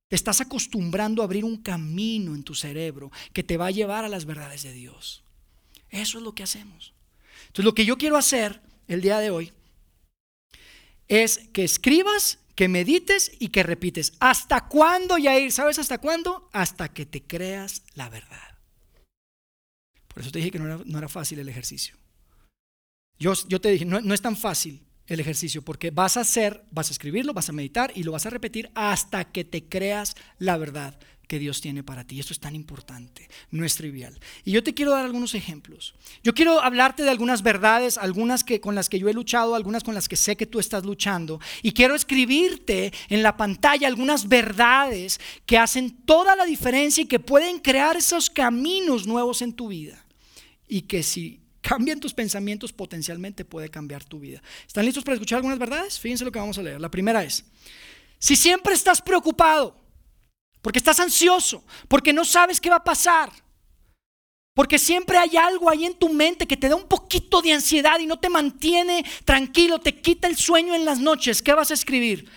Te 0.07 0.15
estás 0.15 0.41
acostumbrando 0.41 1.21
a 1.21 1.25
abrir 1.25 1.45
un 1.45 1.57
camino 1.57 2.33
en 2.33 2.43
tu 2.43 2.55
cerebro 2.55 3.11
que 3.33 3.43
te 3.43 3.57
va 3.57 3.67
a 3.67 3.71
llevar 3.71 4.05
a 4.05 4.09
las 4.09 4.25
verdades 4.25 4.63
de 4.63 4.73
Dios. 4.73 5.23
Eso 5.89 6.17
es 6.17 6.23
lo 6.23 6.33
que 6.33 6.43
hacemos. 6.43 6.93
Entonces 7.47 7.65
lo 7.65 7.73
que 7.73 7.85
yo 7.85 7.97
quiero 7.97 8.17
hacer 8.17 8.61
el 8.87 9.01
día 9.01 9.19
de 9.19 9.31
hoy 9.31 9.53
es 11.07 11.49
que 11.53 11.63
escribas, 11.63 12.39
que 12.55 12.67
medites 12.67 13.31
y 13.39 13.49
que 13.49 13.63
repites. 13.63 14.13
¿Hasta 14.19 14.67
cuándo, 14.67 15.17
Yair? 15.17 15.51
¿Sabes 15.51 15.79
hasta 15.79 15.97
cuándo? 15.97 16.49
Hasta 16.53 16.89
que 16.89 17.05
te 17.05 17.23
creas 17.23 17.83
la 17.95 18.09
verdad. 18.09 18.57
Por 20.07 20.21
eso 20.21 20.31
te 20.31 20.39
dije 20.39 20.51
que 20.51 20.59
no 20.59 20.97
era, 20.97 21.09
fácil 21.09 21.39
el 21.39 21.49
ejercicio. 21.49 21.95
Yo, 23.17 23.33
yo 23.47 23.59
te 23.61 23.69
dije, 23.69 23.85
no, 23.85 24.01
no 24.01 24.13
es 24.13 24.21
tan 24.21 24.35
fácil 24.35 24.83
el 25.07 25.19
ejercicio 25.19 25.63
porque 25.63 25.91
vas 25.91 26.17
a 26.17 26.21
hacer, 26.21 26.63
vas 26.71 26.89
a 26.89 26.91
escribirlo, 26.91 27.33
vas 27.33 27.49
a 27.49 27.53
meditar 27.53 27.91
y 27.95 28.03
lo 28.03 28.11
vas 28.11 28.25
a 28.25 28.29
repetir 28.29 28.69
hasta 28.75 29.31
que 29.31 29.43
te 29.43 29.67
creas 29.67 30.15
la 30.37 30.57
verdad 30.57 30.99
que 31.29 31.37
Dios 31.39 31.61
tiene 31.61 31.83
para 31.83 32.03
ti. 32.03 32.19
Esto 32.19 32.33
es 32.33 32.39
tan 32.39 32.55
importante, 32.55 33.29
no 33.51 33.63
es 33.63 33.75
trivial. 33.75 34.19
Y 34.43 34.51
yo 34.51 34.63
te 34.63 34.73
quiero 34.73 34.91
dar 34.91 35.05
algunos 35.05 35.35
ejemplos. 35.35 35.93
Yo 36.23 36.33
quiero 36.33 36.59
hablarte 36.59 37.03
de 37.03 37.11
algunas 37.11 37.43
verdades, 37.43 37.99
algunas 37.99 38.43
que 38.43 38.59
con 38.59 38.73
las 38.73 38.89
que 38.89 38.97
yo 38.97 39.07
he 39.07 39.13
luchado, 39.13 39.53
algunas 39.53 39.83
con 39.83 39.93
las 39.93 40.09
que 40.09 40.15
sé 40.15 40.35
que 40.35 40.47
tú 40.47 40.59
estás 40.59 40.83
luchando 40.83 41.39
y 41.61 41.71
quiero 41.71 41.93
escribirte 41.93 42.91
en 43.09 43.21
la 43.21 43.37
pantalla 43.37 43.87
algunas 43.87 44.27
verdades 44.27 45.19
que 45.45 45.59
hacen 45.59 45.91
toda 46.03 46.35
la 46.35 46.45
diferencia 46.45 47.03
y 47.03 47.07
que 47.07 47.19
pueden 47.19 47.59
crear 47.59 47.95
esos 47.95 48.31
caminos 48.31 49.05
nuevos 49.05 49.43
en 49.43 49.53
tu 49.53 49.67
vida. 49.67 50.03
Y 50.67 50.81
que 50.81 51.03
si 51.03 51.41
cambian 51.61 51.99
tus 51.99 52.15
pensamientos 52.15 52.73
potencialmente 52.73 53.45
puede 53.45 53.69
cambiar 53.69 54.03
tu 54.03 54.19
vida. 54.19 54.41
¿Están 54.65 54.83
listos 54.83 55.03
para 55.03 55.13
escuchar 55.13 55.37
algunas 55.37 55.59
verdades? 55.59 55.99
Fíjense 55.99 56.25
lo 56.25 56.31
que 56.31 56.39
vamos 56.39 56.57
a 56.57 56.63
leer. 56.63 56.81
La 56.81 56.89
primera 56.89 57.23
es, 57.23 57.45
si 58.17 58.35
siempre 58.35 58.73
estás 58.73 58.99
preocupado, 58.99 59.78
porque 60.61 60.79
estás 60.79 60.99
ansioso, 60.99 61.63
porque 61.87 62.13
no 62.13 62.25
sabes 62.25 62.59
qué 62.59 62.69
va 62.69 62.77
a 62.77 62.83
pasar, 62.83 63.31
porque 64.53 64.77
siempre 64.77 65.17
hay 65.17 65.37
algo 65.37 65.69
ahí 65.69 65.85
en 65.85 65.95
tu 65.95 66.09
mente 66.09 66.45
que 66.45 66.57
te 66.57 66.67
da 66.67 66.75
un 66.75 66.87
poquito 66.87 67.41
de 67.41 67.53
ansiedad 67.53 67.99
y 67.99 68.05
no 68.05 68.19
te 68.19 68.29
mantiene 68.29 69.05
tranquilo, 69.23 69.79
te 69.79 70.01
quita 70.01 70.27
el 70.27 70.35
sueño 70.35 70.75
en 70.75 70.83
las 70.83 70.99
noches. 70.99 71.41
¿Qué 71.41 71.53
vas 71.53 71.71
a 71.71 71.75
escribir? 71.75 72.29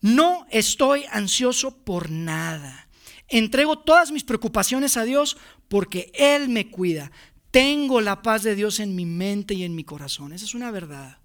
No 0.00 0.46
estoy 0.50 1.04
ansioso 1.10 1.76
por 1.84 2.10
nada. 2.10 2.88
Entrego 3.28 3.78
todas 3.78 4.10
mis 4.10 4.24
preocupaciones 4.24 4.96
a 4.96 5.04
Dios 5.04 5.36
porque 5.68 6.10
Él 6.14 6.48
me 6.48 6.68
cuida. 6.68 7.12
Tengo 7.50 8.00
la 8.00 8.22
paz 8.22 8.42
de 8.42 8.54
Dios 8.54 8.80
en 8.80 8.96
mi 8.96 9.06
mente 9.06 9.54
y 9.54 9.64
en 9.64 9.74
mi 9.74 9.84
corazón. 9.84 10.32
Esa 10.32 10.46
es 10.46 10.54
una 10.54 10.70
verdad. 10.70 11.18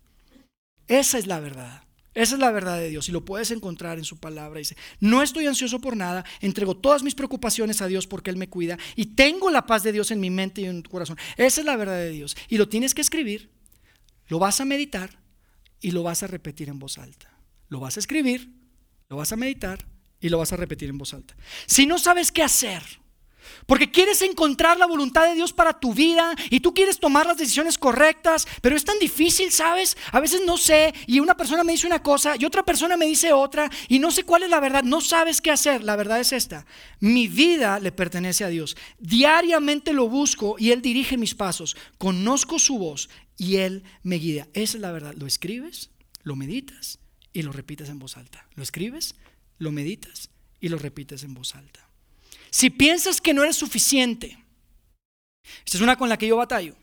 Esa 0.88 1.18
es 1.18 1.28
la 1.28 1.40
verdad. 1.40 1.84
Esa 2.14 2.36
es 2.36 2.40
la 2.40 2.52
verdad 2.52 2.78
de 2.78 2.90
Dios 2.90 3.10
y 3.10 3.12
lo 3.12 3.26
puedes 3.26 3.50
encontrar 3.52 3.98
en 3.98 4.04
su 4.04 4.18
palabra. 4.18 4.60
Dice, 4.60 4.78
no 5.00 5.24
estoy 5.24 5.48
ansioso 5.48 5.80
por 5.80 5.98
nada, 5.98 6.24
entrego 6.42 6.78
todas 6.78 7.02
mis 7.02 7.16
preocupaciones 7.16 7.82
a 7.82 7.88
Dios 7.88 8.06
porque 8.06 8.30
Él 8.30 8.38
me 8.38 8.50
cuida 8.50 8.78
y 8.96 9.08
tengo 9.08 9.50
la 9.50 9.66
paz 9.66 9.84
de 9.84 9.92
Dios 9.92 10.12
en 10.12 10.20
mi 10.20 10.30
mente 10.30 10.62
y 10.62 10.66
en 10.66 10.84
tu 10.84 10.92
corazón. 10.92 11.18
Esa 11.38 11.62
es 11.62 11.66
la 11.66 11.76
verdad 11.76 11.98
de 11.98 12.12
Dios. 12.12 12.38
Y 12.50 12.58
lo 12.58 12.70
tienes 12.70 12.94
que 12.94 13.02
escribir, 13.02 13.50
lo 14.28 14.40
vas 14.40 14.62
a 14.62 14.66
meditar 14.66 15.20
y 15.82 15.92
lo 15.92 16.04
vas 16.04 16.24
a 16.24 16.28
repetir 16.28 16.70
en 16.70 16.80
voz 16.80 16.98
alta. 16.98 17.38
Lo 17.70 17.80
vas 17.80 17.98
a 17.98 18.00
escribir, 18.00 18.54
lo 19.10 19.18
vas 19.18 19.32
a 19.32 19.36
meditar 19.36 19.88
y 20.22 20.30
lo 20.30 20.38
vas 20.38 20.54
a 20.54 20.58
repetir 20.58 20.90
en 20.90 20.98
voz 20.98 21.14
alta. 21.14 21.36
Si 21.66 21.86
no 21.88 21.98
sabes 21.98 22.32
qué 22.32 22.44
hacer, 22.44 22.84
porque 23.66 23.92
quieres 23.92 24.22
encontrar 24.22 24.78
la 24.78 24.86
voluntad 24.86 25.28
de 25.28 25.36
Dios 25.36 25.54
para 25.54 25.80
tu 25.80 25.94
vida 25.94 26.36
y 26.50 26.60
tú 26.60 26.74
quieres 26.74 27.00
tomar 27.00 27.26
las 27.26 27.38
decisiones 27.38 27.78
correctas, 27.78 28.48
pero 28.62 28.76
es 28.76 28.86
tan 28.86 29.00
difícil, 29.00 29.52
¿sabes? 29.52 29.98
A 30.12 30.20
veces 30.20 30.42
no 30.46 30.58
sé 30.58 30.94
y 31.08 31.20
una 31.20 31.36
persona 31.36 31.64
me 31.64 31.74
dice 31.74 31.88
una 31.88 32.02
cosa 32.02 32.36
y 32.38 32.46
otra 32.46 32.64
persona 32.64 32.98
me 32.98 33.06
dice 33.06 33.34
otra 33.34 33.70
y 33.88 34.00
no 34.00 34.12
sé 34.12 34.24
cuál 34.24 34.44
es 34.44 34.50
la 34.50 34.60
verdad, 34.60 34.84
no 34.84 35.02
sabes 35.02 35.42
qué 35.42 35.52
hacer. 35.52 35.84
La 35.84 35.96
verdad 35.96 36.20
es 36.20 36.34
esta, 36.34 36.66
mi 37.00 37.28
vida 37.28 37.80
le 37.80 37.92
pertenece 37.92 38.44
a 38.44 38.50
Dios. 38.50 38.76
Diariamente 39.00 39.94
lo 39.94 40.08
busco 40.10 40.56
y 40.58 40.72
Él 40.72 40.82
dirige 40.82 41.18
mis 41.18 41.36
pasos. 41.36 41.76
Conozco 41.98 42.60
su 42.60 42.78
voz 42.78 43.10
y 43.38 43.58
Él 43.58 43.84
me 44.04 44.18
guía. 44.18 44.48
Esa 44.54 44.78
es 44.78 44.82
la 44.82 44.92
verdad. 44.92 45.14
Lo 45.18 45.28
escribes, 45.28 45.90
lo 46.24 46.36
meditas 46.36 47.00
y 47.34 47.42
lo 47.42 47.52
repites 47.52 47.90
en 47.90 48.00
voz 48.00 48.18
alta. 48.18 48.48
Lo 48.56 48.64
escribes, 48.64 49.16
lo 49.58 49.72
meditas 49.72 50.30
y 50.60 50.70
lo 50.70 50.78
repites 50.78 51.24
en 51.24 51.34
voz 51.34 51.56
alta. 51.56 51.83
Si 52.54 52.70
piensas 52.70 53.20
que 53.20 53.34
no 53.34 53.42
eres 53.42 53.56
suficiente, 53.56 54.38
esta 55.66 55.78
es 55.78 55.82
una 55.82 55.96
con 55.96 56.08
la 56.08 56.20
que 56.20 56.28
yo 56.28 56.38
batallo, 56.38 56.76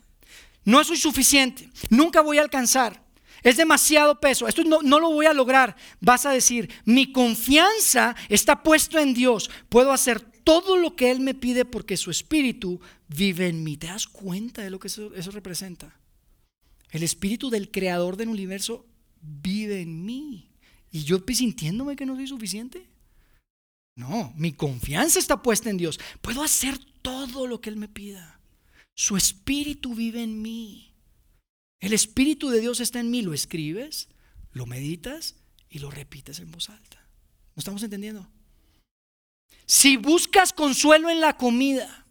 no 0.65 0.83
soy 0.83 0.97
suficiente, 0.97 1.71
nunca 1.91 2.23
voy 2.23 2.39
a 2.39 2.43
alcanzar, 2.43 3.01
es 3.45 3.57
demasiado 3.57 4.19
peso, 4.19 4.49
esto 4.49 4.65
no, 4.65 4.81
lo 4.99 5.11
voy 5.13 5.27
a 5.27 5.33
lograr, 5.33 5.77
vas 6.01 6.27
a 6.27 6.33
decir, 6.33 6.69
mi 6.85 7.13
confianza 7.13 8.17
está 8.29 8.65
puesto 8.65 8.99
en 8.99 9.15
Dios, 9.15 9.49
puedo 9.69 9.93
hacer 9.93 10.21
todo 10.43 10.77
lo 10.77 10.97
que 10.97 11.13
Él 11.13 11.21
me 11.21 11.35
pide 11.35 11.65
porque 11.65 11.97
su 11.97 12.11
espíritu 12.11 12.81
vive 13.07 13.47
en 13.47 13.63
mí. 13.63 13.77
¿Te 13.77 13.87
das 13.87 14.09
cuenta 14.09 14.63
de 14.63 14.71
lo 14.71 14.81
que 14.81 14.89
eso, 14.89 15.15
eso 15.15 15.31
representa? 15.31 15.97
El 16.91 17.05
espíritu 17.05 17.49
del 17.49 17.71
creador 17.71 18.17
del 18.17 18.29
universo 18.29 18.87
vive 19.23 19.83
en 19.83 20.05
mí 20.05 20.51
y 20.91 21.05
yo 21.05 21.23
sintiéndome 21.29 21.95
que 21.95 22.07
no 22.07 22.17
soy 22.17 22.27
suficiente. 22.27 22.90
No, 23.97 24.33
mi 24.37 24.53
confianza 24.53 25.19
está 25.19 25.43
puesta 25.43 25.71
en 25.71 25.77
Dios. 25.77 25.99
Puedo 26.21 26.43
hacer 26.43 26.79
todo 27.03 27.47
lo 27.47 27.61
que 27.61 27.71
Él 27.71 27.77
me 27.77 27.89
pida. 27.89 28.41
Su 28.95 29.17
espíritu 29.17 29.95
vive 29.95 30.23
en 30.23 30.41
mí. 30.43 30.95
El 31.81 31.93
espíritu 31.93 32.51
de 32.51 32.61
Dios 32.61 32.81
está 32.81 33.01
en 33.01 33.11
mí. 33.11 33.23
Lo 33.23 33.35
escribes, 33.35 34.09
lo 34.53 34.67
meditas 34.67 35.37
y 35.69 35.79
lo 35.79 35.91
repites 35.91 36.41
en 36.41 36.51
voz 36.51 36.71
alta. 36.71 36.99
¿No 37.55 37.61
estamos 37.61 37.83
entendiendo? 37.83 38.29
Si 39.67 39.97
buscas 39.97 40.53
consuelo 40.53 41.11
en 41.11 41.21
la 41.21 41.37
comida, 41.37 42.07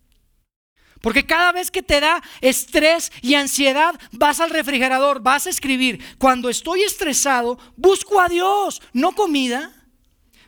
porque 1.02 1.26
cada 1.26 1.52
vez 1.52 1.72
que 1.72 1.84
te 1.84 2.00
da 2.00 2.22
estrés 2.42 3.12
y 3.22 3.36
ansiedad, 3.36 4.00
vas 4.12 4.40
al 4.40 4.50
refrigerador, 4.50 5.22
vas 5.22 5.48
a 5.48 5.50
escribir, 5.50 6.04
cuando 6.18 6.50
estoy 6.50 6.84
estresado, 6.84 7.58
busco 7.78 8.20
a 8.20 8.28
Dios, 8.28 8.82
no 8.94 9.14
comida. 9.14 9.74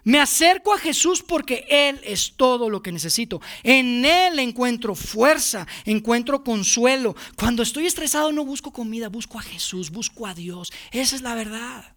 Me 0.03 0.19
acerco 0.19 0.73
a 0.73 0.79
Jesús 0.79 1.21
porque 1.21 1.65
Él 1.69 1.99
es 2.03 2.33
todo 2.35 2.69
lo 2.69 2.81
que 2.81 2.91
necesito. 2.91 3.41
En 3.63 4.03
Él 4.05 4.39
encuentro 4.39 4.95
fuerza, 4.95 5.67
encuentro 5.85 6.43
consuelo. 6.43 7.15
Cuando 7.37 7.63
estoy 7.63 7.85
estresado 7.85 8.31
no 8.31 8.45
busco 8.45 8.71
comida, 8.71 9.09
busco 9.09 9.37
a 9.37 9.43
Jesús, 9.43 9.91
busco 9.91 10.25
a 10.25 10.33
Dios. 10.33 10.71
Esa 10.91 11.15
es 11.15 11.21
la 11.21 11.35
verdad. 11.35 11.95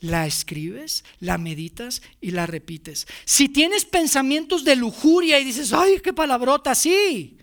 La 0.00 0.26
escribes, 0.26 1.04
la 1.20 1.38
meditas 1.38 2.02
y 2.20 2.32
la 2.32 2.46
repites. 2.46 3.06
Si 3.24 3.48
tienes 3.48 3.84
pensamientos 3.84 4.64
de 4.64 4.74
lujuria 4.74 5.38
y 5.38 5.44
dices, 5.44 5.72
ay, 5.72 6.00
qué 6.02 6.12
palabrota, 6.12 6.74
sí. 6.74 7.38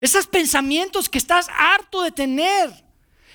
Esos 0.00 0.26
pensamientos 0.26 1.08
que 1.08 1.18
estás 1.18 1.46
harto 1.56 2.02
de 2.02 2.10
tener 2.10 2.89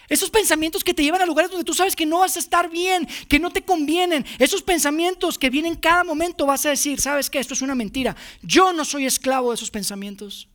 esos 0.10 0.30
pensamientos 0.30 0.84
que 0.84 0.94
te 0.94 1.04
llevan 1.04 1.22
a 1.22 1.26
lugares 1.26 1.52
donde 1.52 1.66
tú 1.66 1.74
sabes 1.74 1.96
que 1.96 2.06
no 2.06 2.20
vas 2.20 2.36
a 2.36 2.40
estar 2.40 2.70
bien, 2.70 3.08
que 3.28 3.40
no 3.40 3.52
te 3.52 3.64
convienen. 3.64 4.26
Esos 4.40 4.62
pensamientos 4.62 5.38
que 5.38 5.50
vienen 5.50 5.76
cada 5.76 6.04
momento 6.04 6.46
vas 6.46 6.66
a 6.66 6.70
decir, 6.70 7.02
¿sabes 7.02 7.30
qué? 7.30 7.40
Esto 7.40 7.54
es 7.54 7.62
una 7.62 7.76
mentira. 7.76 8.16
Yo 8.42 8.74
no 8.74 8.86
soy 8.86 9.06
esclavo 9.06 9.50
de 9.50 9.56
esos 9.56 9.72
pensamientos. 9.72 10.48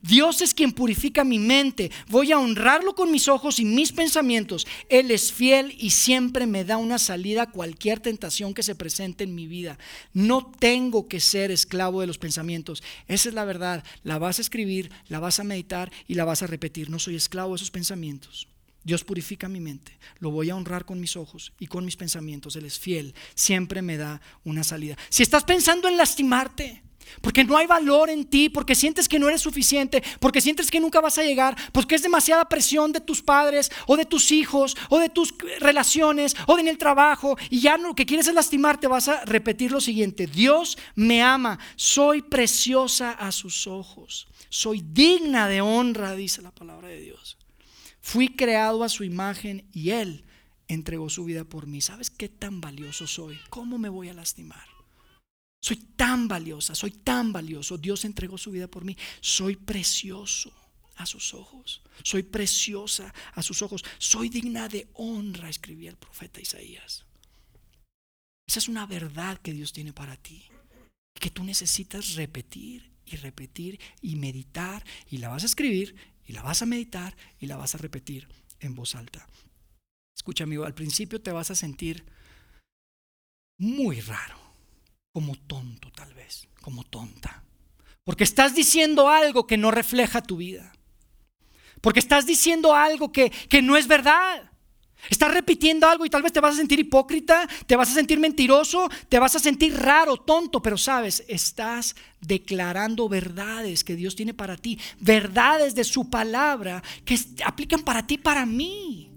Dios 0.00 0.42
es 0.42 0.54
quien 0.54 0.72
purifica 0.72 1.24
mi 1.24 1.38
mente. 1.38 1.90
Voy 2.08 2.32
a 2.32 2.38
honrarlo 2.38 2.94
con 2.94 3.10
mis 3.10 3.28
ojos 3.28 3.58
y 3.58 3.64
mis 3.64 3.92
pensamientos. 3.92 4.66
Él 4.88 5.10
es 5.10 5.32
fiel 5.32 5.74
y 5.78 5.90
siempre 5.90 6.46
me 6.46 6.64
da 6.64 6.76
una 6.76 6.98
salida 6.98 7.42
a 7.42 7.50
cualquier 7.50 8.00
tentación 8.00 8.54
que 8.54 8.62
se 8.62 8.74
presente 8.74 9.24
en 9.24 9.34
mi 9.34 9.46
vida. 9.46 9.78
No 10.12 10.52
tengo 10.58 11.08
que 11.08 11.20
ser 11.20 11.50
esclavo 11.50 12.00
de 12.00 12.06
los 12.06 12.18
pensamientos. 12.18 12.82
Esa 13.06 13.28
es 13.28 13.34
la 13.34 13.44
verdad. 13.44 13.84
La 14.02 14.18
vas 14.18 14.38
a 14.38 14.42
escribir, 14.42 14.90
la 15.08 15.20
vas 15.20 15.40
a 15.40 15.44
meditar 15.44 15.90
y 16.06 16.14
la 16.14 16.24
vas 16.24 16.42
a 16.42 16.46
repetir. 16.46 16.90
No 16.90 16.98
soy 16.98 17.16
esclavo 17.16 17.50
de 17.50 17.56
esos 17.56 17.70
pensamientos. 17.70 18.48
Dios 18.84 19.04
purifica 19.04 19.48
mi 19.48 19.60
mente. 19.60 19.98
Lo 20.18 20.30
voy 20.30 20.50
a 20.50 20.56
honrar 20.56 20.84
con 20.84 20.98
mis 20.98 21.16
ojos 21.16 21.52
y 21.58 21.66
con 21.66 21.84
mis 21.84 21.96
pensamientos. 21.96 22.56
Él 22.56 22.64
es 22.64 22.78
fiel. 22.78 23.14
Siempre 23.34 23.82
me 23.82 23.96
da 23.96 24.20
una 24.44 24.64
salida. 24.64 24.96
Si 25.10 25.22
estás 25.22 25.44
pensando 25.44 25.88
en 25.88 25.96
lastimarte, 25.96 26.82
porque 27.20 27.44
no 27.44 27.56
hay 27.56 27.66
valor 27.66 28.10
en 28.10 28.24
ti, 28.24 28.48
porque 28.48 28.74
sientes 28.74 29.08
que 29.08 29.18
no 29.18 29.28
eres 29.28 29.40
suficiente, 29.40 30.02
porque 30.20 30.40
sientes 30.40 30.70
que 30.70 30.80
nunca 30.80 31.00
vas 31.00 31.18
a 31.18 31.22
llegar, 31.22 31.56
porque 31.72 31.94
es 31.94 32.02
demasiada 32.02 32.48
presión 32.48 32.92
de 32.92 33.00
tus 33.00 33.22
padres 33.22 33.70
o 33.86 33.96
de 33.96 34.04
tus 34.04 34.32
hijos 34.32 34.76
o 34.88 34.98
de 34.98 35.08
tus 35.08 35.34
relaciones 35.60 36.36
o 36.46 36.58
en 36.58 36.68
el 36.68 36.78
trabajo 36.78 37.36
y 37.50 37.60
ya 37.60 37.76
lo 37.76 37.94
que 37.94 38.06
quieres 38.06 38.28
es 38.28 38.34
lastimarte, 38.34 38.86
vas 38.86 39.08
a 39.08 39.24
repetir 39.24 39.72
lo 39.72 39.80
siguiente, 39.80 40.26
Dios 40.26 40.78
me 40.94 41.22
ama, 41.22 41.58
soy 41.76 42.22
preciosa 42.22 43.12
a 43.12 43.32
sus 43.32 43.66
ojos, 43.66 44.28
soy 44.48 44.82
digna 44.82 45.48
de 45.48 45.60
honra, 45.60 46.14
dice 46.14 46.42
la 46.42 46.50
palabra 46.50 46.88
de 46.88 47.00
Dios. 47.00 47.36
Fui 48.00 48.28
creado 48.28 48.84
a 48.84 48.88
su 48.88 49.04
imagen 49.04 49.68
y 49.72 49.90
Él 49.90 50.24
entregó 50.68 51.10
su 51.10 51.24
vida 51.24 51.44
por 51.44 51.66
mí. 51.66 51.80
¿Sabes 51.80 52.10
qué 52.10 52.28
tan 52.28 52.60
valioso 52.60 53.06
soy? 53.06 53.38
¿Cómo 53.50 53.78
me 53.78 53.88
voy 53.88 54.08
a 54.08 54.14
lastimar? 54.14 54.77
Soy 55.60 55.76
tan 55.76 56.28
valiosa, 56.28 56.74
soy 56.74 56.92
tan 56.92 57.32
valioso. 57.32 57.78
Dios 57.78 58.04
entregó 58.04 58.38
su 58.38 58.50
vida 58.50 58.68
por 58.68 58.84
mí. 58.84 58.96
Soy 59.20 59.56
precioso 59.56 60.52
a 60.96 61.06
sus 61.06 61.34
ojos. 61.34 61.82
Soy 62.02 62.22
preciosa 62.22 63.12
a 63.34 63.42
sus 63.42 63.62
ojos. 63.62 63.84
Soy 63.98 64.28
digna 64.28 64.68
de 64.68 64.88
honra, 64.94 65.48
escribía 65.48 65.90
el 65.90 65.96
profeta 65.96 66.40
Isaías. 66.40 67.04
Esa 68.46 68.60
es 68.60 68.68
una 68.68 68.86
verdad 68.86 69.38
que 69.38 69.52
Dios 69.52 69.72
tiene 69.72 69.92
para 69.92 70.16
ti. 70.16 70.44
Que 71.14 71.30
tú 71.30 71.44
necesitas 71.44 72.14
repetir 72.14 72.92
y 73.04 73.16
repetir 73.16 73.80
y 74.00 74.16
meditar. 74.16 74.84
Y 75.10 75.18
la 75.18 75.28
vas 75.28 75.42
a 75.42 75.46
escribir 75.46 75.96
y 76.24 76.32
la 76.32 76.42
vas 76.42 76.62
a 76.62 76.66
meditar 76.66 77.16
y 77.40 77.46
la 77.46 77.56
vas 77.56 77.74
a 77.74 77.78
repetir 77.78 78.28
en 78.60 78.74
voz 78.74 78.94
alta. 78.94 79.28
Escucha 80.16 80.44
amigo, 80.44 80.64
al 80.64 80.74
principio 80.74 81.20
te 81.20 81.32
vas 81.32 81.50
a 81.50 81.54
sentir 81.54 82.04
muy 83.58 84.00
raro 84.00 84.47
como 85.18 85.34
tonto 85.34 85.90
tal 85.90 86.14
vez, 86.14 86.46
como 86.62 86.84
tonta. 86.84 87.42
Porque 88.04 88.22
estás 88.22 88.54
diciendo 88.54 89.08
algo 89.08 89.48
que 89.48 89.56
no 89.56 89.72
refleja 89.72 90.22
tu 90.22 90.36
vida. 90.36 90.72
Porque 91.80 91.98
estás 91.98 92.24
diciendo 92.24 92.72
algo 92.72 93.10
que, 93.10 93.30
que 93.30 93.60
no 93.60 93.76
es 93.76 93.88
verdad. 93.88 94.48
Estás 95.10 95.34
repitiendo 95.34 95.88
algo 95.88 96.06
y 96.06 96.08
tal 96.08 96.22
vez 96.22 96.32
te 96.32 96.38
vas 96.38 96.54
a 96.54 96.58
sentir 96.58 96.78
hipócrita, 96.78 97.48
te 97.66 97.74
vas 97.74 97.90
a 97.90 97.94
sentir 97.94 98.20
mentiroso, 98.20 98.88
te 99.08 99.18
vas 99.18 99.34
a 99.34 99.40
sentir 99.40 99.74
raro, 99.74 100.18
tonto, 100.18 100.62
pero 100.62 100.78
sabes, 100.78 101.24
estás 101.26 101.96
declarando 102.20 103.08
verdades 103.08 103.82
que 103.82 103.96
Dios 103.96 104.14
tiene 104.14 104.34
para 104.34 104.56
ti, 104.56 104.78
verdades 105.00 105.74
de 105.74 105.82
su 105.82 106.08
palabra 106.08 106.80
que 107.04 107.18
aplican 107.44 107.82
para 107.82 108.06
ti, 108.06 108.18
para 108.18 108.46
mí 108.46 109.07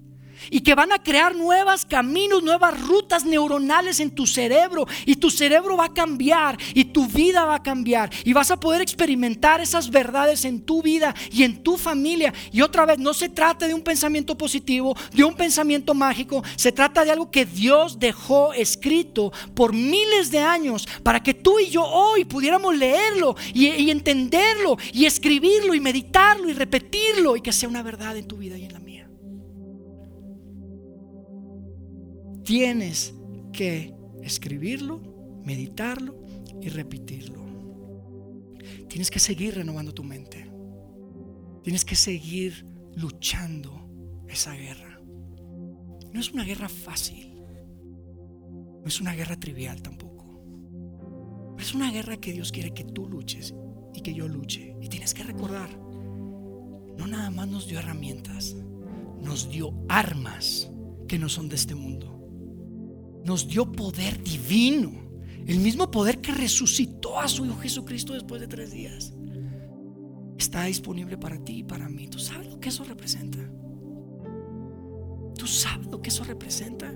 y 0.49 0.61
que 0.61 0.75
van 0.75 0.91
a 0.91 0.99
crear 0.99 1.35
nuevos 1.35 1.85
caminos, 1.85 2.43
nuevas 2.43 2.79
rutas 2.81 3.25
neuronales 3.25 3.99
en 3.99 4.11
tu 4.11 4.25
cerebro 4.25 4.87
y 5.05 5.15
tu 5.15 5.29
cerebro 5.29 5.77
va 5.77 5.85
a 5.85 5.93
cambiar 5.93 6.57
y 6.73 6.85
tu 6.85 7.07
vida 7.07 7.45
va 7.45 7.55
a 7.55 7.63
cambiar 7.63 8.09
y 8.23 8.33
vas 8.33 8.51
a 8.51 8.59
poder 8.59 8.81
experimentar 8.81 9.61
esas 9.61 9.89
verdades 9.89 10.45
en 10.45 10.61
tu 10.61 10.81
vida 10.81 11.13
y 11.31 11.43
en 11.43 11.63
tu 11.63 11.77
familia. 11.77 12.33
Y 12.51 12.61
otra 12.61 12.85
vez, 12.85 12.99
no 12.99 13.13
se 13.13 13.29
trata 13.29 13.67
de 13.67 13.73
un 13.73 13.81
pensamiento 13.81 14.37
positivo, 14.37 14.95
de 15.13 15.23
un 15.23 15.35
pensamiento 15.35 15.93
mágico, 15.93 16.43
se 16.55 16.71
trata 16.71 17.03
de 17.03 17.11
algo 17.11 17.31
que 17.31 17.45
Dios 17.45 17.99
dejó 17.99 18.53
escrito 18.53 19.31
por 19.53 19.73
miles 19.73 20.31
de 20.31 20.39
años 20.39 20.87
para 21.03 21.21
que 21.21 21.33
tú 21.33 21.59
y 21.59 21.69
yo 21.69 21.83
hoy 21.83 22.25
pudiéramos 22.25 22.75
leerlo 22.75 23.35
y, 23.53 23.67
y 23.67 23.91
entenderlo 23.91 24.77
y 24.93 25.05
escribirlo 25.05 25.73
y 25.73 25.79
meditarlo 25.79 26.49
y 26.49 26.53
repetirlo 26.53 27.35
y 27.35 27.41
que 27.41 27.51
sea 27.51 27.69
una 27.69 27.83
verdad 27.83 28.17
en 28.17 28.27
tu 28.27 28.37
vida 28.37 28.57
y 28.57 28.65
en 28.65 28.73
la 28.73 28.79
mía. 28.79 28.90
Tienes 32.43 33.13
que 33.53 33.93
escribirlo, 34.23 34.99
meditarlo 35.45 36.23
y 36.59 36.69
repetirlo. 36.69 37.39
Tienes 38.89 39.11
que 39.11 39.19
seguir 39.19 39.55
renovando 39.55 39.93
tu 39.93 40.03
mente. 40.03 40.49
Tienes 41.63 41.85
que 41.85 41.95
seguir 41.95 42.65
luchando 42.95 43.87
esa 44.27 44.53
guerra. 44.55 44.99
No 46.11 46.19
es 46.19 46.31
una 46.31 46.43
guerra 46.43 46.67
fácil. 46.67 47.35
No 48.81 48.87
es 48.87 48.99
una 48.99 49.13
guerra 49.13 49.39
trivial 49.39 49.81
tampoco. 49.83 50.41
Pero 51.55 51.63
es 51.63 51.75
una 51.75 51.91
guerra 51.91 52.17
que 52.17 52.33
Dios 52.33 52.51
quiere 52.51 52.73
que 52.73 52.83
tú 52.83 53.07
luches 53.07 53.53
y 53.93 54.01
que 54.01 54.15
yo 54.15 54.27
luche. 54.27 54.75
Y 54.81 54.87
tienes 54.89 55.13
que 55.13 55.23
recordar, 55.23 55.69
no 55.79 57.05
nada 57.07 57.29
más 57.29 57.47
nos 57.47 57.67
dio 57.67 57.77
herramientas, 57.77 58.55
nos 59.21 59.47
dio 59.49 59.73
armas 59.87 60.71
que 61.07 61.19
no 61.19 61.29
son 61.29 61.47
de 61.47 61.55
este 61.55 61.75
mundo 61.75 62.10
nos 63.25 63.47
dio 63.47 63.71
poder 63.71 64.21
divino. 64.23 64.91
El 65.45 65.59
mismo 65.59 65.89
poder 65.89 66.21
que 66.21 66.31
resucitó 66.31 67.19
a 67.19 67.27
su 67.27 67.45
Hijo 67.45 67.57
Jesucristo 67.57 68.13
después 68.13 68.41
de 68.41 68.47
tres 68.47 68.71
días. 68.71 69.13
Está 70.37 70.65
disponible 70.65 71.17
para 71.17 71.43
ti 71.43 71.59
y 71.59 71.63
para 71.63 71.89
mí. 71.89 72.07
¿Tú 72.07 72.19
sabes 72.19 72.47
lo 72.47 72.59
que 72.59 72.69
eso 72.69 72.83
representa? 72.83 73.39
¿Tú 75.37 75.47
sabes 75.47 75.87
lo 75.87 76.01
que 76.01 76.09
eso 76.09 76.23
representa? 76.23 76.93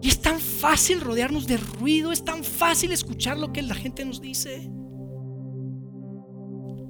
Y 0.00 0.08
es 0.08 0.20
tan 0.20 0.38
fácil 0.38 1.00
rodearnos 1.00 1.46
de 1.46 1.56
ruido, 1.56 2.12
es 2.12 2.24
tan 2.24 2.44
fácil 2.44 2.92
escuchar 2.92 3.38
lo 3.38 3.52
que 3.52 3.62
la 3.62 3.74
gente 3.74 4.04
nos 4.04 4.20
dice. 4.20 4.70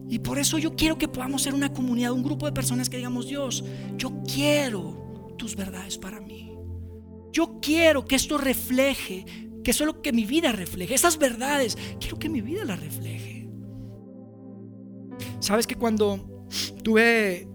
Y 0.08 0.18
por 0.18 0.38
eso 0.38 0.58
yo 0.58 0.74
quiero 0.76 0.98
que 0.98 1.08
podamos 1.08 1.42
ser 1.42 1.54
una 1.54 1.72
comunidad, 1.72 2.12
un 2.12 2.22
grupo 2.22 2.46
de 2.46 2.52
personas 2.52 2.88
que 2.88 2.96
digamos, 2.98 3.28
Dios, 3.28 3.64
yo 3.96 4.22
quiero 4.24 5.34
tus 5.38 5.56
verdades 5.56 5.96
para 5.96 6.20
mí. 6.20 6.43
Yo 7.34 7.58
quiero 7.60 8.04
que 8.04 8.14
esto 8.14 8.38
refleje, 8.38 9.24
que 9.64 9.72
eso 9.72 9.82
es 9.82 9.86
lo 9.88 10.00
que 10.00 10.12
mi 10.12 10.24
vida 10.24 10.52
refleje, 10.52 10.94
esas 10.94 11.18
verdades, 11.18 11.76
quiero 11.98 12.16
que 12.16 12.28
mi 12.28 12.40
vida 12.40 12.64
las 12.64 12.78
refleje. 12.78 13.50
Sabes 15.40 15.66
que 15.66 15.74
cuando 15.74 16.46
tuve, 16.84 17.48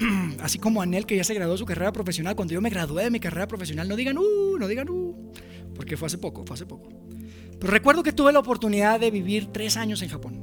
así 0.40 0.58
como 0.58 0.80
Anel, 0.80 1.04
que 1.04 1.14
ya 1.14 1.24
se 1.24 1.34
graduó 1.34 1.52
de 1.52 1.58
su 1.58 1.66
carrera 1.66 1.92
profesional, 1.92 2.34
cuando 2.34 2.54
yo 2.54 2.62
me 2.62 2.70
gradué 2.70 3.04
de 3.04 3.10
mi 3.10 3.20
carrera 3.20 3.46
profesional, 3.46 3.86
no 3.86 3.96
digan, 3.96 4.16
uh, 4.16 4.56
no 4.58 4.66
digan, 4.66 4.88
uh, 4.88 5.30
porque 5.74 5.98
fue 5.98 6.06
hace 6.06 6.16
poco, 6.16 6.46
fue 6.46 6.54
hace 6.54 6.64
poco. 6.64 6.88
Pero 7.60 7.70
recuerdo 7.70 8.02
que 8.02 8.14
tuve 8.14 8.32
la 8.32 8.38
oportunidad 8.38 8.98
de 8.98 9.10
vivir 9.10 9.48
tres 9.52 9.76
años 9.76 10.00
en 10.00 10.08
Japón. 10.08 10.42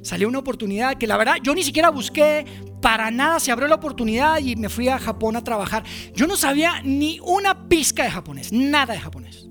salió 0.00 0.28
una 0.28 0.38
oportunidad 0.38 0.96
que 0.96 1.06
la 1.06 1.18
verdad 1.18 1.36
yo 1.42 1.54
ni 1.54 1.62
siquiera 1.62 1.90
busqué, 1.90 2.46
para 2.82 3.12
nada 3.12 3.38
se 3.38 3.52
abrió 3.52 3.68
la 3.68 3.76
oportunidad 3.76 4.40
y 4.40 4.56
me 4.56 4.68
fui 4.68 4.88
a 4.88 4.98
Japón 4.98 5.36
a 5.36 5.44
trabajar. 5.44 5.84
Yo 6.14 6.26
no 6.26 6.36
sabía 6.36 6.82
ni 6.82 7.20
una 7.20 7.61
pizca 7.72 8.04
de 8.04 8.10
japonés, 8.10 8.52
nada 8.52 8.92
de 8.92 9.00
japonés. 9.00 9.48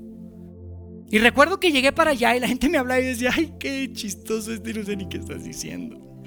Y 1.09 1.17
recuerdo 1.17 1.59
que 1.59 1.71
llegué 1.71 1.91
para 1.91 2.11
allá 2.11 2.35
y 2.35 2.39
la 2.39 2.47
gente 2.47 2.69
me 2.69 2.77
hablaba 2.77 3.01
y 3.01 3.05
decía, 3.05 3.31
ay, 3.35 3.51
qué 3.59 3.91
chistoso 3.91 4.53
este, 4.53 4.75
no 4.75 4.85
sé 4.85 4.95
ni 4.95 5.09
qué 5.09 5.17
estás 5.17 5.43
diciendo. 5.43 6.23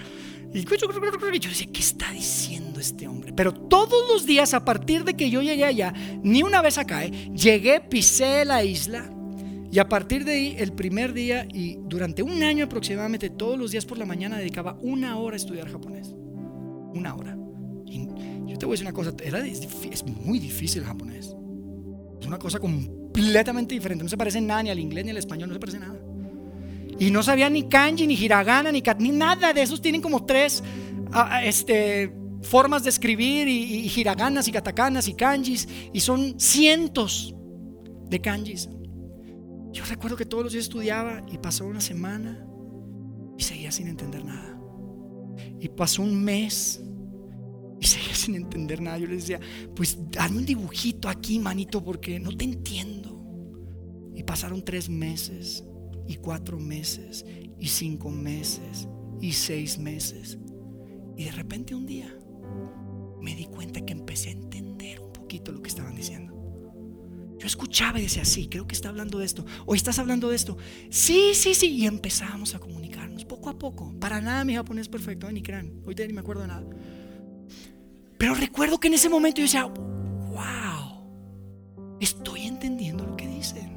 Y 0.53 0.65
yo 0.65 1.51
decía, 1.51 1.69
¿qué 1.73 1.81
está 1.81 2.11
diciendo 2.11 2.81
este 2.81 3.07
hombre? 3.07 3.33
Pero 3.33 3.55
todos 3.55 4.11
los 4.11 4.27
días, 4.27 4.55
a 4.55 4.65
partir 4.65 5.05
de 5.05 5.15
que 5.15 5.31
yo 5.31 5.41
llegué 5.41 5.65
allá, 5.65 5.95
ni 6.25 6.43
una 6.43 6.63
vez 6.63 6.79
acá, 6.79 7.05
¿eh? 7.05 7.13
llegué, 7.33 7.81
pisé 7.81 8.45
la 8.45 8.65
isla. 8.65 9.09
Y 9.71 9.79
a 9.79 9.89
partir 9.89 10.25
de 10.25 10.33
ahí, 10.33 10.57
el 10.59 10.73
primer 10.73 11.13
día 11.13 11.47
y 11.53 11.79
durante 11.85 12.25
un 12.25 12.43
año 12.43 12.65
aproximadamente, 12.65 13.31
todos 13.31 13.57
los 13.57 13.71
días 13.71 13.87
por 13.87 13.99
la 13.99 14.05
mañana 14.05 14.37
dedicaba 14.37 14.77
una 14.81 15.17
hora 15.19 15.35
a 15.35 15.37
estudiar 15.37 15.71
japonés. 15.71 16.09
Una 16.93 17.15
hora. 17.15 17.39
Y 17.87 18.09
yo 18.49 18.59
te 18.59 18.67
voy 18.67 18.73
a 18.73 18.75
decir 18.75 18.87
una 18.87 18.93
cosa, 18.93 19.13
es 19.23 20.05
muy 20.05 20.41
difícil 20.41 20.83
el 20.83 20.89
japonés. 20.89 21.37
Es 22.25 22.29
una 22.29 22.39
cosa 22.39 22.59
completamente 22.59 23.75
diferente. 23.75 24.03
No 24.03 24.09
se 24.09 24.17
parece 24.17 24.41
nada 24.41 24.63
ni 24.63 24.71
al 24.71 24.79
inglés 24.79 25.05
ni 25.05 25.11
al 25.11 25.19
español, 25.19 25.51
no 25.51 25.55
se 25.55 25.61
parece 25.61 25.79
nada. 25.79 26.01
Y 26.99 27.11
no 27.11 27.23
sabía 27.23 27.51
ni 27.51 27.69
kanji, 27.69 28.07
ni 28.07 28.15
hiragana, 28.15 28.73
ni, 28.73 28.83
ni 28.99 29.11
nada 29.11 29.53
de 29.53 29.61
esos. 29.61 29.83
Tienen 29.83 30.01
como 30.01 30.25
tres 30.25 30.63
ah, 31.13 31.29
ah, 31.33 31.45
este, 31.45 32.15
formas 32.41 32.83
de 32.83 32.89
escribir, 32.89 33.47
y, 33.47 33.93
hiraganas, 33.95 34.49
y 34.49 34.53
katakanas, 34.53 35.07
y 35.07 35.13
kanjis. 35.13 35.69
Y 35.93 36.01
son 36.01 36.41
cientos 36.41 37.35
de 38.09 38.19
kanjis. 38.23 38.71
Yo 39.73 39.85
recuerdo 39.85 40.17
que 40.17 40.25
todos 40.25 40.45
los 40.45 40.55
días 40.55 40.65
estudiaba 40.65 41.27
y 41.31 41.37
pasó 41.37 41.67
una 41.67 41.83
semana 41.83 42.43
y 43.37 43.43
seguía 43.43 43.71
sin 43.71 43.87
entender 43.87 44.25
nada. 44.25 44.59
Y 45.61 45.69
pasó 45.69 46.01
un 46.01 46.25
mes 46.25 46.83
sin 48.13 48.35
entender 48.35 48.81
nada. 48.81 48.99
Yo 48.99 49.07
le 49.07 49.17
decía, 49.17 49.41
pues 49.75 49.99
hazme 50.19 50.39
un 50.39 50.47
dibujito 50.47 51.09
aquí, 51.09 51.39
manito, 51.39 51.83
porque 51.83 52.19
no 52.19 52.37
te 52.37 52.45
entiendo. 52.45 53.23
Y 54.15 54.23
pasaron 54.23 54.65
tres 54.65 54.89
meses 54.89 55.65
y 56.07 56.17
cuatro 56.17 56.59
meses 56.59 57.25
y 57.59 57.69
cinco 57.69 58.11
meses 58.11 58.89
y 59.21 59.33
seis 59.33 59.79
meses. 59.79 60.39
Y 61.17 61.25
de 61.25 61.33
repente 61.33 61.75
un 61.75 61.87
día 61.87 62.17
me 63.21 63.35
di 63.35 63.47
cuenta 63.47 63.85
que 63.85 63.93
empecé 63.93 64.29
a 64.31 64.33
entender 64.33 65.01
un 65.01 65.13
poquito 65.13 65.53
lo 65.53 65.63
que 65.63 65.69
estaban 65.69 65.95
diciendo. 65.95 66.35
Yo 67.39 67.47
escuchaba 67.47 67.99
y 67.99 68.03
decía, 68.03 68.25
sí, 68.25 68.49
creo 68.49 68.67
que 68.67 68.75
está 68.75 68.89
hablando 68.89 69.19
de 69.19 69.27
esto. 69.27 69.45
O 69.67 69.75
estás 69.75 69.99
hablando 69.99 70.31
de 70.31 70.37
esto. 70.37 70.57
Sí, 70.91 71.33
sí, 71.35 71.55
sí. 71.55 71.69
Y 71.69 71.87
empezamos 71.87 72.55
a 72.55 72.59
comunicarnos 72.59 73.25
poco 73.25 73.51
a 73.51 73.59
poco. 73.59 73.93
Para 73.99 74.21
nada 74.21 74.45
mi 74.45 74.55
japonés 74.55 74.89
perfecto, 74.89 75.31
ni 75.31 75.43
crean. 75.43 75.73
Hoy 75.85 75.95
ni 75.95 76.13
me 76.13 76.21
acuerdo 76.21 76.43
de 76.43 76.49
nada. 76.49 76.67
Pero 78.19 78.35
recuerdo 78.35 78.79
que 78.79 78.89
en 78.89 78.95
ese 78.95 79.09
momento 79.09 79.39
yo 79.39 79.45
decía, 79.45 79.65
wow, 79.65 81.03
estoy 82.01 82.43
entendiendo 82.43 83.05
lo 83.05 83.17
que 83.17 83.27
dicen. 83.27 83.73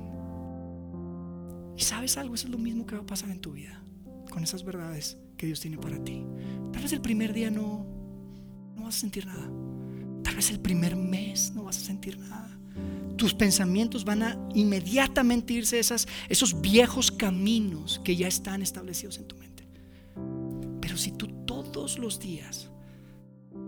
Y 1.75 1.81
sabes 1.81 2.17
algo, 2.17 2.35
eso 2.35 2.47
es 2.47 2.51
lo 2.51 2.57
mismo 2.57 2.85
que 2.85 2.95
va 2.95 3.01
a 3.01 3.05
pasar 3.05 3.29
en 3.29 3.39
tu 3.39 3.51
vida, 3.51 3.81
con 4.29 4.43
esas 4.43 4.63
verdades 4.63 5.17
que 5.37 5.45
Dios 5.45 5.59
tiene 5.59 5.77
para 5.77 6.03
ti. 6.03 6.25
Tal 6.71 6.81
vez 6.81 6.91
el 6.93 7.01
primer 7.01 7.33
día 7.33 7.51
no, 7.51 7.85
no 8.75 8.83
vas 8.83 8.97
a 8.97 8.99
sentir 8.99 9.25
nada. 9.25 9.49
Tal 10.23 10.35
vez 10.35 10.49
el 10.49 10.59
primer 10.59 10.95
mes 10.95 11.53
no 11.53 11.63
vas 11.63 11.77
a 11.77 11.81
sentir 11.81 12.17
nada. 12.19 12.57
Tus 13.15 13.33
pensamientos 13.33 14.05
van 14.05 14.23
a 14.23 14.37
inmediatamente 14.53 15.53
irse 15.53 15.79
esas, 15.79 16.07
esos 16.29 16.61
viejos 16.61 17.11
caminos 17.11 17.99
que 18.03 18.15
ya 18.15 18.27
están 18.27 18.61
establecidos 18.61 19.17
en 19.17 19.25
tu 19.25 19.35
mente. 19.37 19.67
Pero 20.81 20.97
si 20.97 21.11
tú 21.11 21.27
todos 21.45 21.97
los 21.97 22.19
días 22.19 22.69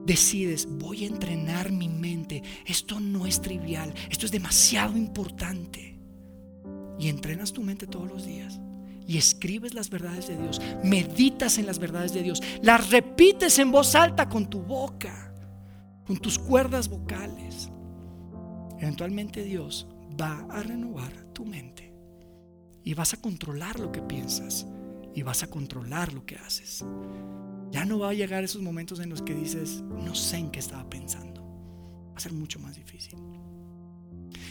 decides, 0.10 0.68
voy 0.68 1.04
a 1.04 1.08
entrenar 1.08 1.72
mi 1.72 1.88
mente, 1.88 2.42
esto 2.66 3.00
no 3.00 3.28
es 3.28 3.42
trivial, 3.42 3.94
esto 4.10 4.26
es 4.26 4.32
demasiado 4.32 4.98
importante 4.98 6.00
y 6.98 7.10
entrenas 7.10 7.54
tu 7.54 7.62
mente 7.62 7.86
todos 7.86 8.10
los 8.10 8.26
días 8.26 8.60
y 9.08 9.20
escribes 9.20 9.76
las 9.76 9.92
verdades 9.92 10.28
de 10.28 10.36
Dios, 10.36 10.60
meditas 10.84 11.60
en 11.60 11.68
las 11.68 11.78
verdades 11.78 12.12
de 12.12 12.24
Dios, 12.24 12.42
las 12.64 12.90
repites 12.90 13.60
en 13.60 13.72
voz 13.72 13.94
alta 13.94 14.28
con 14.28 14.50
tu 14.50 14.64
boca, 14.64 15.32
con 16.08 16.18
tus 16.18 16.40
cuerdas 16.40 16.90
vocales, 16.90 17.70
eventualmente 18.80 19.44
Dios 19.44 19.88
va 20.20 20.40
a 20.50 20.64
renovar 20.64 21.14
tu 21.34 21.46
mente 21.46 21.94
y 22.84 22.96
vas 22.96 23.14
a 23.14 23.22
controlar 23.22 23.80
lo 23.80 23.92
que 23.92 24.02
piensas 24.02 24.66
y 25.14 25.22
vas 25.22 25.44
a 25.44 25.48
controlar 25.52 26.14
lo 26.14 26.26
que 26.26 26.36
haces. 26.36 26.84
Ya 27.72 27.86
no 27.86 28.00
va 28.00 28.10
a 28.10 28.14
llegar 28.14 28.44
esos 28.44 28.62
momentos 28.62 29.00
en 29.00 29.10
los 29.10 29.22
que 29.22 29.34
dices, 29.34 29.82
no 29.82 30.16
sé 30.16 30.38
en 30.38 30.52
qué 30.52 30.60
estaba 30.60 30.90
pensando. 30.90 31.42
Va 32.12 32.18
a 32.18 32.20
ser 32.20 32.34
mucho 32.34 32.60
más 32.60 32.76
difícil. 32.76 33.18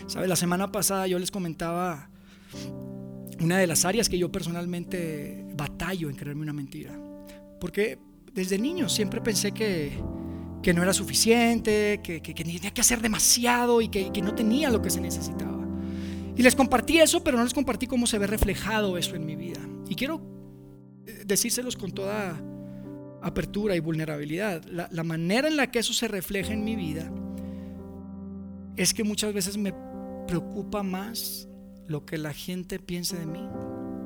¿Sabes? 0.07 0.29
La 0.29 0.37
semana 0.37 0.71
pasada 0.71 1.07
yo 1.07 1.19
les 1.19 1.31
comentaba 1.31 2.11
una 3.41 3.59
de 3.59 3.67
las 3.67 3.85
áreas 3.85 4.09
que 4.09 4.19
yo 4.19 4.31
personalmente 4.31 5.45
batallo 5.55 6.09
en 6.11 6.17
creerme 6.17 6.43
una 6.43 6.53
mentira. 6.53 6.99
Porque 7.61 7.99
desde 8.33 8.59
niño 8.59 8.89
siempre 8.89 9.21
pensé 9.21 9.53
que, 9.53 9.93
no 10.75 10.83
era 10.83 10.93
suficiente, 10.93 12.01
que, 12.03 12.21
tenía 12.21 12.71
que 12.71 12.81
hacer 12.81 13.01
demasiado 13.01 13.81
y 13.81 13.89
que, 13.89 14.23
no 14.23 14.35
tenía 14.35 14.71
lo 14.71 14.83
que 14.83 14.91
se 14.91 15.01
necesitaba. 15.01 15.67
Y 16.37 16.43
les 16.43 16.55
compartí 16.55 16.99
eso, 16.99 17.25
pero 17.25 17.37
no 17.37 17.45
les 17.45 17.55
compartí 17.55 17.87
cómo 17.87 18.07
se 18.07 18.19
ve 18.19 18.29
reflejado 18.29 18.97
eso 18.97 19.17
en 19.17 19.27
mi 19.27 19.35
vida. 19.35 19.61
Y 19.89 19.97
quiero 19.97 20.21
eh, 21.07 21.25
decírselos 21.27 21.77
con 21.77 21.91
toda 21.91 22.41
apertura 23.23 23.77
y 23.77 23.81
vulnerabilidad. 23.81 24.65
La, 24.65 24.89
la 24.91 25.05
manera 25.05 25.49
en 25.49 25.57
la 25.57 25.71
que 25.71 25.79
eso 25.79 25.93
se 25.93 26.09
refleja 26.09 26.53
en 26.53 26.65
mi 26.65 26.77
vida 26.77 27.11
es 28.77 28.95
que 28.95 29.05
muchas 29.05 29.33
veces 29.35 29.57
me 29.57 29.75
preocupa 30.27 30.83
más 30.83 31.49
lo 31.87 32.05
que 32.05 32.19
la 32.19 32.33
gente 32.33 32.79
piense 32.79 33.19
de 33.19 33.27
mí 33.27 33.49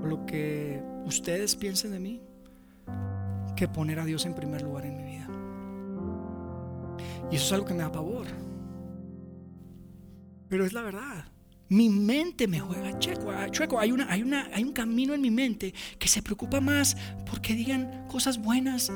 o 0.02 0.06
lo 0.06 0.24
que 0.24 0.82
ustedes 1.04 1.56
piensen 1.56 1.90
de 1.92 2.00
mí 2.00 2.20
que 3.56 3.68
poner 3.68 3.98
a 3.98 4.04
Dios 4.04 4.24
en 4.24 4.34
primer 4.34 4.62
lugar 4.62 4.86
en 4.86 4.96
mi 4.96 5.04
vida. 5.04 5.28
Y 7.30 7.36
eso 7.36 7.46
es 7.46 7.52
algo 7.52 7.66
que 7.66 7.74
me 7.74 7.82
da 7.82 7.92
pavor. 7.92 8.26
Pero 10.48 10.64
es 10.64 10.72
la 10.72 10.82
verdad. 10.82 11.31
Mi 11.68 11.88
mente 11.88 12.46
me 12.46 12.60
juega 12.60 12.98
checo, 12.98 13.30
ah, 13.30 13.50
chueco. 13.50 13.78
Hay, 13.78 13.92
una, 13.92 14.10
hay, 14.10 14.22
una, 14.22 14.48
hay 14.52 14.62
un 14.62 14.72
camino 14.72 15.14
en 15.14 15.20
mi 15.20 15.30
mente 15.30 15.72
que 15.98 16.08
se 16.08 16.22
preocupa 16.22 16.60
más 16.60 16.96
porque 17.30 17.54
digan 17.54 18.06
cosas 18.08 18.38
buenas 18.38 18.92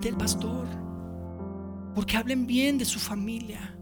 del 0.00 0.16
pastor, 0.16 0.66
porque 1.94 2.16
hablen 2.16 2.46
bien 2.46 2.78
de 2.78 2.84
su 2.84 2.98
familia, 2.98 3.76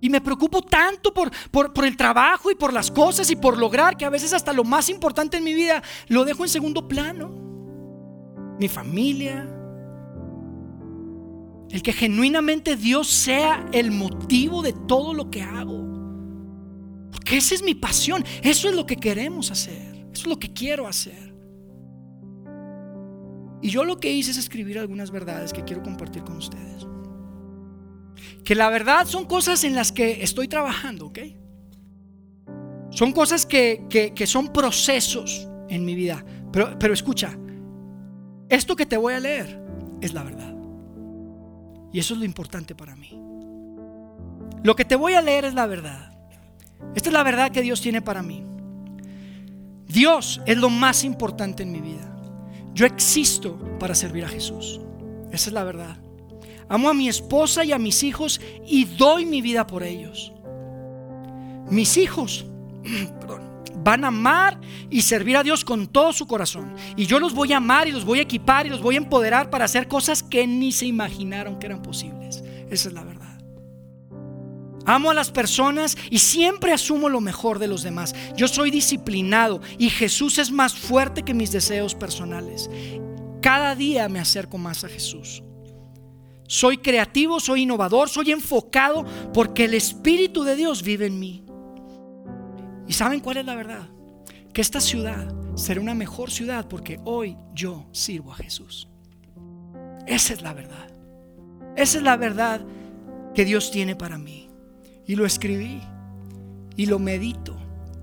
y 0.00 0.10
me 0.10 0.20
preocupo 0.20 0.62
tanto 0.62 1.12
por, 1.12 1.30
por, 1.50 1.84
el 1.84 1.96
trabajo 1.96 2.50
y 2.50 2.54
por 2.54 2.72
las 2.72 2.90
cosas 2.90 3.30
y 3.30 3.36
por 3.36 3.58
lograr 3.58 3.96
que 3.96 4.04
a 4.04 4.10
veces 4.10 4.32
hasta 4.32 4.52
lo 4.52 4.62
más 4.62 4.88
importante 4.88 5.38
en 5.38 5.44
mi 5.44 5.54
vida 5.54 5.82
lo 6.06 6.24
dejo 6.24 6.44
en 6.44 6.50
segundo 6.50 6.86
plano. 6.86 7.30
Mi 8.60 8.68
familia. 8.68 9.54
El 11.70 11.82
que 11.82 11.92
genuinamente 11.92 12.76
Dios 12.76 13.08
sea 13.08 13.66
el 13.72 13.90
motivo 13.90 14.62
de 14.62 14.72
todo 14.72 15.14
lo 15.14 15.30
que 15.30 15.42
hago. 15.42 15.87
Porque 17.28 17.36
esa 17.36 17.54
es 17.54 17.62
mi 17.62 17.74
pasión. 17.74 18.24
Eso 18.42 18.70
es 18.70 18.74
lo 18.74 18.86
que 18.86 18.96
queremos 18.96 19.50
hacer. 19.50 20.06
Eso 20.14 20.22
es 20.22 20.26
lo 20.26 20.38
que 20.38 20.50
quiero 20.50 20.86
hacer. 20.86 21.34
Y 23.60 23.68
yo 23.68 23.84
lo 23.84 24.00
que 24.00 24.10
hice 24.10 24.30
es 24.30 24.38
escribir 24.38 24.78
algunas 24.78 25.10
verdades 25.10 25.52
que 25.52 25.62
quiero 25.62 25.82
compartir 25.82 26.24
con 26.24 26.38
ustedes 26.38 26.86
que 28.44 28.54
la 28.54 28.70
verdad 28.70 29.06
son 29.06 29.26
cosas 29.26 29.62
en 29.64 29.74
las 29.74 29.92
que 29.92 30.22
estoy 30.22 30.48
trabajando, 30.48 31.08
¿ok? 31.08 31.18
Son 32.88 33.12
cosas 33.12 33.44
que, 33.44 34.14
son 34.26 34.54
procesos 34.54 35.46
en 35.68 35.84
mi 35.84 35.94
vida. 35.94 36.24
Pero, 36.50 36.78
pero 36.78 36.94
escucha, 36.94 37.38
esto 38.48 38.74
que 38.74 38.86
te 38.86 38.96
voy 38.96 39.12
a 39.12 39.20
leer 39.20 39.60
es 40.00 40.14
la 40.14 40.22
verdad. 40.22 40.56
Y 41.92 41.98
eso 41.98 42.14
es 42.14 42.20
lo 42.20 42.24
importante 42.24 42.74
para 42.74 42.96
mí. 42.96 43.20
Lo 44.64 44.74
que 44.74 44.86
te 44.86 44.96
voy 44.96 45.12
a 45.12 45.20
leer 45.20 45.44
es 45.44 45.52
la 45.52 45.66
verdad. 45.66 46.17
Esta 46.94 47.08
es 47.08 47.12
la 47.12 47.22
verdad 47.22 47.50
que 47.50 47.62
Dios 47.62 47.80
tiene 47.80 48.02
para 48.02 48.22
mí. 48.22 48.44
Dios 49.86 50.40
es 50.46 50.56
lo 50.56 50.70
más 50.70 51.04
importante 51.04 51.62
en 51.62 51.72
mi 51.72 51.80
vida. 51.80 52.16
Yo 52.74 52.86
existo 52.86 53.58
para 53.78 53.94
servir 53.94 54.24
a 54.24 54.28
Jesús. 54.28 54.80
Esa 55.32 55.50
es 55.50 55.52
la 55.52 55.64
verdad. 55.64 55.96
Amo 56.68 56.90
a 56.90 56.94
mi 56.94 57.08
esposa 57.08 57.64
y 57.64 57.72
a 57.72 57.78
mis 57.78 58.02
hijos 58.02 58.40
y 58.66 58.84
doy 58.84 59.24
mi 59.24 59.40
vida 59.40 59.66
por 59.66 59.82
ellos. 59.82 60.32
Mis 61.70 61.96
hijos 61.96 62.46
van 63.84 64.04
a 64.04 64.08
amar 64.08 64.60
y 64.90 65.02
servir 65.02 65.36
a 65.36 65.42
Dios 65.42 65.64
con 65.64 65.86
todo 65.86 66.12
su 66.12 66.26
corazón. 66.26 66.74
Y 66.96 67.06
yo 67.06 67.18
los 67.18 67.34
voy 67.34 67.52
a 67.52 67.56
amar 67.56 67.88
y 67.88 67.92
los 67.92 68.04
voy 68.04 68.18
a 68.18 68.22
equipar 68.22 68.66
y 68.66 68.70
los 68.70 68.82
voy 68.82 68.96
a 68.96 68.98
empoderar 68.98 69.48
para 69.50 69.64
hacer 69.64 69.88
cosas 69.88 70.22
que 70.22 70.46
ni 70.46 70.72
se 70.72 70.86
imaginaron 70.86 71.58
que 71.58 71.66
eran 71.66 71.82
posibles. 71.82 72.44
Esa 72.70 72.88
es 72.88 72.94
la 72.94 73.04
verdad. 73.04 73.17
Amo 74.88 75.10
a 75.10 75.14
las 75.14 75.30
personas 75.30 75.98
y 76.08 76.18
siempre 76.18 76.72
asumo 76.72 77.10
lo 77.10 77.20
mejor 77.20 77.58
de 77.58 77.68
los 77.68 77.82
demás. 77.82 78.14
Yo 78.34 78.48
soy 78.48 78.70
disciplinado 78.70 79.60
y 79.76 79.90
Jesús 79.90 80.38
es 80.38 80.50
más 80.50 80.72
fuerte 80.72 81.24
que 81.24 81.34
mis 81.34 81.52
deseos 81.52 81.94
personales. 81.94 82.70
Cada 83.42 83.74
día 83.74 84.08
me 84.08 84.18
acerco 84.18 84.56
más 84.56 84.84
a 84.84 84.88
Jesús. 84.88 85.42
Soy 86.46 86.78
creativo, 86.78 87.38
soy 87.38 87.64
innovador, 87.64 88.08
soy 88.08 88.32
enfocado 88.32 89.04
porque 89.34 89.66
el 89.66 89.74
Espíritu 89.74 90.42
de 90.42 90.56
Dios 90.56 90.82
vive 90.82 91.04
en 91.04 91.20
mí. 91.20 91.44
¿Y 92.86 92.94
saben 92.94 93.20
cuál 93.20 93.36
es 93.36 93.44
la 93.44 93.56
verdad? 93.56 93.90
Que 94.54 94.62
esta 94.62 94.80
ciudad 94.80 95.30
será 95.54 95.82
una 95.82 95.94
mejor 95.94 96.30
ciudad 96.30 96.66
porque 96.66 96.98
hoy 97.04 97.36
yo 97.52 97.84
sirvo 97.92 98.32
a 98.32 98.36
Jesús. 98.36 98.88
Esa 100.06 100.32
es 100.32 100.40
la 100.40 100.54
verdad. 100.54 100.88
Esa 101.76 101.98
es 101.98 102.02
la 102.02 102.16
verdad 102.16 102.64
que 103.34 103.44
Dios 103.44 103.70
tiene 103.70 103.94
para 103.94 104.16
mí. 104.16 104.47
Y 105.08 105.16
lo 105.16 105.26
escribí 105.26 105.80
y 106.76 106.86
lo 106.86 106.98
medito 106.98 107.56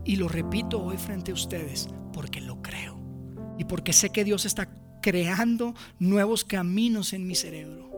y 0.04 0.18
lo 0.18 0.28
repito 0.28 0.84
hoy 0.84 0.98
frente 0.98 1.32
a 1.32 1.36
ustedes 1.36 1.88
porque 2.12 2.42
lo 2.42 2.62
creo 2.64 3.00
y 3.58 3.64
porque 3.64 3.94
sé 3.94 4.10
que 4.10 4.24
Dios 4.24 4.46
está 4.46 4.70
creando 5.04 5.76
nuevos 6.00 6.44
caminos 6.44 7.14
en 7.14 7.28
mi 7.28 7.36
cerebro 7.36 7.92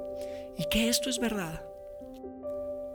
y 0.58 0.66
que 0.70 0.90
esto 0.90 1.10
es 1.10 1.20
verdad. 1.20 1.64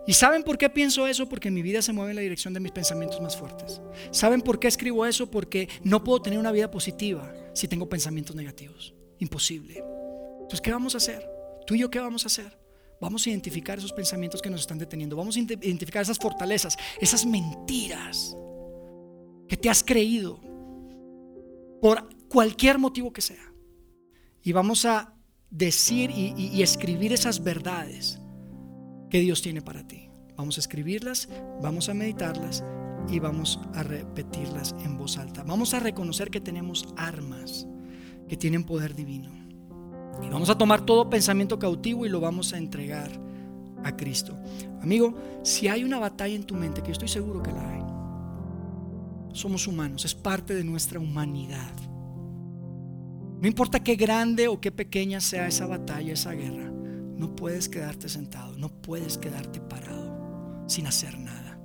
¿Y 0.07 0.13
saben 0.13 0.43
por 0.43 0.59
qué 0.59 0.69
pienso 0.69 1.07
eso? 1.07 1.29
Porque 1.31 1.51
mi 1.51 1.63
vida 1.63 1.81
se 1.81 1.95
mueve 1.95 2.11
en 2.11 2.17
la 2.17 2.23
dirección 2.23 2.53
de 2.53 2.61
mis 2.61 2.73
pensamientos 2.73 3.21
más 3.23 3.37
fuertes. 3.37 3.81
¿Saben 4.11 4.43
por 4.43 4.59
qué 4.59 4.69
escribo 4.69 5.07
eso? 5.07 5.31
Porque 5.31 5.69
no 5.83 6.05
puedo 6.05 6.21
tener 6.21 6.39
una 6.39 6.53
vida 6.53 6.71
positiva 6.71 7.33
si 7.55 7.69
tengo 7.69 7.89
pensamientos 7.89 8.37
negativos. 8.37 8.95
Imposible. 9.19 9.83
Entonces, 10.43 10.61
¿qué 10.61 10.73
vamos 10.73 10.95
a 10.95 10.99
hacer? 10.99 11.27
Tú 11.67 11.75
y 11.75 11.79
yo, 11.79 11.91
¿qué 11.91 12.01
vamos 12.01 12.25
a 12.25 12.27
hacer? 12.27 12.62
Vamos 13.03 13.27
a 13.27 13.31
identificar 13.31 13.79
esos 13.79 13.93
pensamientos 13.93 14.41
que 14.41 14.49
nos 14.49 14.61
están 14.61 14.79
deteniendo. 14.79 15.17
Vamos 15.17 15.37
a 15.37 15.41
identificar 15.41 16.03
esas 16.03 16.19
fortalezas, 16.19 16.77
esas 17.01 17.27
mentiras 17.27 18.37
que 19.49 19.57
te 19.57 19.69
has 19.69 19.83
creído 19.83 20.41
por 21.81 22.09
cualquier 22.29 22.79
motivo 22.79 23.13
que 23.13 23.21
sea. 23.21 23.53
Y 24.41 24.53
vamos 24.53 24.85
a 24.85 25.17
decir 25.51 26.13
y, 26.13 26.63
escribir 26.63 27.13
esas 27.13 27.43
verdades 27.43 28.21
que 29.11 29.19
Dios 29.19 29.43
tiene 29.43 29.63
para 29.63 29.85
ti. 29.85 30.09
Vamos 30.37 30.57
a 30.59 30.61
escribirlas, 30.61 31.29
vamos 31.61 31.89
a 31.89 31.95
meditarlas 31.95 32.63
y 33.09 33.19
vamos 33.19 33.59
a 33.75 33.83
repetirlas 33.83 34.77
en 34.85 34.97
voz 34.97 35.19
alta. 35.19 35.43
Vamos 35.43 35.75
a 35.75 35.81
reconocer 35.81 36.31
que 36.31 36.41
tenemos 36.41 36.87
armas 36.97 37.67
que 38.29 38.37
tienen 38.37 38.63
poder 38.63 38.95
divino. 38.95 39.42
Y 40.21 40.29
vamos 40.29 40.51
a 40.51 40.59
tomar 40.59 40.85
todo 40.85 41.09
pensamiento 41.09 41.59
cautivo 41.59 42.05
y 42.05 42.09
lo 42.09 42.21
vamos 42.21 42.53
a 42.53 42.59
entregar 42.59 43.11
a 43.85 43.97
Cristo. 43.97 44.37
Amigo, 44.81 45.15
si 45.43 45.69
hay 45.69 45.85
una 45.85 45.99
batalla 45.99 46.35
en 46.35 46.45
tu 46.45 46.55
mente, 46.55 46.83
que 46.83 46.93
estoy 46.93 47.09
seguro 47.09 47.43
que 47.43 47.53
la 47.53 47.69
hay, 47.71 47.83
somos 49.33 49.67
humanos, 49.67 50.05
es 50.05 50.15
parte 50.15 50.55
de 50.55 50.65
nuestra 50.65 51.01
humanidad. 51.01 51.73
No 53.41 53.49
importa 53.49 53.83
qué 53.83 53.97
grande 53.97 54.49
o 54.49 54.61
qué 54.61 54.71
pequeña 54.71 55.21
sea 55.21 55.49
esa 55.49 55.67
batalla, 55.67 56.13
esa 56.13 56.33
guerra, 56.33 56.71
no 57.17 57.35
puedes 57.35 57.69
quedarte 57.69 58.09
sentado, 58.09 58.57
no 58.57 58.69
puedes 58.69 59.19
quedarte 59.19 59.61
parado 59.61 60.65
sin 60.67 60.87
hacer 60.87 61.19
nada. 61.19 61.59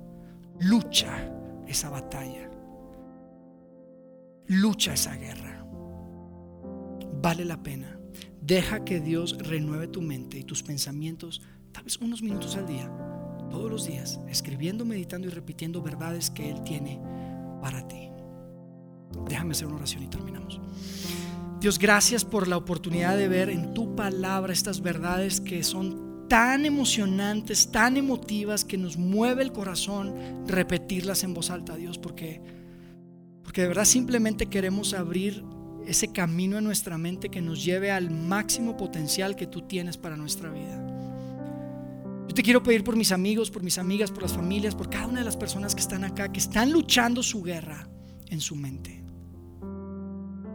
Lucha 0.60 1.32
esa 1.66 1.90
batalla. 1.90 2.50
Lucha 4.46 4.94
esa 4.94 5.14
guerra. 5.14 5.64
Vale 7.22 7.44
la 7.44 7.62
pena. 7.62 7.97
Deja 8.40 8.84
que 8.84 9.00
Dios 9.00 9.36
renueve 9.38 9.88
tu 9.88 10.00
mente 10.00 10.38
y 10.38 10.44
tus 10.44 10.62
pensamientos, 10.62 11.42
tal 11.72 11.84
vez 11.84 11.96
unos 11.98 12.22
minutos 12.22 12.56
al 12.56 12.66
día, 12.66 12.90
todos 13.50 13.70
los 13.70 13.86
días, 13.86 14.20
escribiendo, 14.28 14.84
meditando 14.84 15.26
y 15.26 15.30
repitiendo 15.30 15.82
verdades 15.82 16.30
que 16.30 16.50
Él 16.50 16.62
tiene 16.62 17.00
para 17.60 17.86
ti. 17.86 18.08
Déjame 19.28 19.52
hacer 19.52 19.66
una 19.66 19.76
oración 19.76 20.02
y 20.02 20.08
terminamos. 20.08 20.60
Dios, 21.60 21.78
gracias 21.78 22.24
por 22.24 22.46
la 22.46 22.56
oportunidad 22.56 23.16
de 23.16 23.26
ver 23.26 23.50
en 23.50 23.74
tu 23.74 23.96
palabra 23.96 24.52
estas 24.52 24.80
verdades 24.80 25.40
que 25.40 25.64
son 25.64 26.28
tan 26.28 26.66
emocionantes, 26.66 27.72
tan 27.72 27.96
emotivas, 27.96 28.64
que 28.64 28.78
nos 28.78 28.96
mueve 28.96 29.42
el 29.42 29.52
corazón 29.52 30.14
repetirlas 30.46 31.24
en 31.24 31.34
voz 31.34 31.50
alta, 31.50 31.74
Dios, 31.74 31.98
porque, 31.98 32.40
porque 33.42 33.62
de 33.62 33.68
verdad 33.68 33.86
simplemente 33.86 34.46
queremos 34.46 34.94
abrir 34.94 35.42
ese 35.88 36.12
camino 36.12 36.58
en 36.58 36.64
nuestra 36.64 36.98
mente 36.98 37.30
que 37.30 37.40
nos 37.40 37.64
lleve 37.64 37.90
al 37.90 38.10
máximo 38.10 38.76
potencial 38.76 39.34
que 39.34 39.46
tú 39.46 39.62
tienes 39.62 39.96
para 39.96 40.16
nuestra 40.16 40.50
vida. 40.50 40.84
Yo 42.28 42.34
te 42.34 42.42
quiero 42.42 42.62
pedir 42.62 42.84
por 42.84 42.94
mis 42.94 43.10
amigos, 43.10 43.50
por 43.50 43.62
mis 43.62 43.78
amigas, 43.78 44.10
por 44.10 44.22
las 44.22 44.34
familias, 44.34 44.74
por 44.74 44.90
cada 44.90 45.06
una 45.06 45.20
de 45.20 45.24
las 45.24 45.38
personas 45.38 45.74
que 45.74 45.80
están 45.80 46.04
acá, 46.04 46.30
que 46.30 46.40
están 46.40 46.70
luchando 46.70 47.22
su 47.22 47.42
guerra 47.42 47.88
en 48.28 48.40
su 48.40 48.54
mente. 48.54 49.02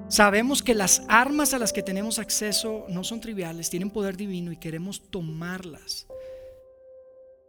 Sabemos 0.08 0.62
que 0.62 0.76
las 0.76 1.02
armas 1.08 1.56
a 1.56 1.60
las 1.60 1.74
que 1.74 1.82
tenemos 1.82 2.20
acceso 2.20 2.86
no 2.88 3.04
son 3.04 3.20
triviales, 3.20 3.72
tienen 3.72 3.90
poder 3.90 4.16
divino 4.16 4.52
y 4.52 4.58
queremos 4.58 5.10
tomarlas. 5.10 6.06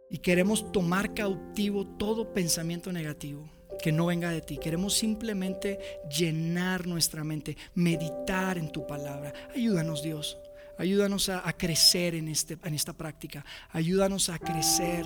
Y 0.09 0.17
queremos 0.17 0.71
tomar 0.71 1.13
cautivo 1.13 1.85
todo 1.85 2.33
pensamiento 2.33 2.91
negativo 2.91 3.54
que 3.81 3.91
no 3.91 4.07
venga 4.07 4.29
de 4.29 4.41
ti. 4.41 4.57
Queremos 4.57 4.93
simplemente 4.93 5.79
llenar 6.09 6.87
nuestra 6.87 7.23
mente, 7.23 7.57
meditar 7.73 8.57
en 8.57 8.71
tu 8.71 8.85
palabra. 8.85 9.33
Ayúdanos 9.55 10.01
Dios. 10.03 10.37
Ayúdanos 10.77 11.29
a, 11.29 11.53
crecer 11.53 12.15
en, 12.15 12.27
este, 12.27 12.57
en 12.63 12.73
esta 12.73 12.93
práctica. 12.93 13.45
Ayúdanos 13.71 14.29
a 14.29 14.39
crecer 14.39 15.05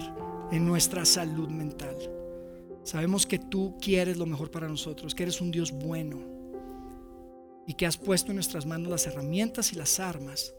en 0.51 0.65
nuestra 0.65 1.05
salud 1.05 1.47
mental. 1.47 1.95
Sabemos 2.84 3.28
que 3.28 3.38
tú 3.38 3.78
quieres 3.80 4.17
lo 4.17 4.26
mejor 4.26 4.49
para 4.49 4.67
nosotros, 4.67 5.13
que 5.13 5.24
eres 5.24 5.41
un 5.41 5.51
Dios 5.51 5.72
bueno 5.72 6.20
y 7.67 7.76
que 7.76 7.86
has 7.86 7.97
puesto 7.97 8.32
en 8.32 8.36
nuestras 8.36 8.65
manos 8.65 8.89
las 8.89 9.05
herramientas 9.05 9.74
y 9.74 9.76
las 9.76 9.99
armas 9.99 10.55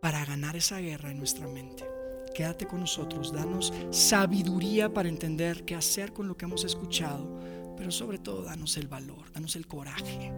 para 0.00 0.24
ganar 0.24 0.56
esa 0.56 0.80
guerra 0.80 1.12
en 1.12 1.18
nuestra 1.18 1.46
mente. 1.46 1.99
Quédate 2.34 2.66
con 2.66 2.80
nosotros, 2.80 3.32
danos 3.32 3.72
sabiduría 3.90 4.92
para 4.92 5.08
entender 5.08 5.64
qué 5.64 5.74
hacer 5.74 6.12
con 6.12 6.28
lo 6.28 6.36
que 6.36 6.44
hemos 6.44 6.64
escuchado, 6.64 7.38
pero 7.76 7.90
sobre 7.90 8.18
todo 8.18 8.42
danos 8.42 8.76
el 8.76 8.88
valor, 8.88 9.30
danos 9.32 9.56
el 9.56 9.66
coraje 9.66 10.32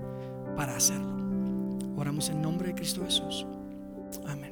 para 0.57 0.77
hacerlo. 0.77 1.17
Oramos 1.97 2.29
en 2.31 2.41
nombre 2.41 2.69
de 2.69 2.75
Cristo 2.75 3.05
Jesús. 3.05 3.47
Amén. 4.27 4.52